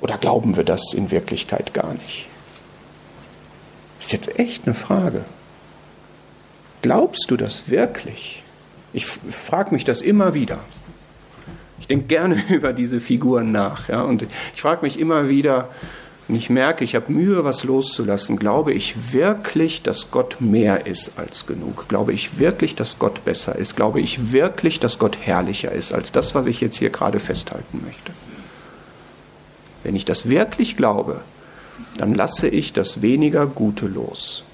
Oder 0.00 0.18
glauben 0.18 0.56
wir 0.56 0.64
das 0.64 0.92
in 0.92 1.10
Wirklichkeit 1.10 1.72
gar 1.72 1.94
nicht? 1.94 2.26
Ist 4.00 4.12
jetzt 4.12 4.38
echt 4.38 4.66
eine 4.66 4.74
Frage. 4.74 5.24
Glaubst 6.82 7.30
du 7.30 7.38
das 7.38 7.70
wirklich? 7.70 8.42
Ich 8.92 9.06
frage 9.06 9.72
mich 9.72 9.84
das 9.84 10.02
immer 10.02 10.34
wieder. 10.34 10.58
Ich 11.84 11.88
denke 11.88 12.06
gerne 12.06 12.42
über 12.48 12.72
diese 12.72 12.98
Figuren 12.98 13.52
nach. 13.52 13.90
Ja, 13.90 14.04
und 14.04 14.22
ich 14.54 14.62
frage 14.62 14.80
mich 14.80 14.98
immer 14.98 15.28
wieder, 15.28 15.68
und 16.28 16.36
ich 16.36 16.48
merke, 16.48 16.82
ich 16.82 16.94
habe 16.94 17.12
Mühe, 17.12 17.44
was 17.44 17.64
loszulassen. 17.64 18.38
Glaube 18.38 18.72
ich 18.72 19.12
wirklich, 19.12 19.82
dass 19.82 20.10
Gott 20.10 20.40
mehr 20.40 20.86
ist 20.86 21.18
als 21.18 21.44
genug? 21.44 21.86
Glaube 21.88 22.14
ich 22.14 22.38
wirklich, 22.38 22.74
dass 22.74 22.98
Gott 22.98 23.22
besser 23.26 23.56
ist? 23.56 23.76
Glaube 23.76 24.00
ich 24.00 24.32
wirklich, 24.32 24.80
dass 24.80 24.98
Gott 24.98 25.18
herrlicher 25.20 25.72
ist 25.72 25.92
als 25.92 26.10
das, 26.10 26.34
was 26.34 26.46
ich 26.46 26.62
jetzt 26.62 26.78
hier 26.78 26.88
gerade 26.88 27.20
festhalten 27.20 27.82
möchte? 27.84 28.12
Wenn 29.82 29.94
ich 29.94 30.06
das 30.06 30.30
wirklich 30.30 30.78
glaube, 30.78 31.20
dann 31.98 32.14
lasse 32.14 32.48
ich 32.48 32.72
das 32.72 33.02
weniger 33.02 33.46
Gute 33.46 33.86
los. 33.86 34.44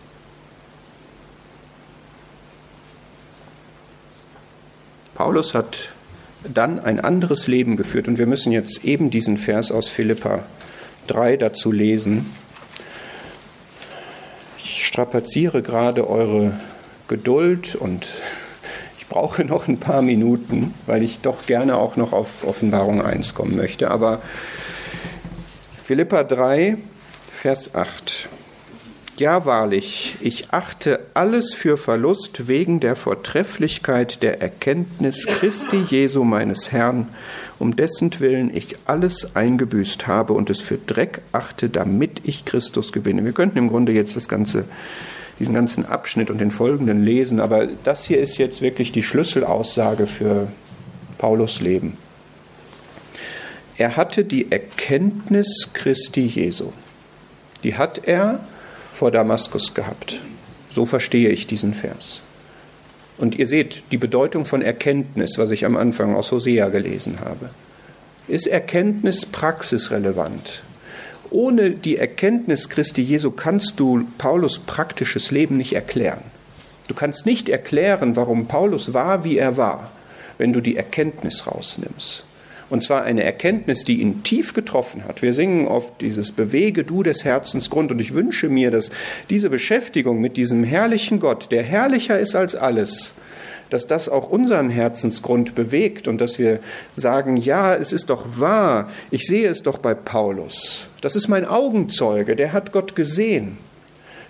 Paulus 5.14 5.54
hat 5.54 5.90
dann 6.44 6.80
ein 6.80 7.00
anderes 7.00 7.46
Leben 7.46 7.76
geführt 7.76 8.08
und 8.08 8.18
wir 8.18 8.26
müssen 8.26 8.52
jetzt 8.52 8.84
eben 8.84 9.10
diesen 9.10 9.36
Vers 9.36 9.70
aus 9.70 9.88
Philippa 9.88 10.44
3 11.06 11.36
dazu 11.36 11.72
lesen. 11.72 12.30
Ich 14.58 14.86
strapaziere 14.86 15.62
gerade 15.62 16.08
eure 16.08 16.52
Geduld 17.08 17.74
und 17.74 18.06
ich 18.98 19.06
brauche 19.06 19.44
noch 19.44 19.68
ein 19.68 19.78
paar 19.78 20.02
Minuten, 20.02 20.74
weil 20.86 21.02
ich 21.02 21.20
doch 21.20 21.46
gerne 21.46 21.76
auch 21.76 21.96
noch 21.96 22.12
auf 22.12 22.44
Offenbarung 22.44 23.02
1 23.02 23.34
kommen 23.34 23.56
möchte. 23.56 23.90
Aber 23.90 24.22
Philippa 25.82 26.22
3, 26.22 26.76
Vers 27.32 27.74
8. 27.74 28.28
Ja, 29.20 29.44
wahrlich, 29.44 30.14
ich 30.22 30.50
achte 30.50 30.98
alles 31.12 31.52
für 31.52 31.76
Verlust 31.76 32.48
wegen 32.48 32.80
der 32.80 32.96
Vortrefflichkeit 32.96 34.22
der 34.22 34.40
Erkenntnis 34.40 35.26
Christi 35.26 35.76
Jesu 35.90 36.24
meines 36.24 36.72
Herrn, 36.72 37.06
um 37.58 37.76
dessen 37.76 38.18
Willen 38.18 38.50
ich 38.56 38.76
alles 38.86 39.36
eingebüßt 39.36 40.06
habe 40.06 40.32
und 40.32 40.48
es 40.48 40.62
für 40.62 40.78
Dreck 40.78 41.20
achte, 41.32 41.68
damit 41.68 42.22
ich 42.24 42.46
Christus 42.46 42.92
gewinne. 42.92 43.22
Wir 43.22 43.32
könnten 43.32 43.58
im 43.58 43.68
Grunde 43.68 43.92
jetzt 43.92 44.16
das 44.16 44.26
ganze, 44.26 44.64
diesen 45.38 45.52
ganzen 45.54 45.84
Abschnitt 45.84 46.30
und 46.30 46.40
den 46.40 46.50
folgenden 46.50 47.04
lesen, 47.04 47.40
aber 47.40 47.66
das 47.84 48.06
hier 48.06 48.20
ist 48.20 48.38
jetzt 48.38 48.62
wirklich 48.62 48.90
die 48.90 49.02
Schlüsselaussage 49.02 50.06
für 50.06 50.48
Paulus 51.18 51.60
Leben. 51.60 51.98
Er 53.76 53.98
hatte 53.98 54.24
die 54.24 54.50
Erkenntnis 54.50 55.68
Christi 55.74 56.22
Jesu. 56.24 56.72
Die 57.64 57.76
hat 57.76 58.00
er 58.08 58.40
vor 58.92 59.10
Damaskus 59.10 59.74
gehabt. 59.74 60.20
So 60.70 60.86
verstehe 60.86 61.30
ich 61.30 61.46
diesen 61.46 61.74
Vers. 61.74 62.22
Und 63.18 63.38
ihr 63.38 63.46
seht 63.46 63.82
die 63.90 63.98
Bedeutung 63.98 64.44
von 64.44 64.62
Erkenntnis, 64.62 65.36
was 65.36 65.50
ich 65.50 65.64
am 65.64 65.76
Anfang 65.76 66.14
aus 66.14 66.32
Hosea 66.32 66.68
gelesen 66.68 67.18
habe. 67.20 67.50
Ist 68.28 68.46
Erkenntnis 68.46 69.26
praxisrelevant? 69.26 70.62
Ohne 71.30 71.70
die 71.70 71.96
Erkenntnis 71.96 72.68
Christi 72.68 73.02
Jesu 73.02 73.30
kannst 73.30 73.78
du 73.78 74.06
Paulus 74.18 74.58
praktisches 74.58 75.30
Leben 75.30 75.56
nicht 75.56 75.74
erklären. 75.74 76.22
Du 76.88 76.94
kannst 76.94 77.26
nicht 77.26 77.48
erklären, 77.48 78.16
warum 78.16 78.48
Paulus 78.48 78.94
war, 78.94 79.22
wie 79.22 79.38
er 79.38 79.56
war, 79.56 79.92
wenn 80.38 80.52
du 80.52 80.60
die 80.60 80.76
Erkenntnis 80.76 81.46
rausnimmst. 81.46 82.24
Und 82.70 82.84
zwar 82.84 83.02
eine 83.02 83.24
Erkenntnis, 83.24 83.84
die 83.84 84.00
ihn 84.00 84.22
tief 84.22 84.54
getroffen 84.54 85.04
hat. 85.04 85.22
Wir 85.22 85.34
singen 85.34 85.66
oft 85.66 86.00
dieses 86.00 86.30
Bewege 86.30 86.84
du 86.84 87.02
des 87.02 87.24
Herzens 87.24 87.68
Grund. 87.68 87.90
Und 87.90 88.00
ich 88.00 88.14
wünsche 88.14 88.48
mir, 88.48 88.70
dass 88.70 88.90
diese 89.28 89.50
Beschäftigung 89.50 90.20
mit 90.20 90.36
diesem 90.36 90.62
herrlichen 90.62 91.18
Gott, 91.18 91.50
der 91.50 91.64
herrlicher 91.64 92.18
ist 92.18 92.36
als 92.36 92.54
alles, 92.54 93.12
dass 93.70 93.86
das 93.86 94.08
auch 94.08 94.30
unseren 94.30 94.70
Herzensgrund 94.70 95.54
bewegt 95.54 96.06
und 96.08 96.20
dass 96.20 96.38
wir 96.38 96.60
sagen, 96.94 97.36
ja, 97.36 97.74
es 97.74 97.92
ist 97.92 98.10
doch 98.10 98.40
wahr, 98.40 98.88
ich 99.10 99.26
sehe 99.26 99.48
es 99.48 99.62
doch 99.62 99.78
bei 99.78 99.94
Paulus. 99.94 100.88
Das 101.00 101.16
ist 101.16 101.28
mein 101.28 101.44
Augenzeuge, 101.44 102.36
der 102.36 102.52
hat 102.52 102.72
Gott 102.72 102.94
gesehen. 102.94 103.58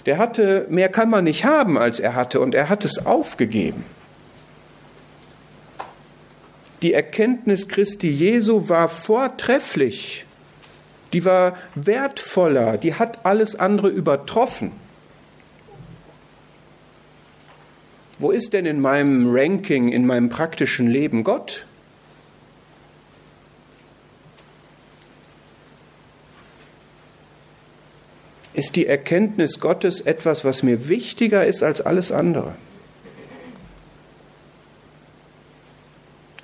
Der 0.07 0.17
hatte, 0.17 0.67
mehr 0.71 0.89
kann 0.89 1.11
man 1.11 1.25
nicht 1.25 1.45
haben, 1.45 1.77
als 1.77 2.01
er 2.01 2.15
hatte, 2.15 2.41
und 2.41 2.55
er 2.55 2.71
hat 2.71 2.85
es 2.85 3.05
aufgegeben. 3.05 3.85
Die 6.83 6.95
Erkenntnis 6.95 7.69
Christi 7.69 8.09
Jesu 8.09 8.69
war 8.69 8.89
vortrefflich. 8.89 10.25
die 11.13 11.25
war 11.25 11.57
wertvoller, 11.75 12.79
die 12.79 12.95
hat 12.95 13.25
alles 13.25 13.57
andere 13.57 13.89
übertroffen. 13.89 14.73
Wo 18.19 18.31
ist 18.31 18.53
denn 18.53 18.67
in 18.67 18.81
meinem 18.81 19.27
Ranking, 19.29 19.89
in 19.89 20.07
meinem 20.07 20.29
praktischen 20.29 20.87
Leben 20.87 21.25
Gott? 21.25 21.67
Ist 28.53 28.77
die 28.77 28.87
Erkenntnis 28.87 29.59
Gottes 29.59 30.03
etwas, 30.03 30.45
was 30.45 30.63
mir 30.63 30.89
wichtiger 30.89 31.47
ist 31.47 31.63
als 31.63 31.81
alles 31.81 32.13
andere? 32.13 32.55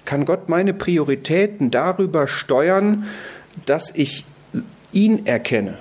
Kann 0.06 0.24
Gott 0.24 0.48
meine 0.48 0.72
Prioritäten 0.72 1.70
darüber 1.70 2.28
steuern, 2.28 3.06
dass 3.66 3.90
ich 3.94 4.24
ihn 4.92 5.26
erkenne? 5.26 5.78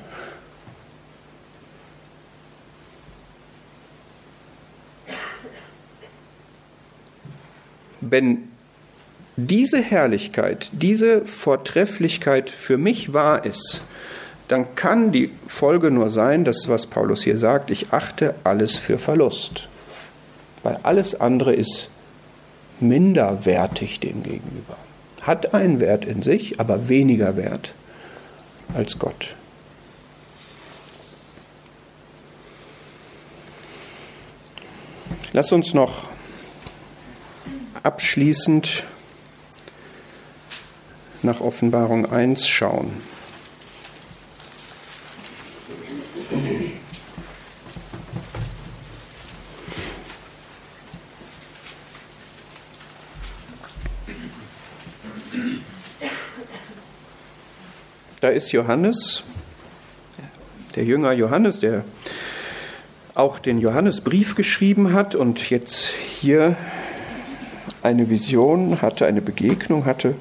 Wenn 8.02 8.50
diese 9.38 9.82
Herrlichkeit, 9.82 10.70
diese 10.74 11.26
Vortrefflichkeit 11.26 12.50
für 12.50 12.78
mich 12.78 13.14
wahr 13.14 13.46
ist, 13.46 13.82
dann 14.48 14.76
kann 14.76 15.12
die 15.12 15.32
Folge 15.48 15.92
nur 15.92 16.10
sein, 16.10 16.44
das, 16.44 16.68
was 16.68 16.88
Paulus 16.88 17.24
hier 17.24 17.38
sagt, 17.38 17.70
ich 17.72 17.94
achte 17.94 18.36
alles 18.44 18.76
für 18.78 18.98
Verlust. 18.98 19.68
Weil 20.64 20.80
alles 20.84 21.20
andere 21.20 21.54
ist 21.54 21.90
minderwertig 22.80 24.00
dem 24.00 24.24
gegenüber. 24.24 24.78
Hat 25.22 25.54
einen 25.54 25.80
Wert 25.80 26.06
in 26.06 26.22
sich, 26.22 26.60
aber 26.60 26.90
weniger 26.90 27.36
Wert 27.38 27.74
als 28.74 29.00
Gott. 29.00 29.36
Lass 35.34 35.52
uns 35.52 35.74
noch 35.74 36.10
abschließend 37.84 38.84
nach 41.24 41.42
Offenbarung 41.42 42.06
1 42.06 42.48
schauen. 42.48 42.94
Da 58.26 58.32
ist 58.32 58.52
Johannes, 58.54 59.22
der 60.76 60.84
Jünger 60.84 61.12
Johannes, 61.12 61.60
der 61.60 61.86
auch 63.14 63.38
den 63.38 63.60
Johannesbrief 63.60 64.34
geschrieben 64.34 64.94
hat 64.94 65.14
und 65.14 65.52
jetzt 65.52 65.90
hier 66.20 66.58
eine 67.84 68.10
Vision 68.10 68.82
hatte, 68.82 69.06
eine 69.06 69.22
Begegnung 69.22 69.86
hatte. 69.86 70.16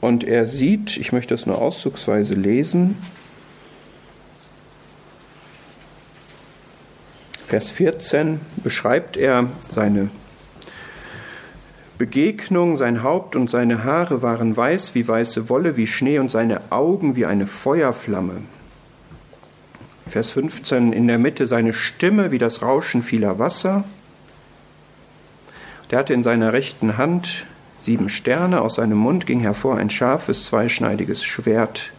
Und 0.00 0.24
er 0.24 0.46
sieht, 0.46 0.96
ich 0.96 1.12
möchte 1.12 1.34
das 1.34 1.44
nur 1.44 1.60
auszugsweise 1.60 2.32
lesen, 2.32 2.96
Vers 7.46 7.70
14 7.70 8.40
beschreibt 8.56 9.18
er 9.18 9.50
seine 9.68 10.08
Begegnung, 11.96 12.76
sein 12.76 13.02
Haupt 13.02 13.36
und 13.36 13.48
seine 13.48 13.84
Haare 13.84 14.22
waren 14.22 14.56
weiß 14.56 14.94
wie 14.94 15.06
weiße 15.06 15.48
Wolle, 15.48 15.76
wie 15.76 15.86
Schnee 15.86 16.18
und 16.18 16.30
seine 16.30 16.72
Augen 16.72 17.14
wie 17.14 17.26
eine 17.26 17.46
Feuerflamme. 17.46 18.42
Vers 20.06 20.30
15, 20.30 20.92
in 20.92 21.06
der 21.06 21.18
Mitte 21.18 21.46
seine 21.46 21.72
Stimme 21.72 22.30
wie 22.30 22.38
das 22.38 22.62
Rauschen 22.62 23.02
vieler 23.02 23.38
Wasser. 23.38 23.84
Der 25.90 26.00
hatte 26.00 26.14
in 26.14 26.22
seiner 26.22 26.52
rechten 26.52 26.98
Hand 26.98 27.46
sieben 27.78 28.08
Sterne, 28.08 28.60
aus 28.60 28.76
seinem 28.76 28.98
Mund 28.98 29.26
ging 29.26 29.40
hervor 29.40 29.76
ein 29.76 29.90
scharfes, 29.90 30.46
zweischneidiges 30.46 31.24
Schwert, 31.24 31.90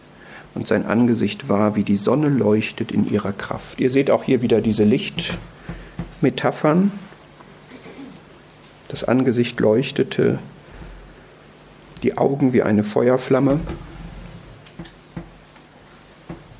und 0.54 0.68
sein 0.68 0.86
Angesicht 0.86 1.48
war 1.48 1.76
wie 1.76 1.84
die 1.84 1.96
Sonne 1.96 2.28
leuchtet 2.28 2.90
in 2.90 3.10
ihrer 3.10 3.32
Kraft. 3.32 3.78
Ihr 3.78 3.90
seht 3.90 4.10
auch 4.10 4.24
hier 4.24 4.40
wieder 4.40 4.62
diese 4.62 4.84
Lichtmetaphern. 4.84 6.92
Das 8.88 9.04
Angesicht 9.04 9.58
leuchtete, 9.60 10.38
die 12.02 12.16
Augen 12.16 12.52
wie 12.52 12.62
eine 12.62 12.84
Feuerflamme. 12.84 13.60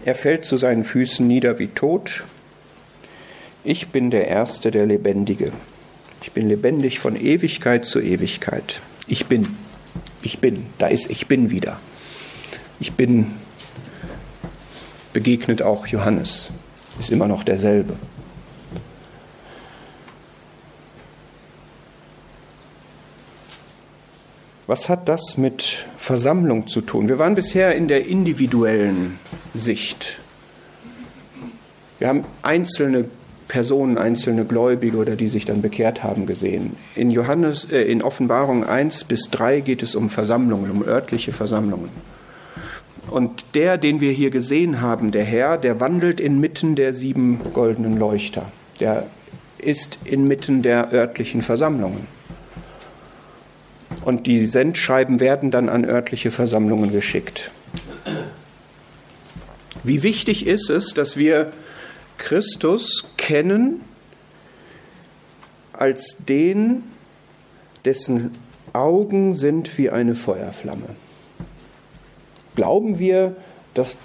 Er 0.05 0.15
fällt 0.15 0.45
zu 0.45 0.57
seinen 0.57 0.85
Füßen 0.85 1.27
nieder 1.27 1.59
wie 1.59 1.69
tot. 1.69 2.25
Ich 3.65 3.89
bin 3.89 4.11
der 4.11 4.29
Erste, 4.29 4.71
der 4.71 4.87
Lebendige. 4.87 5.53
Ich 6.23 6.33
bin 6.33 6.49
lebendig 6.49 6.99
von 6.99 7.17
Ewigkeit 7.17 7.87
zu 7.87 8.01
Ewigkeit. 8.01 8.81
Ich 9.07 9.27
bin, 9.27 9.57
ich 10.23 10.39
bin, 10.39 10.67
da 10.79 10.87
ist 10.89 11.11
ich 11.11 11.27
bin 11.27 11.51
wieder. 11.51 11.79
Ich 12.81 12.93
bin 12.93 13.33
begegnet 15.13 15.63
auch 15.63 15.87
Johannes, 15.87 16.51
ist 16.99 17.11
immer 17.11 17.29
noch 17.29 17.43
derselbe. 17.43 17.95
Was 24.67 24.89
hat 24.89 25.09
das 25.09 25.37
mit 25.37 25.87
Versammlung 25.97 26.67
zu 26.67 26.81
tun? 26.81 27.09
Wir 27.09 27.19
waren 27.21 27.37
bisher 27.37 27.77
in 27.77 27.87
der 27.87 28.07
individuellen 28.07 29.19
Sicht. 29.55 30.19
Wir 31.99 32.09
haben 32.09 32.25
einzelne 32.43 33.05
Personen, 33.47 33.97
einzelne 33.97 34.45
Gläubige 34.45 34.97
oder 34.97 35.15
die 35.15 35.29
sich 35.29 35.45
dann 35.45 35.63
bekehrt 35.63 36.03
haben 36.03 36.27
gesehen. 36.27 36.75
In, 36.97 37.11
Johannes, 37.11 37.71
äh, 37.71 37.83
in 37.83 38.03
Offenbarung 38.03 38.65
1 38.65 39.05
bis 39.05 39.31
3 39.31 39.61
geht 39.61 39.85
es 39.85 39.95
um 39.95 40.11
Versammlungen, 40.11 40.71
um 40.71 40.83
örtliche 40.83 41.33
Versammlungen. 41.33 41.91
Und 43.09 43.45
der, 43.55 43.79
den 43.79 44.01
wir 44.01 44.11
hier 44.11 44.31
gesehen 44.31 44.81
haben, 44.81 45.13
der 45.13 45.23
Herr, 45.23 45.59
der 45.59 45.79
wandelt 45.79 46.19
inmitten 46.19 46.75
der 46.75 46.93
sieben 46.93 47.41
goldenen 47.53 47.99
Leuchter. 48.01 48.51
Der 48.81 49.07
ist 49.59 50.01
inmitten 50.05 50.63
der 50.63 50.93
örtlichen 50.93 51.41
Versammlungen. 51.41 52.16
Und 54.07 54.29
die 54.29 54.47
Sendschreiben 54.47 55.19
werden 55.19 55.51
dann 55.51 55.69
an 55.69 55.85
örtliche 55.85 56.31
Versammlungen 56.31 56.93
geschickt. 56.93 57.51
Wie 59.83 60.05
wichtig 60.05 60.47
ist 60.47 60.71
es, 60.71 60.95
dass 60.95 61.17
wir 61.17 61.51
Christus 62.17 63.09
kennen 63.17 63.81
als 65.73 66.19
den, 66.19 66.85
dessen 67.85 68.31
Augen 68.73 69.35
sind 69.35 69.77
wie 69.77 69.91
eine 69.91 70.15
Feuerflamme. 70.15 70.95
Glauben 72.55 73.01
wir, 73.01 73.35
dass 73.75 73.97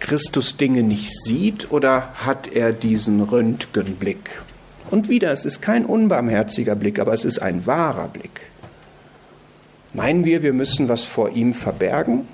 Christus 0.00 0.58
Dinge 0.58 0.82
nicht 0.82 1.10
sieht 1.24 1.72
oder 1.72 2.12
hat 2.26 2.52
er 2.52 2.74
diesen 2.74 3.22
Röntgenblick? 3.22 4.42
Und 4.90 5.08
wieder, 5.08 5.32
es 5.32 5.46
ist 5.46 5.62
kein 5.62 5.86
unbarmherziger 5.86 6.74
Blick, 6.74 6.98
aber 6.98 7.14
es 7.14 7.24
ist 7.24 7.38
ein 7.38 7.64
wahrer 7.64 8.08
Blick. 8.08 8.47
Meinen 9.98 10.24
wir, 10.24 10.44
wir 10.44 10.52
müssen 10.52 10.88
was 10.88 11.02
vor 11.02 11.30
ihm 11.30 11.52
verbergen? 11.52 12.28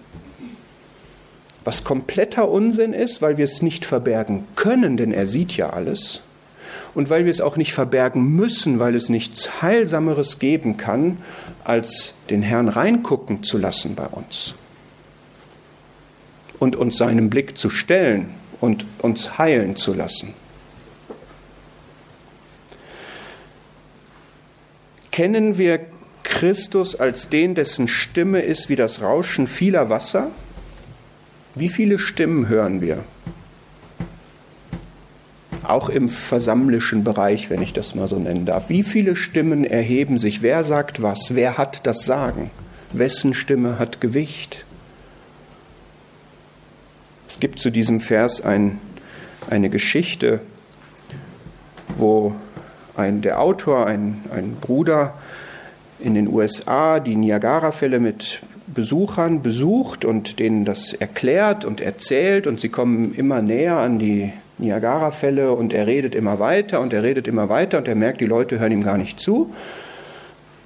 Was 1.65 1.83
kompletter 1.83 2.51
Unsinn 2.51 2.93
ist, 2.93 3.23
weil 3.23 3.39
wir 3.39 3.47
es 3.47 3.62
nicht 3.62 3.87
verbergen 3.87 4.47
können, 4.55 4.99
denn 4.99 5.12
er 5.12 5.27
sieht 5.27 5.57
ja 5.57 5.71
alles. 5.71 6.21
Und 6.95 7.09
weil 7.09 7.25
wir 7.25 7.31
es 7.31 7.41
auch 7.41 7.57
nicht 7.57 7.73
verbergen 7.73 8.37
müssen, 8.37 8.81
weil 8.81 8.95
es 8.95 9.09
nichts 9.09 9.62
Heilsameres 9.62 10.39
geben 10.39 10.77
kann, 10.77 11.17
als 11.65 12.17
den 12.29 12.43
Herrn 12.43 12.69
reingucken 12.69 13.43
zu 13.43 13.57
lassen 13.57 13.95
bei 13.95 14.09
uns. 14.09 14.55
Und 16.59 16.77
uns 16.77 16.99
seinem 16.99 17.31
Blick 17.31 17.57
zu 17.57 17.71
stellen 17.71 18.29
und 18.61 18.85
uns 18.99 19.39
heilen 19.39 19.75
zu 19.75 19.95
lassen. 19.95 20.35
Kennen 25.11 25.57
wir 25.57 25.81
Christus 26.35 26.97
als 26.97 27.28
den, 27.28 27.55
dessen 27.55 27.87
Stimme 27.87 28.41
ist 28.41 28.68
wie 28.68 28.74
das 28.74 29.01
Rauschen 29.01 29.47
vieler 29.47 29.89
Wasser? 29.89 30.32
Wie 31.55 31.68
viele 31.68 31.97
Stimmen 31.97 32.49
hören 32.49 32.80
wir? 32.80 33.05
Auch 35.62 35.89
im 35.89 36.09
versammlischen 36.09 37.05
Bereich, 37.05 37.51
wenn 37.51 37.62
ich 37.62 37.72
das 37.72 37.95
mal 37.95 38.09
so 38.09 38.18
nennen 38.18 38.47
darf. 38.47 38.68
Wie 38.68 38.82
viele 38.82 39.14
Stimmen 39.14 39.62
erheben 39.62 40.18
sich? 40.18 40.43
Wer 40.43 40.64
sagt 40.64 41.01
was? 41.01 41.37
Wer 41.37 41.57
hat 41.57 41.87
das 41.87 42.05
Sagen? 42.05 42.51
Wessen 42.93 43.32
Stimme 43.32 43.78
hat 43.78 44.01
Gewicht? 44.01 44.66
Es 47.28 47.39
gibt 47.39 47.61
zu 47.61 47.70
diesem 47.70 48.01
Vers 48.01 48.41
ein, 48.41 48.80
eine 49.49 49.70
Geschichte, 49.70 50.41
wo 51.97 52.35
ein, 52.97 53.22
der 53.22 53.41
Autor, 53.41 53.87
ein, 53.87 54.24
ein 54.32 54.57
Bruder, 54.61 55.14
in 56.05 56.15
den 56.15 56.29
USA 56.29 57.01
die 57.01 57.17
Niagara-Fälle 57.17 58.01
mit 58.01 58.41
Besuchern 58.67 59.43
besucht 59.43 60.05
und 60.05 60.39
denen 60.39 60.65
das 60.65 60.93
erklärt 60.93 61.65
und 61.65 61.81
erzählt 61.81 62.47
und 62.47 62.61
sie 62.61 62.69
kommen 62.69 63.15
immer 63.15 63.43
näher 63.43 63.77
an 63.77 63.99
die 63.99 64.33
Niagara-Fälle 64.59 65.53
und 65.53 65.73
er 65.73 65.87
redet 65.87 66.15
immer 66.15 66.39
weiter 66.39 66.81
und 66.81 66.93
er 66.93 67.03
redet 67.03 67.29
immer 67.29 67.49
weiter 67.49 67.79
und 67.79 67.89
er 67.89 67.95
merkt, 67.95 68.21
die 68.21 68.27
Leute 68.27 68.59
hören 68.59 68.73
ihm 68.73 68.85
gar 68.85 68.99
nicht 68.99 69.21
zu, 69.21 69.53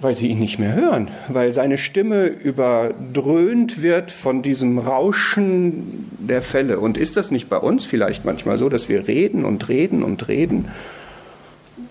weil 0.00 0.16
sie 0.16 0.28
ihn 0.28 0.38
nicht 0.38 0.58
mehr 0.58 0.74
hören, 0.74 1.08
weil 1.28 1.52
seine 1.52 1.78
Stimme 1.78 2.26
überdröhnt 2.26 3.82
wird 3.82 4.10
von 4.10 4.42
diesem 4.42 4.78
Rauschen 4.78 6.10
der 6.18 6.42
Fälle. 6.42 6.78
Und 6.78 6.96
ist 6.96 7.16
das 7.16 7.30
nicht 7.30 7.48
bei 7.48 7.56
uns 7.56 7.84
vielleicht 7.84 8.24
manchmal 8.24 8.58
so, 8.58 8.68
dass 8.68 8.88
wir 8.88 9.08
reden 9.08 9.44
und 9.44 9.68
reden 9.68 10.02
und 10.02 10.28
reden 10.28 10.68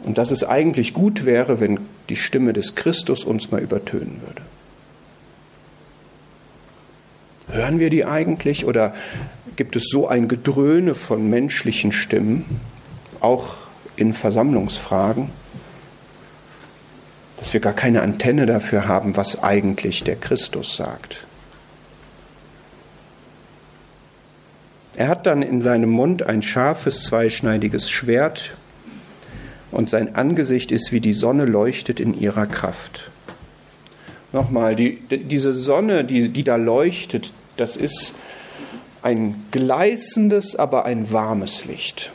und 0.04 0.18
dass 0.18 0.32
es 0.32 0.44
eigentlich 0.44 0.94
gut 0.94 1.26
wäre, 1.26 1.60
wenn 1.60 1.80
die 2.10 2.16
Stimme 2.16 2.54
des 2.54 2.76
Christus 2.76 3.24
uns 3.24 3.52
mal 3.52 3.62
übertönen 3.62 4.22
würde? 4.26 4.42
Hören 7.50 7.80
wir 7.80 7.90
die 7.90 8.06
eigentlich 8.06 8.66
oder 8.66 8.94
gibt 9.56 9.76
es 9.76 9.86
so 9.90 10.08
ein 10.08 10.28
Gedröhne 10.28 10.96
von 10.96 11.30
menschlichen 11.30 11.92
Stimmen, 11.92 12.60
auch 13.20 13.56
in 13.96 14.14
Versammlungsfragen, 14.14 15.30
dass 17.38 17.54
wir 17.54 17.60
gar 17.60 17.74
keine 17.74 18.02
Antenne 18.02 18.46
dafür 18.46 18.88
haben, 18.88 19.16
was 19.16 19.42
eigentlich 19.42 20.04
der 20.04 20.18
Christus 20.18 20.76
sagt? 20.76 21.26
Er 24.96 25.08
hat 25.08 25.28
dann 25.28 25.44
in 25.44 25.62
seinem 25.62 25.92
Mund 25.92 26.24
ein 26.24 26.42
scharfes, 26.42 27.04
zweischneidiges 27.04 27.90
Schwert 27.90 28.56
und 29.72 29.90
sein 29.90 30.16
Angesicht 30.16 30.72
ist 30.72 30.92
wie 30.92 31.00
die 31.00 31.14
Sonne 31.14 31.46
leuchtet 31.46 32.00
in 32.00 32.20
ihrer 32.20 32.46
Kraft. 32.46 33.10
Nochmal, 34.34 34.76
die, 34.76 35.00
diese 35.10 35.54
Sonne, 35.54 36.04
die, 36.04 36.30
die 36.30 36.44
da 36.44 36.56
leuchtet, 36.56 37.32
das 37.56 37.78
ist 37.78 38.16
ein 39.02 39.46
gleißendes, 39.52 40.56
aber 40.56 40.86
ein 40.86 41.12
warmes 41.12 41.66
Licht. 41.66 42.12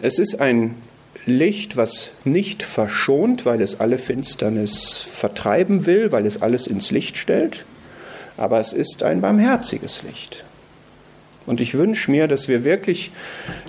Es 0.00 0.18
ist 0.18 0.40
ein 0.40 0.76
Licht, 1.24 1.76
was 1.76 2.10
nicht 2.24 2.62
verschont, 2.62 3.46
weil 3.46 3.62
es 3.62 3.80
alle 3.80 3.96
Finsternis 3.96 4.98
vertreiben 4.98 5.86
will, 5.86 6.12
weil 6.12 6.26
es 6.26 6.42
alles 6.42 6.66
ins 6.66 6.90
Licht 6.90 7.16
stellt, 7.16 7.64
aber 8.36 8.60
es 8.60 8.72
ist 8.74 9.02
ein 9.02 9.22
barmherziges 9.22 10.02
Licht. 10.02 10.43
Und 11.46 11.60
ich 11.60 11.74
wünsche 11.74 12.10
mir, 12.10 12.26
dass 12.26 12.48
wir 12.48 12.64
wirklich 12.64 13.12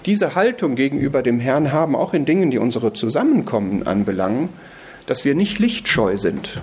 diese 0.05 0.35
Haltung 0.35 0.75
gegenüber 0.75 1.21
dem 1.21 1.39
Herrn 1.39 1.71
haben, 1.71 1.95
auch 1.95 2.13
in 2.13 2.25
Dingen, 2.25 2.51
die 2.51 2.57
unsere 2.57 2.93
Zusammenkommen 2.93 3.85
anbelangen, 3.85 4.49
dass 5.07 5.25
wir 5.25 5.35
nicht 5.35 5.59
lichtscheu 5.59 6.17
sind, 6.17 6.61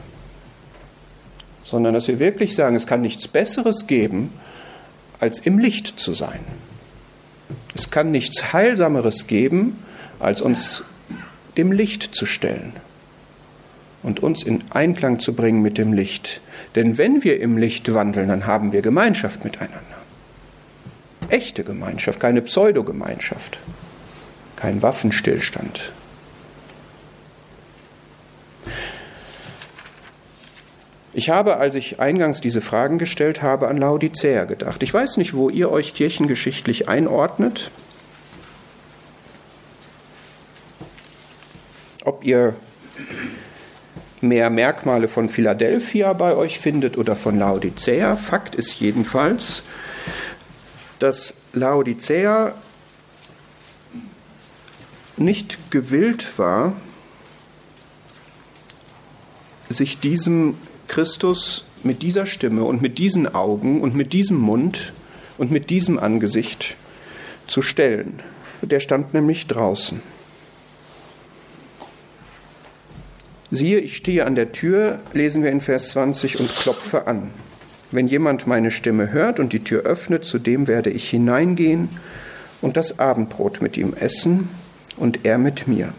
sondern 1.64 1.94
dass 1.94 2.08
wir 2.08 2.18
wirklich 2.18 2.54
sagen, 2.54 2.76
es 2.76 2.86
kann 2.86 3.02
nichts 3.02 3.28
Besseres 3.28 3.86
geben, 3.86 4.32
als 5.20 5.38
im 5.40 5.58
Licht 5.58 6.00
zu 6.00 6.14
sein. 6.14 6.40
Es 7.74 7.90
kann 7.90 8.10
nichts 8.10 8.52
Heilsameres 8.52 9.26
geben, 9.26 9.78
als 10.18 10.40
uns 10.40 10.84
dem 11.56 11.72
Licht 11.72 12.14
zu 12.14 12.26
stellen 12.26 12.72
und 14.02 14.20
uns 14.20 14.42
in 14.42 14.60
Einklang 14.70 15.20
zu 15.20 15.34
bringen 15.34 15.62
mit 15.62 15.78
dem 15.78 15.92
Licht. 15.92 16.40
Denn 16.74 16.98
wenn 16.98 17.22
wir 17.22 17.40
im 17.40 17.58
Licht 17.58 17.92
wandeln, 17.92 18.28
dann 18.28 18.46
haben 18.46 18.72
wir 18.72 18.82
Gemeinschaft 18.82 19.44
miteinander. 19.44 19.91
Echte 21.32 21.64
Gemeinschaft, 21.64 22.20
keine 22.20 22.42
Pseudogemeinschaft, 22.42 23.58
kein 24.54 24.82
Waffenstillstand. 24.82 25.90
Ich 31.14 31.30
habe, 31.30 31.56
als 31.56 31.74
ich 31.74 32.00
eingangs 32.00 32.42
diese 32.42 32.60
Fragen 32.60 32.98
gestellt 32.98 33.40
habe, 33.40 33.68
an 33.68 33.78
Laodicea 33.78 34.44
gedacht. 34.44 34.82
Ich 34.82 34.92
weiß 34.92 35.16
nicht, 35.16 35.32
wo 35.32 35.48
ihr 35.48 35.70
euch 35.70 35.94
kirchengeschichtlich 35.94 36.90
einordnet. 36.90 37.70
Ob 42.04 42.24
ihr 42.24 42.56
mehr 44.20 44.50
Merkmale 44.50 45.08
von 45.08 45.30
Philadelphia 45.30 46.12
bei 46.12 46.34
euch 46.34 46.58
findet 46.58 46.98
oder 46.98 47.16
von 47.16 47.38
Laodicea. 47.38 48.16
Fakt 48.16 48.54
ist 48.54 48.80
jedenfalls, 48.80 49.62
dass 51.02 51.34
Laodicea 51.52 52.54
nicht 55.16 55.72
gewillt 55.72 56.38
war, 56.38 56.74
sich 59.68 59.98
diesem 59.98 60.56
Christus 60.86 61.64
mit 61.82 62.02
dieser 62.02 62.24
Stimme 62.24 62.62
und 62.62 62.82
mit 62.82 62.98
diesen 62.98 63.34
Augen 63.34 63.80
und 63.80 63.96
mit 63.96 64.12
diesem 64.12 64.38
Mund 64.38 64.92
und 65.38 65.50
mit 65.50 65.70
diesem 65.70 65.98
Angesicht 65.98 66.76
zu 67.48 67.62
stellen. 67.62 68.20
Der 68.60 68.78
stand 68.78 69.12
nämlich 69.12 69.48
draußen. 69.48 70.00
Siehe, 73.50 73.80
ich 73.80 73.96
stehe 73.96 74.24
an 74.24 74.36
der 74.36 74.52
Tür, 74.52 75.00
lesen 75.12 75.42
wir 75.42 75.50
in 75.50 75.60
Vers 75.60 75.88
20, 75.90 76.38
und 76.38 76.54
klopfe 76.54 77.08
an. 77.08 77.32
Wenn 77.92 78.06
jemand 78.06 78.46
meine 78.46 78.70
Stimme 78.70 79.12
hört 79.12 79.38
und 79.38 79.52
die 79.52 79.62
Tür 79.62 79.82
öffnet, 79.82 80.24
zu 80.24 80.38
dem 80.38 80.66
werde 80.66 80.88
ich 80.88 81.10
hineingehen 81.10 81.90
und 82.62 82.78
das 82.78 82.98
Abendbrot 82.98 83.60
mit 83.60 83.76
ihm 83.76 83.92
essen 83.92 84.48
und 84.96 85.26
er 85.26 85.36
mit 85.36 85.68
mir. 85.68 85.92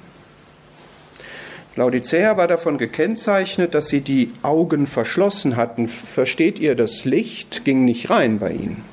Laodicea 1.76 2.36
war 2.36 2.48
davon 2.48 2.80
gekennzeichnet, 2.80 3.76
dass 3.76 3.90
sie 3.90 4.02
die 4.02 4.32
Augen 4.42 4.88
verschlossen 4.88 5.56
hatten. 5.56 5.88
Versteht 5.88 6.58
ihr, 6.58 6.76
das 6.76 7.06
Licht 7.06 7.64
ging 7.64 7.86
nicht 7.86 8.10
rein 8.10 8.40
bei 8.40 8.52
ihnen. 8.52 8.84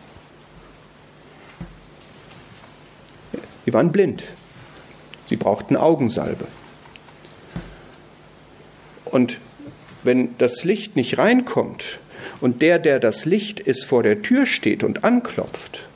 Sie 3.65 3.73
waren 3.73 3.93
blind. 3.93 4.25
Sie 5.27 5.37
brauchten 5.37 5.77
Augensalbe. 5.77 6.47
Und 9.07 9.41
wenn 10.03 10.37
das 10.39 10.65
Licht 10.65 10.97
nicht 10.97 11.17
reinkommt 11.17 11.99
und 12.41 12.63
der, 12.63 12.79
der 12.79 13.01
das 13.01 13.25
Licht 13.25 13.61
ist, 13.61 13.85
vor 13.85 14.03
der 14.03 14.23
Tür 14.23 14.47
steht 14.47 14.83
und 14.83 15.05
anklopft, 15.05 15.87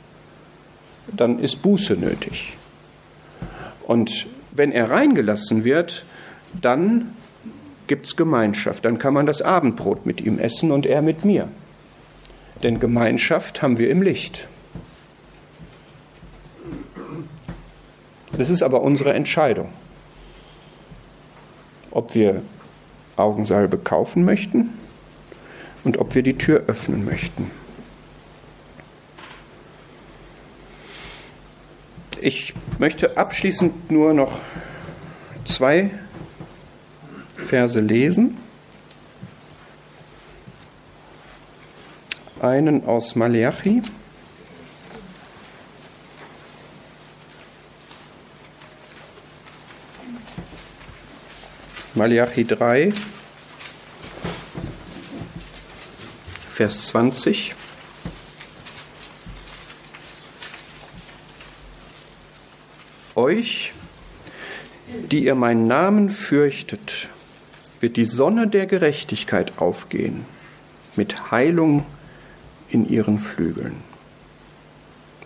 dann 1.08 1.38
ist 1.38 1.62
Buße 1.62 1.94
nötig. 1.94 2.54
Und 3.86 4.26
wenn 4.52 4.72
er 4.72 4.90
reingelassen 4.90 5.64
wird, 5.64 6.04
dann 6.60 7.14
gibt 7.86 8.06
es 8.06 8.16
Gemeinschaft. 8.16 8.84
Dann 8.84 8.98
kann 8.98 9.14
man 9.14 9.26
das 9.26 9.42
Abendbrot 9.42 10.06
mit 10.06 10.20
ihm 10.20 10.38
essen 10.38 10.70
und 10.70 10.86
er 10.86 11.02
mit 11.02 11.24
mir. 11.24 11.48
Denn 12.62 12.80
Gemeinschaft 12.80 13.62
haben 13.62 13.78
wir 13.78 13.90
im 13.90 14.02
Licht. 14.02 14.48
Das 18.36 18.50
ist 18.50 18.62
aber 18.62 18.82
unsere 18.82 19.12
Entscheidung, 19.12 19.68
ob 21.90 22.14
wir 22.14 22.42
Augensalbe 23.16 23.78
kaufen 23.78 24.24
möchten 24.24 24.70
und 25.84 25.98
ob 25.98 26.14
wir 26.14 26.22
die 26.22 26.36
Tür 26.36 26.64
öffnen 26.66 27.04
möchten. 27.04 27.50
Ich 32.20 32.54
möchte 32.78 33.16
abschließend 33.16 33.90
nur 33.90 34.14
noch 34.14 34.40
zwei 35.44 35.90
Verse 37.36 37.78
lesen. 37.78 38.38
Einen 42.40 42.86
aus 42.86 43.14
Maleachi. 43.14 43.82
Malachi 51.96 52.44
3, 52.44 52.92
Vers 56.54 56.86
20. 56.86 57.52
Euch, 63.16 63.72
die 65.10 65.24
ihr 65.24 65.34
meinen 65.34 65.66
Namen 65.66 66.10
fürchtet, 66.10 67.08
wird 67.80 67.96
die 67.96 68.04
Sonne 68.04 68.46
der 68.46 68.66
Gerechtigkeit 68.66 69.58
aufgehen, 69.58 70.26
mit 70.94 71.32
Heilung 71.32 71.84
in 72.68 72.88
ihren 72.88 73.18
Flügeln. 73.18 73.74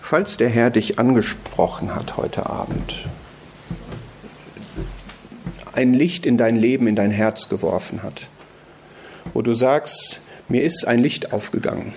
Falls 0.00 0.38
der 0.38 0.48
Herr 0.48 0.70
dich 0.70 0.98
angesprochen 0.98 1.94
hat 1.94 2.16
heute 2.16 2.46
Abend, 2.46 3.06
ein 5.74 5.92
Licht 5.92 6.24
in 6.24 6.38
dein 6.38 6.56
Leben, 6.56 6.86
in 6.86 6.96
dein 6.96 7.10
Herz 7.10 7.50
geworfen 7.50 8.02
hat, 8.02 8.28
wo 9.34 9.42
du 9.42 9.52
sagst, 9.52 10.22
mir 10.48 10.62
ist 10.62 10.86
ein 10.86 10.98
Licht 10.98 11.32
aufgegangen. 11.32 11.92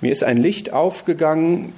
Mir 0.00 0.12
ist 0.12 0.22
ein 0.22 0.36
Licht 0.36 0.72
aufgegangen 0.72 1.72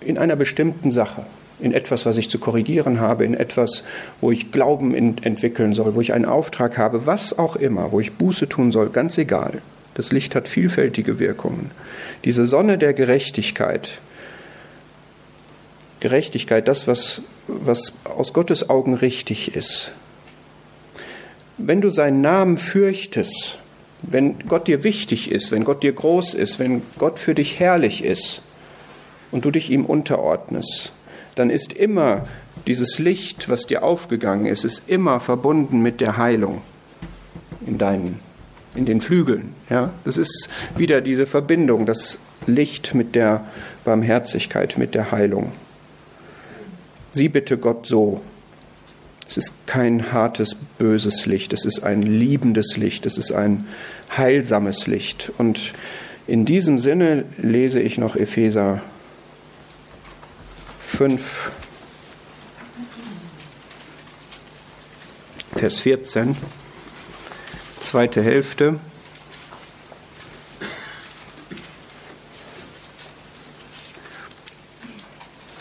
in 0.00 0.18
einer 0.18 0.36
bestimmten 0.36 0.90
Sache. 0.90 1.24
in 1.60 1.72
etwas, 1.72 2.06
was 2.06 2.16
ich 2.16 2.30
zu 2.30 2.38
korrigieren 2.38 3.00
habe, 3.00 3.24
in 3.24 3.34
etwas, 3.34 3.84
wo 4.20 4.30
ich 4.30 4.50
Glauben 4.50 4.94
entwickeln 4.94 5.74
soll, 5.74 5.94
wo 5.94 6.00
ich 6.00 6.12
einen 6.12 6.24
Auftrag 6.24 6.78
habe, 6.78 7.06
was 7.06 7.38
auch 7.38 7.56
immer, 7.56 7.92
wo 7.92 8.00
ich 8.00 8.12
Buße 8.12 8.48
tun 8.48 8.72
soll, 8.72 8.90
ganz 8.90 9.18
egal. 9.18 9.60
Das 9.94 10.12
Licht 10.12 10.34
hat 10.34 10.48
vielfältige 10.48 11.18
Wirkungen. 11.18 11.70
Diese 12.24 12.46
Sonne 12.46 12.78
der 12.78 12.94
Gerechtigkeit, 12.94 13.98
Gerechtigkeit, 16.00 16.66
das, 16.68 16.86
was, 16.86 17.22
was 17.46 17.92
aus 18.04 18.32
Gottes 18.32 18.70
Augen 18.70 18.94
richtig 18.94 19.54
ist. 19.54 19.92
Wenn 21.58 21.82
du 21.82 21.90
seinen 21.90 22.22
Namen 22.22 22.56
fürchtest, 22.56 23.58
wenn 24.02 24.38
Gott 24.48 24.66
dir 24.66 24.84
wichtig 24.84 25.30
ist, 25.30 25.52
wenn 25.52 25.64
Gott 25.64 25.82
dir 25.82 25.92
groß 25.92 26.34
ist, 26.34 26.58
wenn 26.58 26.82
Gott 26.98 27.18
für 27.18 27.34
dich 27.34 27.60
herrlich 27.60 28.04
ist 28.04 28.42
und 29.30 29.44
du 29.44 29.50
dich 29.50 29.70
ihm 29.70 29.84
unterordnest, 29.84 30.92
dann 31.34 31.50
ist 31.50 31.72
immer 31.72 32.24
dieses 32.66 32.98
Licht, 32.98 33.48
was 33.48 33.66
dir 33.66 33.82
aufgegangen 33.82 34.46
ist, 34.46 34.64
ist 34.64 34.88
immer 34.88 35.20
verbunden 35.20 35.80
mit 35.80 36.00
der 36.00 36.16
Heilung 36.16 36.62
in 37.66 37.78
deinen, 37.78 38.20
in 38.74 38.86
den 38.86 39.00
Flügeln. 39.00 39.54
Ja, 39.68 39.90
das 40.04 40.18
ist 40.18 40.48
wieder 40.76 41.00
diese 41.00 41.26
Verbindung, 41.26 41.86
das 41.86 42.18
Licht 42.46 42.94
mit 42.94 43.14
der 43.14 43.44
Barmherzigkeit, 43.84 44.78
mit 44.78 44.94
der 44.94 45.12
Heilung. 45.12 45.52
Sieh 47.12 47.28
bitte 47.28 47.58
Gott 47.58 47.86
so. 47.86 48.20
Es 49.30 49.36
ist 49.36 49.64
kein 49.68 50.10
hartes, 50.10 50.56
böses 50.76 51.24
Licht, 51.24 51.52
es 51.52 51.64
ist 51.64 51.84
ein 51.84 52.02
liebendes 52.02 52.76
Licht, 52.76 53.06
es 53.06 53.16
ist 53.16 53.30
ein 53.30 53.68
heilsames 54.16 54.88
Licht. 54.88 55.30
Und 55.38 55.72
in 56.26 56.44
diesem 56.44 56.80
Sinne 56.80 57.26
lese 57.38 57.78
ich 57.78 57.96
noch 57.96 58.16
Epheser 58.16 58.82
5, 60.80 61.52
Vers 65.54 65.78
14, 65.78 66.36
zweite 67.80 68.24
Hälfte. 68.24 68.80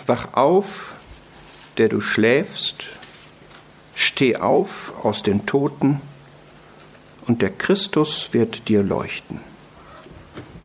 Wach 0.07 0.33
auf, 0.33 0.95
der 1.77 1.87
du 1.87 2.01
schläfst, 2.01 2.98
steh 3.99 4.37
auf 4.37 4.93
aus 5.03 5.23
den 5.23 5.45
Toten, 5.45 6.01
und 7.27 7.43
der 7.43 7.51
Christus 7.51 8.29
wird 8.31 8.69
dir 8.69 8.81
leuchten. 8.81 9.39